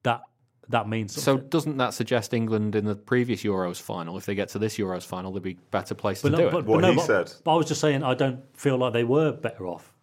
that 0.03 0.21
that 0.69 0.87
means 0.87 1.21
So 1.21 1.37
doesn't 1.37 1.75
that 1.77 1.93
suggest 1.93 2.33
England 2.33 2.73
in 2.75 2.85
the 2.85 2.95
previous 2.95 3.43
Euros 3.43 3.81
final, 3.81 4.17
if 4.17 4.25
they 4.25 4.33
get 4.33 4.47
to 4.49 4.59
this 4.59 4.77
Euros 4.77 5.03
final, 5.03 5.33
they'd 5.33 5.43
be 5.43 5.57
better 5.71 5.93
placed 5.93 6.23
but 6.23 6.29
to 6.29 6.37
no, 6.37 6.43
do 6.45 6.51
but, 6.51 6.57
it? 6.59 6.65
but 6.65 6.71
What 6.71 6.81
no, 6.81 6.89
he 6.91 6.95
but- 6.95 7.05
said. 7.05 7.33
But 7.43 7.53
I 7.53 7.55
was 7.57 7.67
just 7.67 7.81
saying, 7.81 8.01
I 8.03 8.13
don't 8.13 8.41
feel 8.57 8.77
like 8.77 8.93
they 8.93 9.03
were 9.03 9.33
better 9.33 9.67
off. 9.67 9.93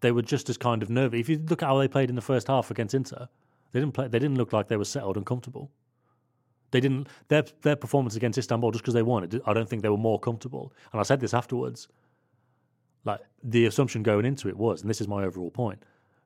They 0.00 0.12
were 0.12 0.22
just 0.22 0.48
as 0.48 0.56
kind 0.56 0.82
of 0.82 0.88
nervy. 0.88 1.20
If 1.20 1.28
you 1.28 1.38
look 1.48 1.62
at 1.62 1.66
how 1.66 1.78
they 1.78 1.88
played 1.88 2.08
in 2.08 2.16
the 2.16 2.22
first 2.22 2.46
half 2.48 2.70
against 2.70 2.94
Inter, 2.94 3.28
they 3.72 3.80
didn't 3.80 3.92
play. 3.92 4.08
They 4.08 4.18
didn't 4.18 4.36
look 4.38 4.52
like 4.54 4.68
they 4.68 4.76
were 4.78 4.84
settled 4.86 5.16
and 5.18 5.26
comfortable. 5.26 5.70
They 6.70 6.80
didn't. 6.80 7.08
Their 7.28 7.44
their 7.62 7.76
performance 7.76 8.16
against 8.16 8.38
Istanbul, 8.38 8.70
just 8.72 8.82
because 8.82 8.94
they 8.94 9.02
won, 9.02 9.24
it, 9.24 9.34
I 9.46 9.52
don't 9.52 9.68
think 9.68 9.82
they 9.82 9.88
were 9.88 9.96
more 9.96 10.18
comfortable. 10.18 10.72
And 10.92 11.00
I 11.00 11.04
said 11.04 11.20
this 11.20 11.34
afterwards. 11.34 11.88
Like 13.04 13.20
the 13.42 13.66
assumption 13.66 14.02
going 14.02 14.24
into 14.24 14.48
it 14.48 14.56
was, 14.56 14.80
and 14.80 14.90
this 14.90 15.00
is 15.00 15.06
my 15.06 15.24
overall 15.24 15.50
point, 15.50 15.80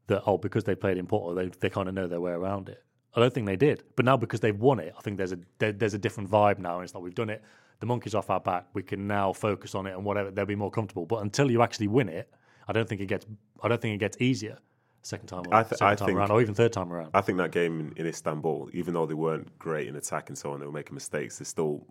that 0.07 0.23
oh, 0.27 0.39
because 0.39 0.65
they 0.65 0.75
played 0.75 0.97
in 0.97 1.07
Porto, 1.07 1.35
they 1.35 1.51
they 1.61 1.69
kind 1.69 1.89
of 1.89 1.95
know 1.95 2.07
their 2.07 2.21
way 2.21 2.33
around 2.33 2.69
it. 2.69 2.83
I 3.15 3.21
don't 3.21 3.35
think 3.35 3.47
they 3.47 3.57
did, 3.57 3.83
but 3.97 4.05
now 4.05 4.17
because 4.17 4.41
they've 4.41 4.59
won 4.59 4.79
it, 4.79 4.95
I 4.97 5.03
think 5.03 5.19
there's 5.19 5.33
a 5.33 5.39
there, 5.59 5.73
there's 5.73 5.95
a 5.95 5.99
different 5.99 6.31
vibe 6.31 6.59
now. 6.59 6.77
And 6.77 6.85
it's 6.85 6.95
like 6.95 7.05
we've 7.05 7.15
done 7.15 7.31
it. 7.31 7.43
The 7.81 7.87
monkey's 7.87 8.15
off 8.15 8.31
our 8.31 8.41
back. 8.41 8.67
We 8.73 8.83
can 8.83 9.07
now 9.07 9.33
focus 9.33 9.75
on 9.75 9.87
it 9.87 9.93
and 9.93 10.05
whatever. 10.05 10.31
They'll 10.31 10.47
be 10.47 10.55
more 10.55 10.71
comfortable. 10.71 11.07
But 11.07 11.23
until 11.23 11.51
you 11.51 11.63
actually 11.63 11.89
win 11.89 12.09
it, 12.09 12.33
I 12.69 12.73
don't 12.73 12.89
think 12.89 13.01
it 13.01 13.07
gets. 13.07 13.27
I 13.63 13.69
don't 13.69 13.81
think 13.81 13.95
it 13.95 13.99
gets 13.99 14.17
easier 14.21 14.59
second 15.03 15.27
time, 15.29 15.43
I 15.51 15.63
th- 15.63 15.79
second 15.79 15.87
I 15.87 15.95
time 15.95 16.07
think- 16.07 16.19
around, 16.19 16.31
or 16.31 16.41
even 16.41 16.55
third 16.55 16.73
time 16.73 16.93
around. 16.93 17.11
I 17.15 17.21
think 17.21 17.39
that 17.39 17.51
game 17.53 17.81
in, 17.81 17.93
in 17.97 18.07
Istanbul, 18.07 18.69
even 18.73 18.95
though 18.95 19.07
they 19.07 19.15
weren't 19.15 19.59
great 19.59 19.89
in 19.89 19.97
attack 19.97 20.29
and 20.29 20.37
so 20.39 20.53
on, 20.53 20.61
they 20.61 20.67
were 20.67 20.73
making 20.73 20.95
mistakes. 20.95 21.39
They 21.39 21.45
still 21.45 21.87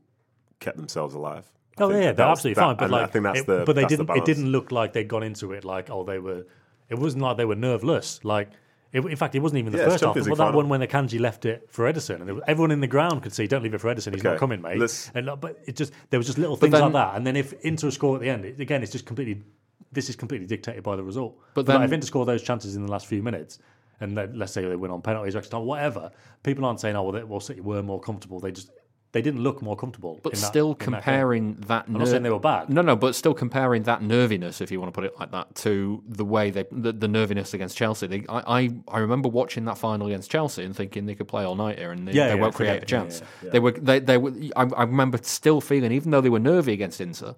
kept 0.59 0.77
themselves 0.77 1.15
alive. 1.15 1.51
I 1.77 1.83
Oh 1.83 1.89
yeah, 1.89 2.11
they're 2.11 2.27
was- 2.27 2.39
absolutely 2.39 2.55
that- 2.55 2.61
fine. 2.61 2.75
But 2.77 2.89
like, 2.91 3.03
I 3.03 3.07
think 3.11 3.23
that's 3.23 3.39
it- 3.41 3.45
the. 3.47 3.63
but 3.65 3.73
they 3.75 3.85
didn't. 3.85 4.09
It 4.09 4.25
didn't 4.25 4.47
look 4.51 4.71
like 4.71 4.93
they'd 4.93 5.07
gone 5.07 5.23
into 5.23 5.53
it 5.53 5.63
like 5.65 5.89
oh 5.89 6.03
they 6.03 6.19
were. 6.19 6.45
It 6.89 6.97
wasn't 6.97 7.23
like 7.23 7.37
they 7.37 7.45
were 7.45 7.55
nerveless. 7.55 8.19
Like 8.23 8.49
it, 8.91 9.05
in 9.05 9.15
fact, 9.15 9.35
it 9.35 9.39
wasn't 9.39 9.59
even 9.59 9.71
the 9.71 9.77
Yeah, 9.77 9.85
first 9.89 10.03
half. 10.03 10.15
League 10.15 10.25
that 10.25 10.35
final. 10.35 10.55
one 10.55 10.67
when 10.69 10.81
Akanji 10.81 11.19
left 11.19 11.45
it 11.45 11.67
for 11.69 11.91
Ederson, 11.91 12.21
and 12.21 12.31
was, 12.33 12.43
everyone 12.47 12.71
in 12.71 12.79
the 12.81 12.87
ground 12.87 13.21
could 13.21 13.31
see, 13.33 13.45
"Don't 13.45 13.61
leave 13.63 13.75
it 13.75 13.79
for 13.81 13.93
Ederson. 13.93 14.13
He's 14.15 14.23
not 14.23 14.39
coming, 14.39 14.61
mate." 14.63 14.79
let's- 14.79 15.11
And 15.13 15.29
uh, 15.29 15.35
but 15.35 15.59
it 15.67 15.75
just 15.75 15.93
there 16.09 16.19
was 16.19 16.25
just 16.25 16.39
little 16.39 16.55
things 16.55 16.71
then- 16.73 16.81
like 16.81 16.93
that. 16.93 17.15
And 17.15 17.25
then 17.27 17.35
if 17.35 17.53
Inter 17.61 17.91
score 17.91 18.15
at 18.15 18.21
the 18.21 18.29
end, 18.29 18.45
it, 18.45 18.59
again, 18.59 18.81
it's 18.83 18.91
just 18.91 19.05
completely. 19.05 19.43
This 19.91 20.09
is 20.09 20.15
completely 20.15 20.47
dictated 20.47 20.83
by 20.83 20.95
the 20.95 21.03
result. 21.03 21.37
But 21.53 21.67
like, 21.67 21.77
then- 21.79 21.83
if 21.83 21.91
Inter 21.91 22.05
score 22.07 22.25
those 22.25 22.43
chances 22.43 22.75
in 22.75 22.85
the 22.85 22.91
last 22.91 23.07
few 23.07 23.23
minutes, 23.23 23.59
and 24.01 24.15
let, 24.15 24.35
let's 24.35 24.53
say 24.53 24.61
they 24.63 24.75
win 24.75 24.91
on 24.91 25.01
penalties, 25.01 25.35
or 25.35 25.39
extra 25.39 25.57
time, 25.59 25.65
whatever, 25.65 26.11
people 26.43 26.63
aren't 26.65 26.79
saying, 26.79 26.95
"Oh, 26.95 27.03
well, 27.03 27.11
they, 27.11 27.23
well, 27.23 27.39
City 27.39 27.61
were 27.61 27.83
more 27.83 27.99
comfortable." 27.99 28.39
They 28.39 28.51
just 28.51 28.69
they 29.11 29.23
didn't 29.23 29.41
look 29.41 29.61
more 29.63 29.75
comfortable. 29.75 30.19
But 30.21 30.33
that- 30.33 30.37
still 30.37 30.67
in 30.73 30.77
that 30.77 30.83
comparing 30.85 31.55
that. 31.67 31.85
I'm 31.87 31.93
not 31.93 32.07
saying 32.07 32.21
they 32.21 32.29
were 32.29 32.39
bad. 32.39 32.69
No, 32.69 32.81
no, 32.83 32.95
but 32.95 33.15
still 33.15 33.33
comparing 33.33 33.81
that 33.83 34.03
nerviness, 34.03 34.61
if 34.61 34.69
you 34.71 34.79
want 34.79 34.93
to 34.93 34.97
put 34.97 35.03
it 35.03 35.19
like 35.19 35.31
that, 35.31 35.53
to 35.55 36.03
the 36.07 36.23
way 36.23 36.51
they 36.51 36.65
the, 36.71 36.93
the 36.93 37.07
nerviness 37.07 37.53
against 37.55 37.75
Chelsea. 37.75 38.05
They, 38.07 38.23
I, 38.29 38.59
I 38.61 38.69
I 38.87 38.99
remember 38.99 39.27
watching 39.27 39.65
that 39.65 39.77
final 39.79 40.05
against 40.07 40.29
Chelsea 40.29 40.63
and 40.63 40.75
thinking 40.75 41.07
they 41.07 41.15
could 41.15 41.27
play 41.27 41.43
all 41.43 41.55
night 41.55 41.79
here 41.79 41.91
and 41.91 42.07
they, 42.07 42.13
Yeah, 42.13 42.27
they 42.27 42.35
yeah, 42.35 42.41
won't 42.41 42.53
create 42.53 42.83
a 42.83 42.85
chance. 42.85 43.21
yeah. 43.43 43.49
They 43.49 43.59
were 43.59 43.71
they 43.71 43.99
they 43.99 44.17
were. 44.19 44.31
I, 44.55 44.61
I 44.77 44.83
remember 44.83 45.17
still 45.23 45.59
feeling, 45.59 45.91
even 45.91 46.11
though 46.11 46.21
they 46.21 46.29
were 46.29 46.39
nervy 46.39 46.71
against 46.73 47.01
Inter. 47.01 47.35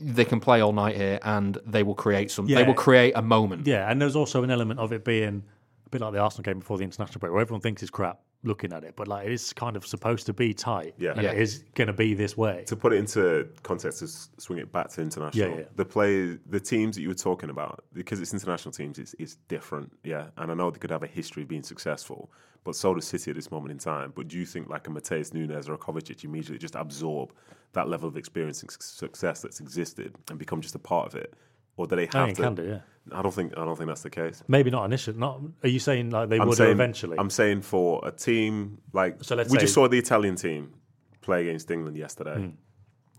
They 0.00 0.24
can 0.24 0.40
play 0.40 0.60
all 0.60 0.72
night 0.72 0.96
here, 0.96 1.18
and 1.22 1.58
they 1.66 1.82
will 1.82 1.94
create 1.94 2.30
some. 2.30 2.46
They 2.46 2.62
will 2.62 2.74
create 2.74 3.12
a 3.16 3.22
moment. 3.22 3.66
Yeah, 3.66 3.90
and 3.90 4.00
there's 4.00 4.16
also 4.16 4.42
an 4.44 4.50
element 4.50 4.80
of 4.80 4.92
it 4.92 5.04
being 5.04 5.42
a 5.86 5.90
bit 5.90 6.00
like 6.00 6.12
the 6.12 6.20
Arsenal 6.20 6.44
game 6.44 6.60
before 6.60 6.78
the 6.78 6.84
international 6.84 7.20
break, 7.20 7.32
where 7.32 7.40
everyone 7.40 7.60
thinks 7.60 7.82
it's 7.82 7.90
crap 7.90 8.20
looking 8.44 8.72
at 8.72 8.84
it, 8.84 8.94
but 8.96 9.08
like 9.08 9.26
it 9.26 9.32
is 9.32 9.52
kind 9.52 9.76
of 9.76 9.84
supposed 9.86 10.26
to 10.26 10.32
be 10.32 10.54
tight. 10.54 10.94
Yeah. 10.98 11.12
and 11.12 11.22
Yeah. 11.22 11.32
it 11.32 11.38
is 11.38 11.64
going 11.74 11.88
to 11.88 11.92
be 11.92 12.14
this 12.14 12.36
way. 12.36 12.64
to 12.68 12.76
put 12.76 12.92
it 12.92 12.96
into 12.96 13.48
context, 13.62 13.98
to 13.98 14.08
swing 14.40 14.60
it 14.60 14.70
back 14.72 14.90
to 14.90 15.02
international. 15.02 15.50
Yeah, 15.50 15.56
yeah. 15.58 15.64
The 15.76 15.84
play, 15.84 16.38
the 16.48 16.60
teams 16.60 16.96
that 16.96 17.02
you 17.02 17.08
were 17.08 17.14
talking 17.14 17.50
about, 17.50 17.84
because 17.92 18.20
it's 18.20 18.32
international 18.32 18.72
teams, 18.72 18.98
it's, 18.98 19.14
it's 19.18 19.36
different. 19.48 19.92
Yeah, 20.04 20.26
and 20.36 20.50
I 20.50 20.54
know 20.54 20.70
they 20.70 20.78
could 20.78 20.90
have 20.90 21.02
a 21.02 21.08
history 21.08 21.42
of 21.42 21.48
being 21.48 21.64
successful, 21.64 22.30
but 22.64 22.76
so 22.76 22.94
does 22.94 23.06
City 23.06 23.30
at 23.30 23.36
this 23.36 23.50
moment 23.50 23.72
in 23.72 23.78
time. 23.78 24.12
But 24.14 24.28
do 24.28 24.38
you 24.38 24.46
think 24.46 24.68
like 24.68 24.86
a 24.86 24.90
Matheus 24.90 25.34
Nunes 25.34 25.68
or 25.68 25.74
a 25.74 25.78
Kovacic 25.78 26.22
immediately 26.24 26.58
just 26.58 26.74
absorb 26.76 27.32
that 27.72 27.88
level 27.88 28.08
of 28.08 28.16
experience 28.16 28.62
and 28.62 28.70
success 28.80 29.42
that's 29.42 29.60
existed 29.60 30.14
and 30.30 30.38
become 30.38 30.60
just 30.60 30.74
a 30.74 30.78
part 30.78 31.06
of 31.06 31.14
it, 31.16 31.34
or 31.78 31.86
do 31.86 31.96
they 31.96 32.08
I 32.12 32.26
have 32.26 32.36
to? 32.36 32.42
can 32.42 32.54
do, 32.54 32.64
yeah. 32.64 32.80
I 33.10 33.22
don't 33.22 33.32
think. 33.32 33.56
I 33.56 33.64
don't 33.64 33.76
think 33.76 33.88
that's 33.88 34.02
the 34.02 34.10
case. 34.10 34.42
Maybe 34.48 34.68
not 34.70 34.84
initially. 34.84 35.16
Not. 35.16 35.40
Are 35.62 35.68
you 35.68 35.78
saying 35.78 36.10
like 36.10 36.28
they 36.28 36.38
I'm 36.38 36.46
would 36.48 36.58
saying, 36.58 36.72
eventually? 36.72 37.16
I'm 37.18 37.30
saying 37.30 37.62
for 37.62 38.02
a 38.06 38.10
team 38.12 38.82
like 38.92 39.24
So 39.24 39.34
let's 39.34 39.50
we 39.50 39.56
say- 39.56 39.62
just 39.62 39.72
saw 39.74 39.88
the 39.88 39.96
Italian 39.98 40.36
team 40.36 40.74
play 41.22 41.40
against 41.48 41.70
England 41.70 41.96
yesterday. 41.96 42.34
Hmm. 42.36 42.50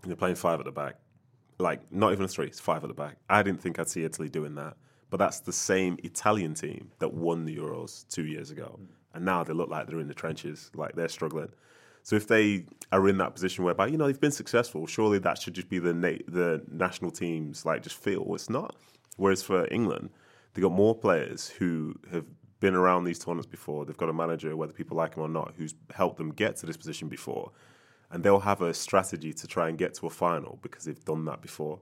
They're 0.06 0.14
playing 0.16 0.36
five 0.36 0.60
at 0.60 0.64
the 0.66 0.70
back, 0.72 0.96
like 1.58 1.80
not 1.92 2.12
even 2.12 2.24
a 2.24 2.28
three, 2.28 2.46
it's 2.46 2.60
five 2.60 2.84
at 2.84 2.88
the 2.88 2.94
back. 2.94 3.16
I 3.28 3.42
didn't 3.42 3.60
think 3.60 3.78
I'd 3.80 3.88
see 3.88 4.04
Italy 4.04 4.28
doing 4.28 4.54
that, 4.54 4.76
but 5.10 5.16
that's 5.16 5.40
the 5.40 5.52
same 5.52 5.98
Italian 6.04 6.54
team 6.54 6.92
that 7.00 7.12
won 7.12 7.44
the 7.44 7.56
Euros 7.56 8.06
two 8.08 8.24
years 8.26 8.50
ago, 8.52 8.76
Hmm. 8.78 8.84
and 9.16 9.24
now 9.24 9.42
they 9.42 9.52
look 9.54 9.70
like 9.70 9.88
they're 9.88 9.98
in 10.00 10.08
the 10.08 10.14
trenches, 10.14 10.70
like 10.74 10.94
they're 10.94 11.08
struggling. 11.08 11.48
So 12.02 12.16
if 12.16 12.26
they 12.26 12.64
are 12.92 13.08
in 13.08 13.18
that 13.18 13.34
position 13.34 13.64
whereby 13.64 13.86
you 13.86 13.96
know 13.96 14.06
they've 14.06 14.20
been 14.20 14.30
successful, 14.30 14.86
surely 14.86 15.18
that 15.18 15.38
should 15.38 15.54
just 15.54 15.68
be 15.68 15.78
the 15.78 15.94
na- 15.94 16.24
the 16.26 16.62
national 16.70 17.10
teams 17.10 17.64
like 17.64 17.82
just 17.82 17.96
feel 17.96 18.34
it's 18.34 18.50
not. 18.50 18.74
Whereas 19.16 19.42
for 19.42 19.66
England, 19.72 20.10
they've 20.54 20.62
got 20.62 20.72
more 20.72 20.94
players 20.94 21.48
who 21.48 21.94
have 22.10 22.24
been 22.60 22.74
around 22.74 23.04
these 23.04 23.18
tournaments 23.18 23.46
before. 23.46 23.84
They've 23.84 23.96
got 23.96 24.08
a 24.08 24.14
manager, 24.14 24.56
whether 24.56 24.72
people 24.72 24.96
like 24.96 25.16
him 25.16 25.22
or 25.22 25.28
not, 25.28 25.54
who's 25.56 25.74
helped 25.94 26.18
them 26.18 26.30
get 26.30 26.56
to 26.56 26.66
this 26.66 26.76
position 26.76 27.08
before, 27.08 27.52
and 28.10 28.22
they'll 28.22 28.40
have 28.40 28.62
a 28.62 28.72
strategy 28.74 29.32
to 29.32 29.46
try 29.46 29.68
and 29.68 29.78
get 29.78 29.94
to 29.94 30.06
a 30.06 30.10
final 30.10 30.58
because 30.62 30.84
they've 30.84 31.04
done 31.04 31.24
that 31.26 31.40
before. 31.40 31.80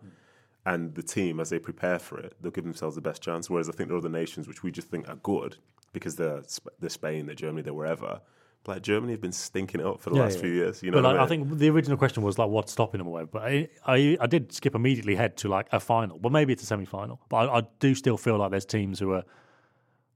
And 0.67 0.95
the 0.95 1.03
team, 1.03 1.41
as 1.41 1.51
they 1.51 1.59
prepare 1.59 1.99
for 1.99 2.19
it, 2.19 2.35
they'll 2.41 2.53
give 2.53 2.65
themselves 2.65 2.95
the 2.95 3.01
best 3.01 3.23
chance. 3.23 3.49
Whereas 3.49 3.69
I 3.69 3.73
think 3.73 3.89
there 3.89 3.97
are 3.97 4.01
other 4.01 4.09
nations 4.09 4.47
which 4.47 4.63
we 4.63 4.71
just 4.71 4.89
think 4.89 5.09
are 5.09 5.17
good 5.17 5.57
because 5.93 6.17
they're 6.17 6.43
they're 6.79 6.91
Spain, 6.91 7.27
they're 7.27 7.35
Germany, 7.35 7.63
they're 7.63 7.73
wherever. 7.73 8.21
Like 8.69 8.83
Germany 8.83 9.13
have 9.13 9.21
been 9.21 9.33
stinking 9.33 9.81
it 9.81 9.87
up 9.87 10.01
for 10.01 10.11
the 10.11 10.17
Yeah, 10.17 10.23
last 10.23 10.35
yeah. 10.37 10.41
few 10.43 10.51
years. 10.53 10.83
You 10.83 10.91
know, 10.91 10.99
but 11.03 11.05
like, 11.05 11.19
I, 11.21 11.25
I 11.25 11.27
think 11.27 11.59
the 11.59 11.71
original 11.71 11.97
question 11.97 12.23
was 12.23 12.39
like, 12.39 12.49
what's 12.49 12.71
stopping 12.73 12.99
them 12.99 13.07
away? 13.09 13.25
But 13.25 13.43
I, 13.43 13.69
I, 13.87 14.17
I 14.21 14.27
did 14.27 14.53
skip 14.53 14.75
immediately 14.75 15.15
head 15.17 15.37
to 15.39 15.49
like 15.49 15.67
a 15.73 15.81
final, 15.81 16.19
but 16.19 16.31
maybe 16.33 16.53
it's 16.53 16.63
a 16.63 16.67
semi-final. 16.67 17.21
But 17.29 17.37
I, 17.49 17.59
I 17.59 17.63
do 17.81 17.95
still 17.95 18.17
feel 18.17 18.37
like 18.39 18.51
there's 18.51 18.67
teams 18.67 18.99
who 18.99 19.13
are 19.13 19.25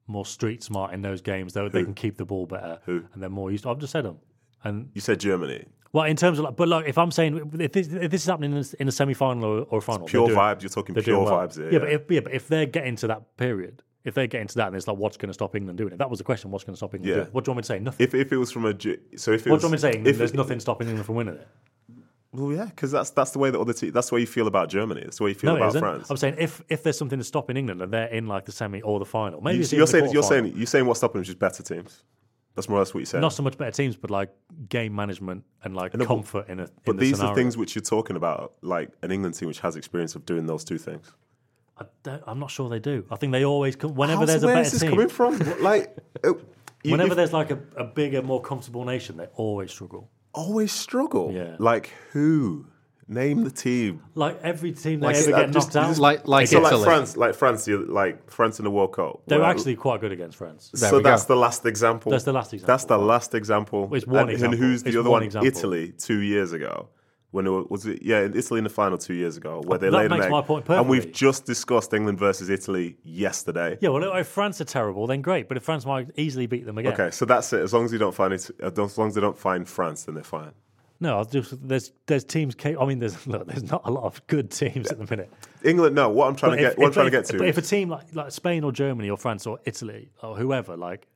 more 0.07 0.27
street 0.27 0.63
smart 0.63 0.93
in 0.93 1.03
those 1.03 1.21
games, 1.23 1.53
though 1.55 1.69
they 1.69 1.85
can 1.85 1.95
keep 1.95 2.17
the 2.19 2.25
ball 2.25 2.45
better 2.47 2.79
Who? 2.87 3.03
and 3.15 3.23
they're 3.23 3.31
more 3.31 3.51
used. 3.51 3.65
To, 3.65 3.71
I've 3.71 3.79
just 3.79 3.93
said 3.93 4.05
them, 4.05 4.19
and 4.65 4.91
you 4.95 5.01
said 5.01 5.21
Germany. 5.21 5.65
well, 5.93 6.05
in 6.05 6.17
terms 6.17 6.39
of 6.39 6.45
like, 6.45 6.57
but 6.57 6.69
like, 6.69 6.87
if 6.89 6.99
I'm 6.99 7.11
saying 7.13 7.53
if 7.61 7.73
this, 7.73 7.87
if 7.89 8.11
this 8.11 8.23
is 8.23 8.27
happening 8.27 8.53
in 8.53 8.59
a, 8.59 8.65
in 8.81 8.89
a 8.89 8.93
semi-final 8.93 9.45
or, 9.45 9.59
or 9.71 9.79
a 9.79 9.83
final, 9.83 10.07
Pure 10.07 10.27
they're 10.27 10.35
doing- 10.35 10.47
vibes. 10.47 10.63
You're 10.63 10.71
talking 10.71 10.95
pure 10.97 11.21
well. 11.25 11.33
vibes 11.49 11.57
here. 11.57 11.73
Yeah, 11.73 11.79
but 11.79 11.91
if 11.93 12.11
yeah, 12.11 12.21
but 12.21 12.33
if 12.33 12.49
they're 12.49 12.67
getting 12.67 12.97
to 12.97 13.07
that 13.07 13.37
period, 13.37 13.83
if 14.05 14.15
they 14.15 14.27
get 14.27 14.41
into 14.41 14.57
that, 14.57 14.67
and 14.69 14.77
it's 14.77 14.87
like, 14.89 14.97
what's 14.97 15.17
going 15.17 15.29
to 15.29 15.35
stop 15.35 15.55
England 15.55 15.79
doing 15.79 15.93
it? 15.93 15.99
That 15.99 16.11
was 16.11 16.19
the 16.19 16.25
question. 16.25 16.51
What's 16.51 16.65
going 16.65 16.75
to 16.75 16.77
stop 16.79 16.95
England 16.95 17.09
Yeah. 17.09 17.15
doing 17.17 17.27
it? 17.29 17.35
What 17.35 17.45
do 17.45 17.51
you 17.51 17.55
want 17.55 17.59
me 17.59 17.63
to 17.63 17.67
say? 17.67 17.79
Nothing. 17.79 18.05
if, 18.05 18.15
if 18.15 18.33
it 18.33 18.37
was 18.37 18.51
from 18.51 18.67
a 18.67 18.73
so 18.73 18.79
if 18.79 18.87
it 18.89 18.91
what 19.17 19.17
was 19.17 19.45
do 19.45 19.47
you 19.47 19.51
want 19.51 19.63
me 19.65 19.69
to 19.71 19.79
say? 19.79 20.11
if 20.11 20.19
There's 20.19 20.31
it- 20.33 20.37
nothing 20.37 20.61
stopping 20.61 20.89
England 20.89 21.07
from 21.07 21.15
winning 21.17 21.35
it. 21.35 21.49
Well, 22.35 22.51
yeah, 22.57 22.65
because 22.65 22.91
that's 22.91 23.11
that's 23.11 23.33
the 23.33 23.39
way 23.39 23.51
that 23.51 23.61
other 23.61 23.75
te- 23.75 23.91
that's 23.91 24.09
the 24.09 24.15
way 24.15 24.23
you 24.23 24.27
feel 24.27 24.47
about 24.47 24.71
Germany. 24.71 25.03
That's 25.05 25.19
the 25.19 25.25
way 25.25 25.31
you 25.31 25.35
feel 25.35 25.55
No, 25.55 25.57
about. 25.63 25.79
France. 25.79 26.09
I'm 26.09 26.17
saying 26.17 26.37
if 26.39 26.63
if 26.71 26.83
there's 26.83 26.97
something 26.97 27.19
to 27.19 27.25
stop 27.25 27.51
in 27.51 27.59
England 27.59 27.83
and 27.83 27.93
they're 27.93 28.07
in 28.07 28.27
like 28.27 28.47
the 28.47 28.53
semi 28.53 28.81
or 28.81 28.99
the 28.99 29.05
final, 29.05 29.43
maybe 29.43 29.59
You, 29.59 29.63
it's 29.65 29.73
you're 29.73 29.83
even 29.83 29.87
the 29.87 30.07
saying 30.07 30.13
you're 30.15 30.23
saying 30.23 30.53
you're 30.57 30.67
saying 30.67 30.87
what's 30.87 31.01
stopping 31.01 31.19
them 31.19 31.23
is 31.23 31.27
just 31.29 31.39
better 31.39 31.63
teams. 31.63 32.05
That's 32.55 32.71
more 32.71 32.79
or 32.79 32.81
less 32.81 32.95
what 32.95 33.01
you're 33.01 33.07
saying. 33.07 33.21
not 33.21 33.35
so 33.35 33.43
much 33.43 33.59
better 33.59 33.71
teams, 33.71 33.97
but 33.97 34.11
like 34.11 34.31
game 34.71 34.95
management 34.95 35.45
and 35.63 35.75
like 35.77 35.93
but- 35.93 36.07
comfort 36.07 36.49
in 36.49 36.61
a. 36.61 36.69
but 36.87 36.97
the 36.97 37.01
these 37.01 37.17
scenario. 37.17 37.33
are 37.33 37.37
things 37.37 37.59
which 37.59 37.75
you're 37.75 37.83
talking 37.83 38.17
about, 38.17 38.55
like 38.63 38.91
an 39.03 39.11
England 39.13 39.35
team 39.35 39.49
which 39.49 39.61
has 39.61 39.77
experience 39.77 40.15
of 40.15 40.25
doing 40.25 40.47
those 40.47 40.65
two 40.65 40.79
things. 40.79 41.13
I 41.83 41.87
don't, 42.03 42.23
I'm 42.27 42.39
not 42.39 42.51
sure 42.51 42.69
they 42.69 42.79
do. 42.79 43.05
I 43.11 43.17
think 43.17 43.33
they 43.33 43.45
always 43.45 43.77
come 43.77 43.95
whenever 43.95 44.21
How's- 44.21 44.29
there's 44.29 44.43
a 44.45 44.47
better 44.47 44.71
this 44.71 44.81
team. 44.81 44.91
coming 44.91 45.09
from? 45.09 45.39
Like, 45.63 45.97
uh, 46.25 46.35
you- 46.85 46.93
whenever 46.93 47.15
there's 47.15 47.33
like 47.33 47.51
a, 47.51 47.59
a 47.77 47.85
bigger, 47.85 48.23
more 48.23 48.41
comfortable 48.41 48.85
nation, 48.85 49.17
they 49.17 49.27
always 49.35 49.71
struggle. 49.71 50.09
always 50.35 50.73
struggle. 50.73 51.33
Yeah. 51.33 51.57
Like 51.59 51.93
who? 52.13 52.67
Name 53.09 53.43
the 53.45 53.51
team. 53.51 54.01
Like 54.15 54.41
every 54.43 54.73
team 54.73 55.01
they 55.01 55.09
Like, 55.09 55.17
ever 55.17 55.35
uh, 55.35 55.41
get 55.41 55.51
just- 55.51 55.67
knocked 55.75 55.77
out, 55.77 55.89
just- 55.89 56.01
Like 56.01 56.27
like 56.27 56.47
so 56.49 56.59
Italy. 56.65 56.77
like 56.77 56.85
France, 56.85 57.17
like 57.17 57.35
France, 57.35 57.69
you 57.69 57.85
like 57.85 58.31
France 58.31 58.59
in 58.61 58.65
the 58.65 58.71
World 58.71 58.93
Cup. 58.95 59.23
they 59.27 59.37
were 59.37 59.43
where- 59.43 59.51
actually 59.51 59.77
quite 59.77 60.01
good 60.01 60.13
against 60.13 60.37
France. 60.39 60.71
There 60.73 60.89
so 60.89 60.97
we 60.99 61.03
go. 61.03 61.11
that's 61.11 61.25
the 61.25 61.37
last 61.37 61.67
example. 61.67 62.11
That's 62.13 62.25
the 62.25 62.33
last 62.33 62.55
example. 62.55 62.73
That's 62.73 62.85
the 62.85 62.99
last 62.99 63.35
example. 63.35 63.95
It's 63.95 64.07
one 64.07 64.23
and, 64.23 64.31
example. 64.31 64.55
And 64.55 64.63
who's 64.65 64.83
the 64.85 64.89
It's 64.91 64.97
other 64.99 65.11
one 65.11 65.19
one? 65.21 65.23
example. 65.25 65.49
Italy 65.49 65.93
two 65.99 66.21
years 66.21 66.53
ago. 66.53 66.89
When 67.33 67.47
it 67.47 67.51
was, 67.51 67.67
was 67.71 67.87
it? 67.87 68.03
Yeah, 68.03 68.21
in 68.21 68.37
Italy 68.37 68.59
in 68.59 68.65
the 68.65 68.71
final 68.71 68.97
two 68.99 69.15
years 69.15 69.37
ago, 69.37 69.61
where 69.65 69.77
uh, 69.77 69.79
they 69.81 69.91
That 69.91 69.97
laid 69.97 70.13
an 70.13 70.23
egg. 70.23 70.31
my 70.31 70.43
point 70.43 70.69
And 70.69 70.89
we've 70.89 71.11
just 71.13 71.45
discussed 71.47 71.93
England 71.95 72.19
versus 72.19 72.49
Italy 72.51 72.97
yesterday. 73.05 73.79
Yeah, 73.81 73.89
well, 73.89 74.15
if 74.17 74.27
France 74.29 74.61
are 74.61 74.65
terrible, 74.67 75.07
then 75.07 75.23
great. 75.23 75.49
But 75.49 75.57
if 75.57 75.63
France 75.63 75.85
might 75.87 76.09
easily 76.17 76.47
beat 76.47 76.65
them 76.67 76.79
again, 76.79 76.93
Okay, 76.93 77.11
so 77.11 77.25
that's 77.25 77.53
it. 77.53 77.61
As 77.61 77.73
long 77.73 77.85
as 77.87 77.93
you 77.93 77.99
don't 77.99 78.15
find 78.15 78.33
it, 78.35 78.51
as 78.63 78.99
long 78.99 79.09
as 79.09 79.15
they 79.15 79.21
don't 79.21 79.39
find 79.39 79.67
France, 79.69 80.05
then 80.05 80.15
they're 80.15 80.23
fine. 80.25 80.53
no, 81.01 81.17
I'll 81.19 81.25
just 81.25 81.67
there's 81.67 81.91
there's 82.07 82.23
teams. 82.25 82.55
I 82.65 82.85
mean, 82.85 82.99
there's 82.99 83.27
look, 83.33 83.47
there's 83.47 83.65
not 83.71 83.83
a 83.87 83.91
lot 83.91 84.05
of 84.05 84.25
good 84.27 84.51
teams 84.51 84.91
at 84.93 84.99
the 84.99 85.07
minute. 85.09 85.33
England, 85.65 85.95
no. 85.97 86.11
What 86.11 86.29
I'm 86.29 86.37
trying 86.37 86.53
But 86.53 86.57
to 86.57 86.63
if- 86.65 86.71
get, 86.73 86.79
what 86.79 86.85
I'm 86.85 86.89
if- 86.91 86.95
trying 86.95 87.07
to 87.07 87.11
get 87.11 87.25
to. 87.27 87.39
But 87.39 87.49
if 87.49 87.57
a 87.59 87.63
team 87.63 87.89
like 87.89 88.15
like 88.15 88.31
Spain 88.31 88.63
or 88.63 88.73
Germany 88.73 89.09
or 89.09 89.17
France 89.17 89.47
or 89.47 89.59
Italy 89.65 90.11
or 90.23 90.37
whoever, 90.37 90.77
like 90.77 91.07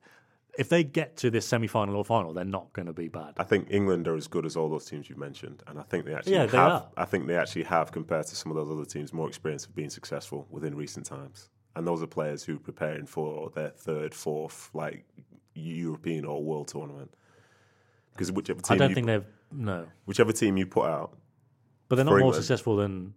if 0.59 0.69
they 0.69 0.85
get 0.85 1.17
to 1.19 1.31
this 1.31 1.47
semi 1.47 1.67
final 1.67 1.97
or 1.97 2.05
final, 2.05 2.33
they're 2.33 2.45
not 2.45 2.73
going 2.73 2.87
to 2.87 2.93
be 2.93 3.09
bad. 3.09 3.35
I 3.39 3.45
think 3.45 3.69
England 3.71 4.09
are 4.09 4.17
as 4.17 4.27
good 4.27 4.47
as 4.47 4.57
all 4.57 4.69
those 4.69 4.87
teams 4.87 5.09
you've 5.09 5.19
mentioned, 5.19 5.63
and 5.67 5.79
I 5.79 5.83
think 5.83 6.05
they 6.05 6.15
actually 6.15 6.35
Yeah, 6.35 6.43
have. 6.43 6.51
they 6.53 6.59
are. 6.59 6.89
I 6.97 7.05
think 7.05 7.27
they 7.27 7.37
actually 7.37 7.65
have 7.65 7.93
compared 7.93 8.27
to 8.27 8.37
some 8.37 8.51
of 8.53 8.57
those 8.57 8.71
other 8.71 8.85
teams 8.87 9.13
more 9.13 9.29
experience 9.29 9.67
of 9.67 9.75
being 9.75 9.91
successful 9.91 10.47
within 10.51 10.75
recent 10.75 11.07
times. 11.07 11.51
And 11.75 11.87
those 11.87 12.03
are 12.03 12.07
players 12.07 12.43
who 12.43 12.57
are 12.57 12.61
preparing 12.61 13.05
for 13.07 13.51
their 13.51 13.69
third, 13.69 14.15
fourth, 14.15 14.71
like 14.73 15.05
European 15.55 16.25
or 16.25 16.43
world 16.43 16.69
tournament. 16.69 17.13
Because 18.13 18.33
whichever 18.33 18.61
team 18.63 18.75
I 18.75 18.79
don't 18.79 18.89
you, 18.91 18.95
think 18.95 19.07
they've 19.09 19.27
no, 19.53 19.87
whichever 20.07 20.33
team 20.33 20.57
you 20.57 20.67
put 20.67 20.87
out, 20.87 21.17
but 21.89 21.97
they're 21.97 22.05
not 22.05 22.13
more 22.13 22.21
England. 22.21 22.37
successful 22.43 22.77
than 22.77 23.13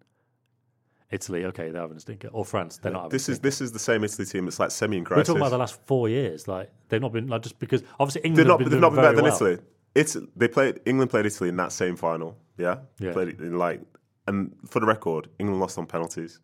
Italy. 1.12 1.46
Okay, 1.46 1.72
they're 1.72 1.82
having 1.82 1.98
a 1.98 2.00
stinker. 2.00 2.28
Or 2.32 2.46
France, 2.46 2.78
they're 2.78 2.92
not. 2.92 3.04
Having 3.04 3.12
this 3.16 3.30
a 3.30 3.32
is 3.34 3.40
this 3.40 3.62
is 3.62 3.72
the 3.72 3.80
same 3.80 4.04
Italy 4.04 4.26
team. 4.26 4.48
It's 4.48 4.60
like 4.60 4.72
semi 4.72 4.98
in 4.98 5.04
We're 5.10 5.24
talking 5.24 5.38
about 5.42 5.50
the 5.52 5.58
last 5.58 5.80
four 5.86 6.08
years. 6.10 6.48
Like 6.48 6.72
they've 6.90 7.02
not 7.02 7.12
been 7.14 7.28
like 7.28 7.42
just 7.42 7.58
because 7.60 7.84
obviously 8.00 8.22
They've 8.22 8.30
England 8.40 8.48
not, 8.48 8.60
been 8.60 8.70
they've 8.70 8.80
not 8.80 8.90
been 8.92 9.02
better 9.02 9.16
than 9.16 9.26
well. 9.26 9.36
Italy. 9.36 9.58
It's 9.96 10.16
they 10.36 10.48
played 10.48 10.82
England 10.86 11.10
played 11.10 11.26
Italy 11.26 11.50
in 11.50 11.58
that 11.58 11.72
same 11.72 11.96
final. 11.96 12.38
Yeah, 12.58 12.80
Yeah. 13.00 13.12
Played 13.14 13.40
in 13.40 13.58
like 13.58 13.82
and 14.28 14.56
for 14.68 14.80
the 14.80 14.86
record, 14.86 15.28
England 15.40 15.60
lost 15.60 15.78
on 15.80 15.88
penalties. 15.88 16.40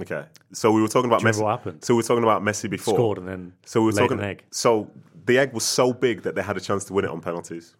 Okay, 0.00 0.24
so 0.52 0.72
we 0.72 0.82
were 0.82 0.88
talking 0.88 1.08
about 1.08 1.20
Hmm. 1.22 1.28
Messi. 1.28 1.42
what 1.42 1.50
happened? 1.50 1.84
So 1.84 1.94
we 1.94 1.98
were 1.98 2.02
talking 2.02 2.24
about 2.24 2.42
Messi 2.42 2.68
before. 2.68 2.94
Scored 2.94 3.18
and 3.18 3.28
then 3.28 3.52
so 3.64 3.80
we 3.80 3.86
were 3.86 3.92
talking. 3.92 4.18
an 4.18 4.24
egg. 4.24 4.44
So 4.50 4.90
the 5.26 5.38
egg 5.38 5.52
was 5.52 5.62
so 5.64 5.92
big 5.92 6.22
that 6.22 6.34
they 6.34 6.42
had 6.42 6.56
a 6.56 6.60
chance 6.60 6.84
to 6.86 6.92
win 6.94 7.04
it 7.04 7.10
on 7.10 7.20
penalties. 7.20 7.76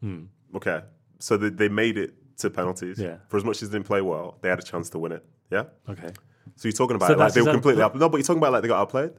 Hmm. 0.00 0.24
Okay, 0.54 0.82
so 1.18 1.36
they, 1.38 1.48
they 1.48 1.68
made 1.68 1.96
it 1.96 2.12
to 2.38 2.50
penalties. 2.50 2.98
Yeah. 2.98 3.16
For 3.28 3.36
as 3.38 3.44
much 3.44 3.62
as 3.62 3.70
they 3.70 3.78
didn't 3.78 3.86
play 3.86 4.02
well, 4.02 4.36
they 4.42 4.48
had 4.50 4.58
a 4.58 4.62
chance 4.62 4.90
to 4.90 4.98
win 4.98 5.12
it. 5.12 5.24
Yeah. 5.52 5.64
Okay, 5.88 6.10
So 6.56 6.68
you're 6.68 6.72
talking 6.72 6.96
about 6.96 7.08
So 7.08 7.12
it 7.14 7.18
like 7.18 7.26
that's 7.26 7.34
they 7.34 7.42
were 7.42 7.52
completely 7.52 7.82
out. 7.82 7.94
No, 7.94 8.08
but 8.08 8.16
you're 8.18 8.24
talking 8.24 8.38
about 8.42 8.52
like 8.52 8.62
they 8.62 8.68
got 8.68 8.80
outplayed. 8.80 9.12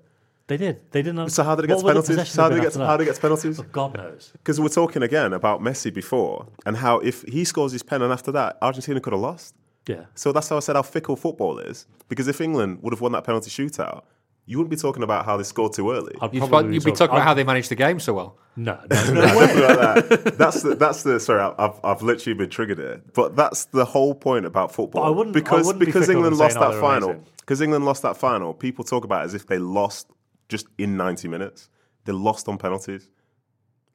they 0.47 0.57
did. 0.57 0.81
They 0.91 1.01
didn't. 1.01 1.29
So 1.29 1.43
how 1.43 1.55
did 1.55 1.63
they 1.63 1.67
get 1.67 1.75
what 1.77 1.83
would 1.85 1.89
the 1.89 1.93
penalties? 1.93 2.15
possession 2.15 2.33
So 2.35 2.41
how 2.41 2.49
have 2.49 2.51
did 2.51 2.55
been 2.55 2.63
get 2.63 2.67
after 2.73 2.79
how 2.79 2.85
that? 2.91 2.97
did 2.97 3.07
they 3.07 3.11
get 3.13 3.21
penalties? 3.21 3.59
Oh, 3.59 3.63
God 3.71 3.97
knows. 3.97 4.31
Because 4.33 4.59
we're 4.59 4.67
talking 4.69 5.03
again 5.03 5.31
about 5.33 5.61
Messi 5.61 5.93
before 5.93 6.47
and 6.65 6.77
how 6.77 6.99
if 6.99 7.21
he 7.23 7.43
scores 7.45 7.71
his 7.71 7.83
pen 7.83 8.01
and 8.01 8.11
after 8.11 8.31
that, 8.33 8.57
Argentina 8.61 8.99
could 8.99 9.13
have 9.13 9.21
lost. 9.21 9.55
Yeah. 9.87 10.05
So 10.15 10.31
that's 10.31 10.49
how 10.49 10.57
I 10.57 10.59
said 10.61 10.75
how 10.75 10.81
fickle 10.81 11.15
football 11.15 11.59
is. 11.59 11.85
Because 12.09 12.27
if 12.27 12.39
England 12.41 12.79
would 12.81 12.93
have 12.93 13.01
won 13.01 13.11
that 13.13 13.23
penalty 13.25 13.49
shootout, 13.49 14.03
you 14.45 14.57
wouldn't 14.57 14.71
be 14.71 14.75
talking 14.75 15.03
about 15.03 15.25
how 15.25 15.37
they 15.37 15.43
scored 15.43 15.73
too 15.73 15.91
early. 15.91 16.15
I'd 16.21 16.33
You'd, 16.33 16.47
probably 16.49 16.73
you'd 16.73 16.83
be 16.83 16.91
talking 16.91 17.15
about 17.15 17.23
how 17.23 17.33
they 17.33 17.43
managed 17.45 17.69
the 17.69 17.75
game 17.75 17.99
so 17.99 18.13
well. 18.13 18.37
No, 18.55 18.73
no, 18.91 18.95
no. 18.95 18.95
Something 18.95 19.15
like 19.15 20.09
that. 20.09 20.35
That's 20.37 20.61
the 20.61 20.75
that's 20.75 21.03
the 21.03 21.19
sorry. 21.19 21.53
I've 21.57 21.79
I've 21.83 22.01
literally 22.01 22.37
been 22.37 22.49
triggered 22.49 22.77
here, 22.77 23.01
but 23.13 23.35
that's 23.35 23.65
the 23.65 23.85
whole 23.85 24.13
point 24.13 24.45
about 24.45 24.71
football. 24.73 25.01
But 25.03 25.07
I 25.07 25.11
wouldn't- 25.11 25.35
I 25.35 25.39
because 25.39 25.65
wouldn't 25.65 25.83
because 25.85 26.05
fickle 26.07 26.25
England 26.25 26.37
lost 26.37 26.57
oh, 26.57 26.71
that 26.71 26.79
final. 26.81 27.23
Because 27.39 27.61
England 27.61 27.85
lost 27.85 28.01
that 28.03 28.17
final, 28.17 28.53
people 28.53 28.83
talk 28.83 29.03
about 29.05 29.21
it 29.23 29.25
as 29.25 29.33
if 29.33 29.47
they 29.47 29.57
lost 29.59 30.07
just 30.49 30.67
in 30.77 30.97
ninety 30.97 31.27
minutes. 31.27 31.69
They 32.05 32.11
lost 32.11 32.47
on 32.49 32.57
penalties. 32.57 33.09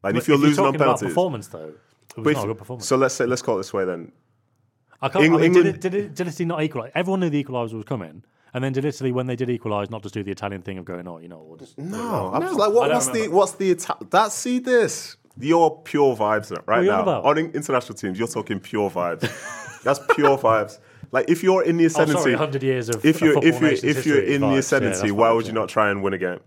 Like 0.03 0.15
But 0.15 0.23
if 0.23 0.29
you're 0.29 0.39
losing 0.39 0.65
on 0.65 0.73
talking 0.73 0.77
about 0.81 0.85
penalties, 0.99 1.09
performance 1.09 1.49
though, 1.49 1.75
it 2.17 2.17
was 2.17 2.25
but 2.25 2.31
if- 2.31 2.39
a 2.39 2.47
good 2.47 2.59
performance. 2.59 2.87
so 2.89 2.97
let's 2.97 3.15
say 3.15 3.27
let's 3.27 3.43
call 3.43 3.57
it 3.57 3.59
this 3.59 3.73
way 3.73 3.85
then. 3.85 4.13
I 5.01 5.09
can't. 5.09 5.25
Eng- 5.27 5.35
I 5.35 5.37
mean, 5.37 5.45
England- 5.45 5.65
did, 5.65 5.75
it, 5.75 5.81
did, 5.81 5.95
it, 5.95 6.15
did 6.15 6.27
Italy 6.27 6.47
not 6.47 6.63
equalise? 6.63 6.91
Everyone 6.95 7.21
knew 7.21 7.31
the 7.31 7.45
equaliser 7.45 7.75
was 7.75 7.85
coming, 7.85 8.25
and 8.55 8.63
then 8.65 8.73
did 8.73 8.85
Italy 8.85 9.13
when 9.13 9.27
they 9.27 9.37
did 9.37 9.51
equalise 9.51 9.91
not 9.91 10.03
just 10.03 10.15
do 10.15 10.23
the 10.23 10.31
Italian 10.31 10.63
thing 10.63 10.79
of 10.79 10.85
going, 10.85 11.07
oh, 11.09 11.19
you 11.19 11.29
know, 11.29 11.43
we'll 11.47 11.57
just 11.59 11.79
No, 11.79 12.31
I'm 12.33 12.43
just 12.43 12.59
like, 12.59 12.73
what, 12.73 12.91
what's 12.91 13.07
the 13.07 13.13
remember. 13.21 13.37
what's 13.37 13.53
the 13.53 13.71
Ita- 13.73 13.97
that? 14.11 14.33
See 14.33 14.59
this, 14.59 15.17
you're 15.39 15.71
pure 15.85 16.17
vibes 16.17 16.57
right 16.67 16.83
you 16.85 16.91
now. 16.91 17.03
about? 17.03 17.25
On 17.25 17.39
international 17.39 17.95
teams, 17.97 18.19
you're 18.19 18.29
talking 18.29 18.61
pure 18.61 18.91
vibes. 18.91 19.29
That's 19.85 20.01
pure 20.15 20.37
vibes. 20.39 20.79
Like 21.13 21.31
if 21.31 21.43
you're 21.43 21.63
in 21.63 21.77
the 21.79 21.85
Oh, 21.85 21.87
ascendancy, 21.87 22.21
sorry, 22.23 22.33
100 22.33 22.63
years 22.63 22.89
of 22.91 23.05
if 23.05 23.21
you're 23.23 23.35
football 23.35 23.49
if 23.55 23.63
nation's 23.63 23.97
if 23.97 24.07
you're 24.07 24.23
in 24.23 24.41
vibes. 24.43 24.49
the 24.49 24.53
Yeah, 24.55 24.59
ascendancy, 24.59 25.01
that's 25.03 25.13
why 25.13 25.31
would 25.31 25.47
you 25.47 25.53
not 25.53 25.69
try 25.69 25.91
and 25.91 26.03
win 26.03 26.13
a 26.15 26.19
game? 26.19 26.41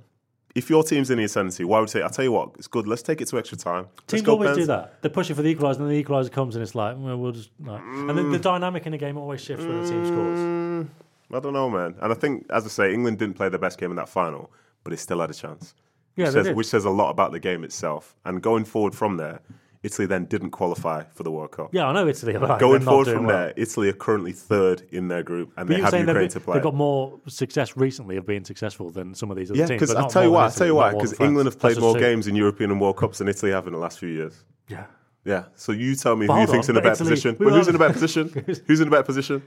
If 0.53 0.69
your 0.69 0.83
team's 0.83 1.09
in 1.09 1.17
the 1.17 1.23
ascendancy, 1.23 1.63
why 1.63 1.79
would 1.79 1.87
you 1.87 2.01
say? 2.01 2.03
I 2.03 2.09
tell 2.09 2.25
you 2.25 2.33
what, 2.33 2.49
it's 2.57 2.67
good. 2.67 2.85
Let's 2.85 3.01
take 3.01 3.21
it 3.21 3.27
to 3.29 3.37
extra 3.39 3.57
time. 3.57 3.87
Teams 4.05 4.27
always 4.27 4.49
Pens. 4.49 4.57
do 4.57 4.65
that. 4.65 5.01
They 5.01 5.07
push 5.07 5.31
it 5.31 5.35
for 5.35 5.41
the 5.43 5.55
equaliser, 5.55 5.77
and 5.79 5.89
then 5.89 5.97
the 5.97 6.03
equaliser 6.03 6.29
comes, 6.29 6.57
and 6.57 6.61
it's 6.61 6.75
like, 6.75 6.97
well, 6.99 7.15
we'll 7.17 7.31
just. 7.31 7.51
Like, 7.63 7.81
And 8.09 8.17
the, 8.17 8.23
the 8.23 8.37
Mm. 8.37 8.41
dynamic 8.41 8.85
in 8.85 8.91
the 8.91 8.97
game 8.97 9.17
always 9.17 9.39
shifts 9.39 9.65
when 9.69 9.77
the 9.77 9.83
team 9.87 10.03
scores. 10.03 10.45
I 11.33 11.39
don't 11.39 11.53
know, 11.53 11.69
man. 11.69 11.95
And 12.01 12.11
I 12.11 12.15
think, 12.15 12.45
as 12.49 12.65
I 12.65 12.69
say, 12.69 12.93
England 12.93 13.19
didn't 13.19 13.35
play 13.35 13.49
their 13.49 13.59
best 13.59 13.79
game 13.79 13.89
in 13.91 13.97
that 13.97 14.09
final, 14.09 14.51
but 14.83 14.91
they 14.91 14.97
still 14.97 15.19
had 15.21 15.29
a 15.29 15.33
chance. 15.33 15.73
Yeah, 16.15 16.25
which 16.25 16.33
they 16.33 16.39
says, 16.39 16.45
did. 16.47 16.55
which 16.55 16.67
says 16.67 16.85
a 16.85 16.89
lot 16.89 17.09
about 17.11 17.31
the 17.31 17.39
game 17.39 17.63
itself. 17.63 18.15
And 18.25 18.41
going 18.41 18.65
forward 18.65 18.93
from 18.93 19.17
there, 19.17 19.39
Italy 19.83 20.05
then 20.05 20.25
didn't 20.25 20.51
qualify 20.51 21.03
for 21.13 21.23
the 21.23 21.31
World 21.31 21.51
Cup. 21.51 21.73
Yeah, 21.73 21.87
I 21.87 21.93
know 21.93 22.07
Italy. 22.07 22.33
Like, 22.37 22.59
Going 22.59 22.81
forward 22.81 23.07
from 23.07 23.25
well. 23.25 23.37
there, 23.37 23.53
Italy 23.57 23.89
are 23.89 23.93
currently 23.93 24.31
third 24.31 24.83
in 24.91 25.07
their 25.07 25.23
group, 25.23 25.53
and 25.57 25.67
But 25.67 25.75
they 25.75 25.81
have 25.81 25.93
Ukraine 26.07 26.29
to 26.29 26.39
play. 26.39 26.53
they've 26.55 26.63
got 26.63 26.75
more 26.75 27.19
success 27.27 27.75
recently 27.75 28.17
of 28.17 28.25
being 28.25 28.43
successful 28.45 28.91
than 28.91 29.15
some 29.15 29.31
of 29.31 29.37
these 29.37 29.49
other 29.49 29.59
yeah, 29.59 29.65
teams. 29.65 29.81
because 29.81 29.95
I'll 29.95 30.09
tell 30.09 30.23
you 30.23 30.31
why. 30.31 30.43
I'll 30.43 30.51
tell 30.51 30.67
you 30.67 30.75
why. 30.75 30.91
Because. 30.93 31.19
England 31.19 31.47
have 31.47 31.59
played 31.59 31.79
more 31.79 31.95
games 31.95 32.27
in 32.27 32.35
European 32.35 32.71
and 32.71 32.79
World 32.79 32.97
Cups 32.97 33.17
than 33.17 33.27
Italy 33.27 33.51
have 33.51 33.65
in 33.67 33.73
the 33.73 33.79
last 33.79 33.97
few 33.97 34.09
years. 34.09 34.43
Yeah. 34.67 34.85
Yeah. 35.23 35.45
So 35.55 35.71
you 35.71 35.95
tell 35.95 36.15
me 36.15 36.27
But 36.27 36.33
who 36.33 36.41
you 36.41 36.47
think's 36.47 36.69
on, 36.69 36.75
in 36.75 36.79
a 36.79 36.83
better 36.83 37.03
position. 37.03 37.35
we 37.39 37.45
But 37.49 37.53
who's 37.53 37.67
in 37.67 37.75
a 37.75 37.79
better 37.79 37.93
position? 37.93 38.61
who's 38.67 38.81
in 38.81 38.87
a 38.87 38.91
better 38.91 39.03
position? 39.03 39.41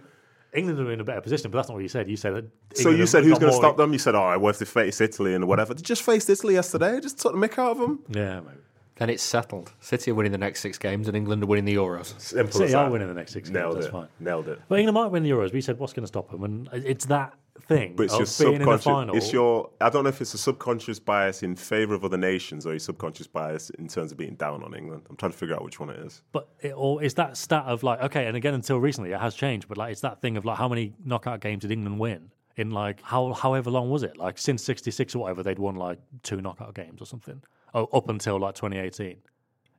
England 0.54 0.78
are 0.80 0.92
in 0.92 1.00
a 1.00 1.04
better 1.04 1.20
position, 1.20 1.50
but 1.50 1.58
that's 1.58 1.68
not 1.68 1.74
what 1.74 1.82
you 1.82 1.88
said. 1.88 2.08
You 2.08 2.16
said 2.16 2.34
that. 2.34 2.44
So 2.76 2.80
England 2.82 2.98
you 2.98 3.06
said 3.06 3.24
who's 3.24 3.38
going 3.38 3.52
to 3.52 3.56
stop 3.56 3.76
them? 3.76 3.92
You 3.92 3.98
said, 3.98 4.14
oh, 4.14 4.38
well, 4.38 4.50
if 4.50 4.58
they 4.58 4.64
face 4.64 5.00
Italy 5.00 5.34
and 5.34 5.46
whatever. 5.46 5.74
They 5.74 5.82
just 5.82 6.02
faced 6.02 6.30
Italy 6.30 6.54
yesterday. 6.54 7.00
Just 7.00 7.18
took 7.18 7.32
the 7.32 7.38
mick 7.38 7.58
out 7.58 7.72
of 7.72 7.78
them. 7.78 8.00
Yeah, 8.08 8.40
maybe. 8.40 8.58
Then 8.96 9.10
it's 9.10 9.24
settled. 9.24 9.72
City 9.80 10.12
are 10.12 10.14
winning 10.14 10.30
the 10.30 10.38
next 10.38 10.60
six 10.60 10.78
games, 10.78 11.08
and 11.08 11.16
England 11.16 11.42
are 11.42 11.46
winning 11.46 11.64
the 11.64 11.74
Euros. 11.74 12.18
Simple 12.20 12.48
as 12.48 12.54
City 12.54 12.74
are 12.74 12.84
that. 12.84 12.92
winning 12.92 13.08
the 13.08 13.14
next 13.14 13.32
six 13.32 13.48
games. 13.48 13.58
Nailed 13.58 13.76
That's 13.76 13.86
it. 13.86 13.92
fine. 13.92 14.08
Nailed 14.20 14.48
it. 14.48 14.60
But 14.68 14.78
England 14.78 14.94
might 14.94 15.08
win 15.08 15.24
the 15.24 15.30
Euros. 15.30 15.52
We 15.52 15.60
said 15.60 15.78
what's 15.80 15.92
going 15.92 16.04
to 16.04 16.08
stop 16.08 16.30
them, 16.30 16.44
and 16.44 16.68
it's 16.72 17.06
that 17.06 17.34
thing 17.62 17.94
But 17.96 18.04
it's 18.04 18.14
of 18.14 18.20
your 18.20 18.50
being 18.52 18.62
in 18.62 18.66
the 18.68 18.78
subconscious. 18.78 18.84
final. 18.84 19.16
It's 19.16 19.32
your. 19.32 19.70
I 19.80 19.88
don't 19.88 20.02
know 20.04 20.08
if 20.10 20.20
it's 20.20 20.34
a 20.34 20.38
subconscious 20.38 20.98
bias 20.98 21.42
in 21.42 21.56
favour 21.56 21.94
of 21.94 22.04
other 22.04 22.16
nations 22.16 22.66
or 22.66 22.72
a 22.74 22.80
subconscious 22.80 23.26
bias 23.26 23.70
in 23.70 23.88
terms 23.88 24.12
of 24.12 24.18
being 24.18 24.34
down 24.34 24.62
on 24.62 24.74
England. 24.74 25.02
I'm 25.08 25.16
trying 25.16 25.32
to 25.32 25.38
figure 25.38 25.54
out 25.54 25.64
which 25.64 25.80
one 25.80 25.90
it 25.90 25.98
is. 26.00 26.22
But 26.32 26.48
it, 26.60 26.72
or 26.76 27.02
is 27.02 27.14
that 27.14 27.36
stat 27.36 27.64
of 27.66 27.82
like 27.82 28.00
okay, 28.02 28.26
and 28.26 28.36
again 28.36 28.54
until 28.54 28.78
recently 28.80 29.12
it 29.12 29.20
has 29.20 29.34
changed, 29.34 29.68
but 29.68 29.78
like 29.78 29.92
it's 29.92 30.00
that 30.02 30.20
thing 30.20 30.36
of 30.36 30.44
like 30.44 30.58
how 30.58 30.68
many 30.68 30.92
knockout 31.04 31.40
games 31.40 31.62
did 31.62 31.70
England 31.70 31.98
win 31.98 32.30
in 32.56 32.70
like 32.70 33.00
how 33.02 33.32
however 33.32 33.70
long 33.70 33.88
was 33.90 34.02
it? 34.02 34.16
Like 34.16 34.36
since 34.38 34.62
'66 34.64 35.14
or 35.14 35.20
whatever, 35.20 35.42
they'd 35.42 35.58
won 35.58 35.76
like 35.76 35.98
two 36.22 36.40
knockout 36.40 36.74
games 36.74 37.00
or 37.00 37.06
something. 37.06 37.40
Oh, 37.72 37.88
up 37.92 38.08
until 38.08 38.38
like 38.38 38.54
2018, 38.56 39.06
it 39.08 39.18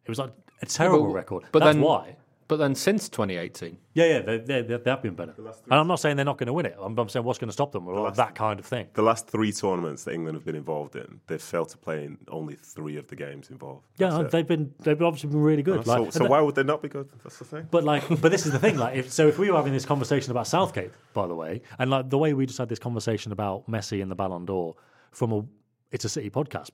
was 0.10 0.20
like 0.20 0.32
a 0.62 0.66
terrible 0.66 1.06
but- 1.08 1.14
record. 1.14 1.44
but 1.52 1.60
That's 1.60 1.76
then- 1.76 1.84
why. 1.84 2.16
But 2.48 2.58
then 2.58 2.76
since 2.76 3.10
2018, 3.10 3.76
Yeah, 3.94 4.06
yeah, 4.06 4.20
they, 4.22 4.38
they, 4.38 4.62
they, 4.62 4.78
they 4.78 4.90
have 4.92 5.02
been 5.02 5.16
better. 5.16 5.34
And 5.38 5.74
I'm 5.74 5.88
not 5.88 6.00
saying 6.00 6.16
they're 6.16 6.26
not 6.26 6.38
going 6.38 6.46
to 6.48 6.54
win 6.54 6.68
it. 6.68 6.76
I'm, 6.80 6.98
I'm 6.98 7.10
saying 7.10 7.26
what's 7.26 7.40
going 7.40 7.50
to 7.50 7.54
stop 7.54 7.72
them 7.72 7.88
or 7.88 8.12
that 8.12 8.36
kind 8.36 8.60
of 8.60 8.66
thing. 8.68 8.88
The 8.94 9.02
last 9.02 9.28
three 9.28 9.52
tournaments 9.52 10.04
that 10.04 10.14
England 10.14 10.36
have 10.36 10.46
been 10.46 10.56
involved 10.56 10.96
in, 10.96 11.22
they've 11.26 11.42
failed 11.42 11.70
to 11.70 11.78
play 11.78 12.06
in 12.06 12.20
only 12.28 12.56
three 12.56 12.98
of 12.98 13.08
the 13.08 13.16
games 13.16 13.50
involved. 13.50 13.88
Yeah, 13.98 14.10
That's 14.10 14.26
it. 14.26 14.32
they've 14.32 14.48
been 14.48 14.74
they've 14.80 15.02
obviously 15.02 15.30
been 15.32 15.42
really 15.42 15.64
good. 15.64 15.84
So, 15.86 16.04
Like, 16.04 16.14
so 16.14 16.20
and 16.20 16.30
why 16.30 16.40
would 16.42 16.54
they 16.54 16.64
not 16.64 16.84
be 16.84 16.90
good? 16.90 17.10
That's 17.24 17.40
the 17.40 17.46
thing. 17.46 17.68
But 17.72 17.84
like, 17.84 18.08
but 18.22 18.32
this 18.32 18.46
is 18.46 18.52
the 18.52 18.60
thing. 18.60 18.78
Like, 18.78 18.96
if, 18.96 19.12
so 19.12 19.28
if 19.28 19.40
we 19.40 19.50
were 19.50 19.58
having 19.58 19.74
this 19.74 19.86
conversation 19.86 20.30
about 20.30 20.46
Southgate, 20.48 20.92
by 21.14 21.26
the 21.26 21.36
way, 21.36 21.62
and 21.80 21.90
like 21.90 22.10
the 22.12 22.18
way 22.20 22.34
we 22.34 22.46
just 22.46 22.60
had 22.60 22.70
this 22.70 22.80
conversation 22.80 23.32
about 23.32 23.68
Messi 23.68 24.02
and 24.04 24.12
the 24.12 24.16
Ballon 24.16 24.46
d'Or 24.46 24.76
from 25.12 25.32
a, 25.32 25.44
it's 25.92 26.06
a 26.06 26.10
City 26.10 26.30
podcast. 26.30 26.70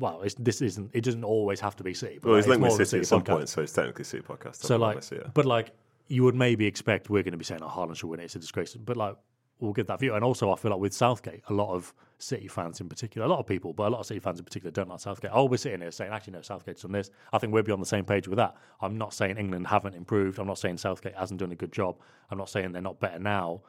It's, 0.00 0.34
this 0.34 0.60
isn't. 0.62 0.90
It 0.92 1.02
doesn't 1.02 1.24
always 1.24 1.60
have 1.60 1.76
to 1.76 1.84
be 1.84 1.94
City. 1.94 2.18
But 2.20 2.28
Well, 2.28 2.34
like, 2.34 2.40
it's 2.40 2.48
linked 2.48 2.78
with 2.78 2.88
City 2.88 3.00
at 3.00 3.06
some 3.06 3.22
podcast. 3.22 3.26
point, 3.26 3.48
so 3.48 3.62
it's 3.62 3.72
technically 3.72 4.04
City 4.04 4.22
podcast. 4.22 4.56
So 4.56 4.76
like, 4.76 4.98
Messi, 4.98 5.18
yeah. 5.18 5.30
but 5.32 5.46
like, 5.46 5.72
you 6.08 6.24
would 6.24 6.34
maybe 6.34 6.66
expect 6.66 7.10
we're 7.10 7.22
going 7.22 7.32
to 7.32 7.38
be 7.38 7.44
saying, 7.44 7.62
"Oh, 7.62 7.68
Haaland 7.68 7.96
should 7.96 8.08
win 8.08 8.20
it. 8.20 8.24
It's 8.24 8.36
a 8.36 8.38
disgrace." 8.38 8.74
But 8.74 8.96
like, 8.96 9.16
we'll 9.58 9.72
give 9.72 9.86
that 9.86 10.00
view. 10.00 10.14
And 10.14 10.24
also, 10.24 10.52
I 10.52 10.56
feel 10.56 10.70
like 10.70 10.80
with 10.80 10.92
Southgate, 10.92 11.42
a 11.48 11.52
lot 11.54 11.72
of 11.72 11.94
City 12.18 12.48
fans 12.48 12.80
in 12.80 12.88
particular, 12.88 13.26
a 13.26 13.30
lot 13.30 13.38
of 13.38 13.46
people, 13.46 13.72
but 13.72 13.88
a 13.88 13.90
lot 13.90 14.00
of 14.00 14.06
City 14.06 14.20
fans 14.20 14.38
in 14.38 14.44
particular, 14.44 14.70
don't 14.70 14.88
like 14.88 15.00
Southgate. 15.00 15.30
Oh, 15.32 15.44
we're 15.44 15.56
sitting 15.56 15.80
here 15.80 15.90
saying, 15.90 16.12
"Actually, 16.12 16.34
no, 16.34 16.42
Southgate's 16.42 16.82
done 16.82 16.92
this." 16.92 17.10
I 17.32 17.38
think 17.38 17.52
we'll 17.52 17.62
be 17.62 17.72
on 17.72 17.80
the 17.80 17.86
same 17.86 18.04
page 18.04 18.28
with 18.28 18.38
that. 18.38 18.56
I'm 18.80 18.98
not 18.98 19.14
saying 19.14 19.36
England 19.36 19.68
haven't 19.68 19.94
improved. 19.94 20.38
I'm 20.38 20.46
not 20.46 20.58
saying 20.58 20.78
Southgate 20.78 21.14
hasn't 21.14 21.40
done 21.40 21.52
a 21.52 21.56
good 21.56 21.72
job. 21.72 21.96
I'm 22.30 22.38
not 22.38 22.48
saying 22.48 22.72
they're 22.72 22.82
not 22.82 23.00
better 23.00 23.18
now 23.18 23.62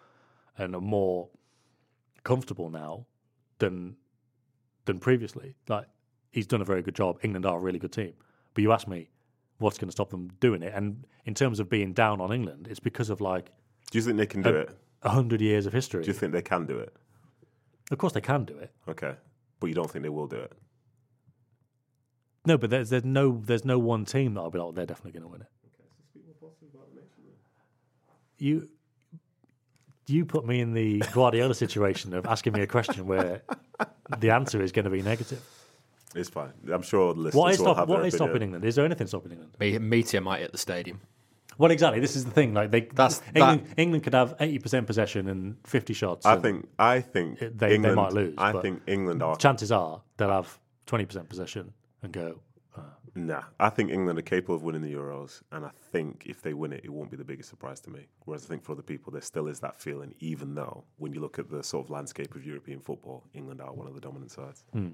and 0.57 0.75
are 0.75 0.81
more 0.81 1.29
comfortable 2.23 2.69
now 2.69 3.05
than 3.59 3.95
than 4.85 4.99
previously. 4.99 5.55
Like 5.67 5.85
he's 6.35 6.45
done 6.45 6.61
a 6.61 6.65
very 6.65 6.81
good 6.81 6.95
job. 6.95 7.17
England 7.23 7.45
are 7.45 7.57
a 7.57 7.59
really 7.59 7.79
good 7.79 7.93
team. 7.93 8.13
But 8.53 8.61
you 8.61 8.71
ask 8.73 8.87
me, 8.87 9.09
what's 9.59 9.77
going 9.77 9.87
to 9.87 9.91
stop 9.91 10.09
them 10.09 10.29
doing 10.41 10.61
it? 10.61 10.73
And 10.75 11.07
in 11.23 11.33
terms 11.33 11.59
of 11.59 11.69
being 11.69 11.93
down 11.93 12.19
on 12.19 12.31
England, 12.31 12.67
it's 12.69 12.79
because 12.79 13.09
of 13.09 13.21
like 13.21 13.51
Do 13.89 13.97
you 13.97 14.03
think 14.03 14.17
they 14.17 14.25
can 14.25 14.41
do 14.41 14.49
a, 14.49 14.59
it? 14.59 14.77
a 15.01 15.09
hundred 15.09 15.39
years 15.41 15.65
of 15.65 15.73
history. 15.73 16.03
Do 16.03 16.07
you 16.07 16.13
think 16.13 16.33
they 16.33 16.41
can 16.41 16.65
do 16.65 16.77
it? 16.77 16.93
of 17.91 17.97
course, 17.97 18.13
they 18.13 18.21
can 18.21 18.43
do 18.45 18.57
it. 18.57 18.71
Okay, 18.87 19.13
but 19.59 19.67
you 19.67 19.73
don't 19.73 19.89
think 19.89 20.03
they 20.03 20.09
will 20.09 20.27
do 20.27 20.37
it? 20.37 20.51
No, 22.45 22.57
but 22.57 22.69
there's 22.69 22.89
there's 22.89 23.05
no 23.05 23.41
there's 23.45 23.65
no 23.65 23.79
one 23.79 24.05
team 24.05 24.33
that 24.33 24.41
I'll 24.41 24.51
be 24.51 24.59
like 24.59 24.75
they're 24.75 24.85
definitely 24.85 25.13
going 25.13 25.23
to 25.23 25.29
win 25.29 25.41
it. 25.41 25.47
you 28.37 28.69
you 30.07 30.25
put 30.25 30.45
me 30.45 30.59
in 30.59 30.73
the 30.73 30.99
Guardiola 31.13 31.55
situation 31.55 32.13
of 32.13 32.25
asking 32.25 32.53
me 32.53 32.61
a 32.61 32.67
question 32.67 33.07
where 33.07 33.41
the 34.19 34.29
answer 34.31 34.61
is 34.61 34.71
going 34.71 34.85
to 34.85 34.91
be 34.91 35.01
negative. 35.01 35.41
It's 36.15 36.29
fine. 36.29 36.53
I'm 36.71 36.81
sure 36.81 37.13
the 37.13 37.19
listeners 37.19 37.39
What 37.39 37.51
is, 37.53 37.59
will 37.59 37.65
stop, 37.65 37.77
have 37.77 37.89
what 37.89 37.97
their 37.97 38.05
is 38.07 38.13
opinion. 38.15 38.29
stopping 38.29 38.41
England? 38.43 38.65
Is 38.65 38.75
there 38.75 38.85
anything 38.85 39.07
stopping 39.07 39.31
England? 39.33 39.51
Me- 39.59 39.77
Meteor 39.77 40.21
might 40.21 40.39
hit 40.39 40.51
the 40.51 40.57
stadium. 40.57 41.01
Well, 41.57 41.71
exactly. 41.71 41.99
This 42.01 42.15
is 42.15 42.25
the 42.25 42.31
thing. 42.31 42.53
Like 42.53 42.71
they, 42.71 42.81
That's- 42.81 43.21
England, 43.33 43.67
England 43.77 44.03
could 44.03 44.13
have 44.13 44.35
eighty 44.39 44.59
percent 44.59 44.87
possession 44.87 45.27
and 45.29 45.55
fifty 45.65 45.93
shots. 45.93 46.25
I 46.25 46.33
and 46.33 46.41
think. 46.41 46.69
I 46.79 47.01
think 47.01 47.41
it- 47.41 47.57
they, 47.57 47.75
England, 47.75 47.97
they 47.97 48.01
might 48.01 48.13
lose. 48.13 48.33
I 48.37 48.51
but 48.51 48.61
think 48.61 48.81
England 48.87 49.21
are. 49.23 49.35
chances 49.37 49.71
are 49.71 50.01
they'll 50.17 50.29
have 50.29 50.57
twenty 50.85 51.05
percent 51.05 51.29
possession 51.29 51.73
and 52.03 52.11
go. 52.11 52.39
Uh, 52.77 52.81
nah, 53.15 53.43
I 53.57 53.69
think 53.69 53.89
England 53.89 54.19
are 54.19 54.21
capable 54.21 54.55
of 54.55 54.63
winning 54.63 54.81
the 54.81 54.93
Euros, 54.93 55.41
and 55.53 55.63
I 55.65 55.69
think 55.93 56.23
if 56.25 56.41
they 56.41 56.53
win 56.53 56.73
it, 56.73 56.81
it 56.83 56.89
won't 56.91 57.09
be 57.09 57.15
the 57.15 57.23
biggest 57.23 57.49
surprise 57.49 57.79
to 57.81 57.89
me. 57.89 58.07
Whereas 58.25 58.43
I 58.43 58.47
think 58.49 58.63
for 58.65 58.73
other 58.73 58.81
people, 58.81 59.13
there 59.13 59.21
still 59.21 59.47
is 59.47 59.61
that 59.61 59.79
feeling, 59.79 60.13
even 60.19 60.55
though 60.55 60.83
when 60.97 61.13
you 61.13 61.21
look 61.21 61.39
at 61.39 61.49
the 61.49 61.63
sort 61.63 61.85
of 61.85 61.89
landscape 61.89 62.35
of 62.35 62.45
European 62.45 62.81
football, 62.81 63.23
England 63.33 63.61
are 63.61 63.71
one 63.73 63.87
of 63.87 63.93
the 63.95 64.01
dominant 64.01 64.31
sides. 64.31 64.65
Hmm. 64.73 64.89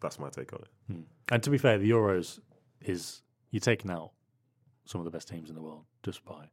Hmm. 0.00 0.06
That's 0.06 0.18
my 0.18 0.28
take 0.30 0.52
on 0.52 0.60
it. 0.62 0.96
And 1.30 1.42
to 1.42 1.50
be 1.50 1.58
fair, 1.58 1.78
the 1.78 1.90
Euros 1.90 2.40
is 2.80 3.22
you're 3.50 3.60
taking 3.60 3.90
out 3.90 4.10
some 4.84 5.00
of 5.00 5.04
the 5.04 5.10
best 5.10 5.28
teams 5.28 5.48
in 5.48 5.54
the 5.54 5.62
world 5.62 5.84
just 6.02 6.24
by 6.24 6.46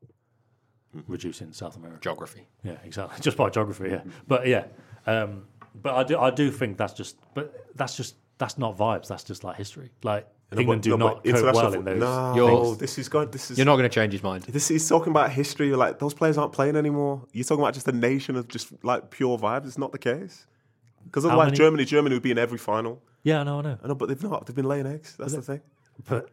Mm-hmm. 0.95 1.11
reducing 1.11 1.51
South 1.51 1.75
America. 1.75 1.99
Geography. 2.01 2.47
Yeah, 2.63 2.77
exactly. 2.85 3.19
Just 3.21 3.35
by 3.35 3.49
geography, 3.49 3.89
yeah. 3.89 4.03
But 4.25 4.47
yeah, 4.47 4.63
um, 5.05 5.43
but 5.75 5.93
I 5.95 6.03
do 6.05 6.17
I 6.17 6.31
do 6.31 6.49
think 6.49 6.77
that's 6.77 6.93
just 6.93 7.17
but 7.33 7.53
that's 7.75 7.97
just 7.97 8.15
that's 8.37 8.57
not 8.57 8.77
vibes. 8.77 9.07
That's 9.09 9.25
just 9.25 9.43
like 9.43 9.57
history. 9.57 9.91
Like 10.03 10.25
No, 10.53 10.61
England 10.61 10.83
but- 10.83 10.83
do 10.85 10.89
no, 10.91 10.97
not 11.07 11.15
cope 11.17 11.25
international 11.25 11.53
well 11.61 11.71
fo- 11.73 11.79
in 11.79 11.85
those. 11.85 11.99
No, 11.99 12.35
You're- 12.35 12.77
this 12.77 12.97
is 12.97 13.09
good. 13.09 13.33
This 13.33 13.51
is 13.51 13.57
You're 13.57 13.65
not 13.65 13.75
going 13.75 13.89
to 13.89 13.93
change 13.93 14.13
his 14.13 14.23
mind. 14.23 14.43
This 14.43 14.71
is 14.71 14.87
talking 14.87 15.11
about 15.11 15.29
history. 15.29 15.71
Like 15.75 15.99
those 15.99 16.13
players 16.13 16.37
aren't 16.37 16.53
playing 16.53 16.77
anymore. 16.77 17.25
You're 17.33 17.43
talking 17.43 17.63
about 17.65 17.73
just 17.73 17.87
a 17.89 17.91
nation 17.91 18.37
of 18.37 18.47
just 18.47 18.71
like 18.81 19.11
pure 19.11 19.37
vibes. 19.37 19.65
It's 19.67 19.77
not 19.77 19.91
the 19.91 19.99
case. 19.99 20.47
Because 21.07 21.25
otherwise, 21.25 21.47
many- 21.47 21.57
Germany, 21.57 21.85
Germany 21.85 22.15
would 22.15 22.23
be 22.23 22.31
in 22.31 22.37
every 22.37 22.57
final. 22.57 23.01
Yeah, 23.23 23.41
I 23.41 23.43
know, 23.43 23.59
I 23.59 23.61
know. 23.63 23.77
I 23.83 23.87
know, 23.87 23.95
but 23.95 24.07
they've 24.09 24.23
not. 24.23 24.45
They've 24.45 24.55
been 24.55 24.65
laying 24.67 24.87
eggs. 24.87 25.15
That's 25.17 25.33
the 25.33 25.41
thing. 25.41 25.61
But 26.07 26.29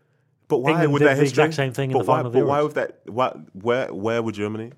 But 0.49 0.59
why 0.59 0.71
England 0.83 0.99
did 0.99 1.09
their 1.09 1.15
the 1.15 1.21
history? 1.23 1.45
exact 1.45 1.55
same 1.55 1.73
thing 1.73 1.91
in 1.91 1.99
the 1.99 2.05
why, 2.05 2.17
final 2.17 2.27
of 2.27 2.33
the 2.35 2.41
But 2.41 2.47
why 2.49 2.63
with 2.63 2.75
that? 2.75 3.01
Why, 3.07 3.31
where 3.55 3.93
where 3.93 4.23
were 4.23 4.33
Germany? 4.33 4.73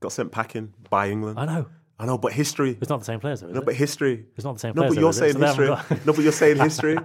Got 0.00 0.12
sent 0.12 0.30
packing 0.30 0.72
by 0.88 1.08
England. 1.10 1.38
I 1.40 1.44
know 1.46 1.66
I 1.98 2.06
know, 2.06 2.16
but 2.16 2.32
history. 2.32 2.78
it's 2.80 2.88
not 2.88 3.00
the 3.00 3.04
same 3.04 3.18
players 3.18 3.40
though. 3.40 3.48
No, 3.48 3.58
it? 3.60 3.66
but 3.66 3.74
history. 3.74 4.24
It's 4.36 4.44
not 4.44 4.52
the 4.54 4.60
same 4.60 4.74
No, 4.76 4.82
players 4.82 4.94
but 4.94 5.00
you're 5.00 5.10
it? 5.10 5.14
saying 5.14 5.32
So 5.32 5.40
history. 5.40 5.66
no, 6.06 6.12
but 6.12 6.18
you're 6.18 6.30
saying 6.32 6.58
history. 6.58 6.96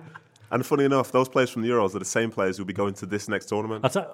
And 0.51 0.63
funny 0.63 0.83
enough, 0.85 1.11
those 1.11 1.27
players 1.27 1.49
from 1.49 1.63
the 1.63 1.69
Euros 1.69 1.95
are 1.95 1.99
the 1.99 2.05
same 2.05 2.29
players 2.29 2.57
who'll 2.57 2.67
be 2.67 2.73
going 2.73 2.93
to 2.95 3.07
this 3.07 3.27
next 3.27 3.47
tournament. 3.47 3.83
I 3.83 4.05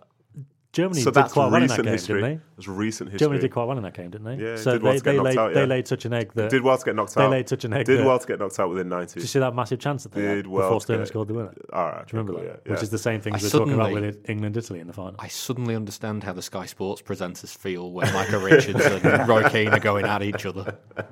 Germany 0.72 1.02
so 1.02 1.06
did 1.10 1.16
that's 1.16 1.34
quite 1.34 1.52
well 1.52 1.62
in 1.64 1.68
that 1.68 1.78
game, 1.82 1.86
history. 1.92 2.22
didn't 2.22 2.38
they? 2.38 2.44
That's 2.56 2.68
recent 2.68 3.10
history. 3.10 3.26
Germany 3.26 3.42
did 3.42 3.52
quite 3.52 3.64
well 3.64 3.78
in 3.78 3.84
that 3.84 3.96
game, 3.96 4.12
didn't 4.12 4.26
they? 4.38 4.44
Yeah, 4.44 4.56
so 4.56 4.74
did 4.74 4.84
well 4.84 4.94
they, 4.94 5.00
to 5.00 5.04
get 5.04 5.12
they, 5.12 5.18
knocked 5.18 5.26
laid, 5.26 5.38
out, 5.40 5.54
they 5.56 5.66
laid 5.66 5.88
such 5.88 6.06
an 6.06 6.14
egg 6.14 6.32
that 6.36 6.52
Did 6.52 6.62
well 6.62 6.78
to 6.78 6.86
get 6.86 6.96
knocked 6.96 7.12
out. 7.12 7.16
they 7.22 7.24
out. 7.26 7.32
laid 7.32 7.50
such 7.50 7.66
an 7.66 7.74
egg. 7.74 7.86
Did 7.88 8.00
that- 8.00 8.06
well 8.06 8.20
to 8.20 8.28
get 8.28 8.38
knocked 8.40 8.60
out 8.60 8.70
within 8.70 8.88
90. 8.88 9.14
Did 9.16 9.24
you 9.24 9.28
see 9.28 9.40
that 9.40 9.56
massive 9.56 9.80
chance 9.80 10.04
that 10.04 10.12
they 10.12 10.22
Did 10.22 10.38
had 10.38 10.48
well 10.48 10.68
before 10.68 10.80
to 10.80 10.84
Sterling 10.84 11.02
get- 11.02 11.08
scored 11.08 11.28
the 11.28 11.34
winner? 11.34 11.54
All 11.74 11.86
right. 11.86 12.08
Do 12.08 12.16
you 12.16 12.20
remember 12.20 12.34
cool, 12.40 12.44
that? 12.52 12.62
yeah, 12.68 12.72
Which 12.74 12.84
is 12.84 12.92
the 12.92 13.00
same 13.00 13.20
thing 13.20 13.34
I 13.34 13.38
as 13.38 13.44
we're 13.52 13.60
talking 13.60 13.74
about 13.74 13.94
with 13.94 14.30
England 14.30 14.58
Italy 14.58 14.80
in 14.80 14.86
the 14.86 14.94
final. 14.94 15.16
I 15.18 15.28
suddenly 15.28 15.76
understand 15.76 16.24
how 16.24 16.34
the 16.34 16.44
Sky 16.44 16.68
Sports 16.68 17.02
presenters 17.02 17.56
feel 17.58 17.92
when 17.92 18.14
Micah 18.14 18.38
Richards 18.38 18.86
and 18.86 19.28
Roy 19.28 19.50
Keane 19.50 19.70
are 19.70 19.80
going 19.80 20.06
at 20.06 20.22
each 20.22 20.46
other. 20.46 20.78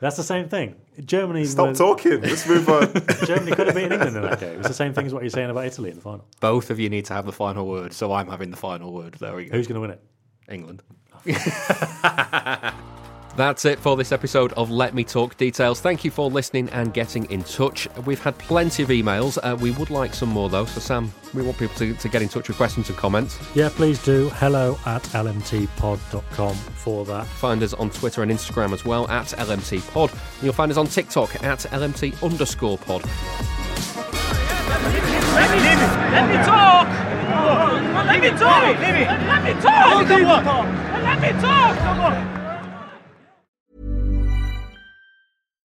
That's 0.00 0.16
the 0.16 0.22
same 0.22 0.48
thing. 0.48 0.76
Germany 1.04 1.44
Stop 1.44 1.70
was- 1.70 1.78
talking. 1.78 2.20
Let's 2.20 2.46
move 2.46 2.68
on. 2.68 2.92
Germany 3.26 3.52
could 3.52 3.66
have 3.66 3.74
beaten 3.76 3.92
England 3.92 4.16
in 4.16 4.22
that 4.22 4.38
game. 4.40 4.58
It's 4.60 4.68
the 4.68 4.74
same 4.74 4.94
thing 4.94 5.06
as 5.06 5.12
what 5.14 5.22
you're 5.22 5.30
saying 5.30 5.50
about 5.50 5.64
Italy 5.66 5.90
in 5.90 5.96
the 5.96 6.02
final. 6.02 6.24
Both 6.40 6.70
of 6.70 6.78
you 6.78 6.88
need 6.88 7.04
to 7.06 7.14
have 7.14 7.26
the 7.26 7.32
final 7.32 7.66
word, 7.66 7.92
so 7.92 8.12
I'm 8.12 8.28
having 8.28 8.50
the 8.50 8.56
final 8.56 8.92
word. 8.92 9.14
There 9.14 9.34
we 9.34 9.46
go. 9.46 9.56
Who's 9.56 9.66
going 9.66 9.74
to 9.74 9.80
win 9.80 9.90
it? 9.90 10.00
England. 10.48 10.82
Oh, 11.14 11.20
That's 13.38 13.64
it 13.66 13.78
for 13.78 13.96
this 13.96 14.10
episode 14.10 14.52
of 14.54 14.68
Let 14.68 14.94
Me 14.94 15.04
Talk 15.04 15.36
Details. 15.36 15.80
Thank 15.80 16.04
you 16.04 16.10
for 16.10 16.28
listening 16.28 16.68
and 16.70 16.92
getting 16.92 17.24
in 17.30 17.44
touch. 17.44 17.86
We've 18.04 18.20
had 18.20 18.36
plenty 18.36 18.82
of 18.82 18.88
emails. 18.88 19.38
Uh, 19.40 19.54
we 19.54 19.70
would 19.70 19.90
like 19.90 20.12
some 20.12 20.30
more, 20.30 20.48
though. 20.48 20.64
So, 20.64 20.80
Sam, 20.80 21.12
we 21.34 21.42
want 21.42 21.56
people 21.56 21.76
to, 21.76 21.94
to 21.94 22.08
get 22.08 22.20
in 22.20 22.28
touch 22.28 22.48
with 22.48 22.56
questions 22.56 22.88
and 22.88 22.98
comments. 22.98 23.38
Yeah, 23.54 23.68
please 23.68 24.02
do. 24.02 24.28
Hello 24.30 24.76
at 24.86 25.04
lmtpod.com 25.04 26.54
for 26.56 27.04
that. 27.04 27.26
Find 27.26 27.62
us 27.62 27.74
on 27.74 27.90
Twitter 27.90 28.24
and 28.24 28.32
Instagram 28.32 28.72
as 28.72 28.84
well 28.84 29.06
at 29.08 29.26
LMT 29.26 29.88
Pod. 29.92 30.10
You'll 30.42 30.52
find 30.52 30.72
us 30.72 30.76
on 30.76 30.88
TikTok 30.88 31.36
at 31.44 31.60
LMT 31.60 32.20
underscore 32.24 32.76
pod. 32.78 33.04
Let 35.34 35.50
me, 35.52 35.60
let 36.10 36.28
me 36.28 36.44
talk. 36.44 36.88
Let 38.04 38.20
me 38.20 38.30
talk. 38.30 38.80
Let 38.80 39.44
me 39.44 39.60
talk. 39.62 40.08
Let 40.08 41.20
me 41.22 41.40
talk. 41.40 41.78
Come 41.78 42.00
on. 42.00 42.37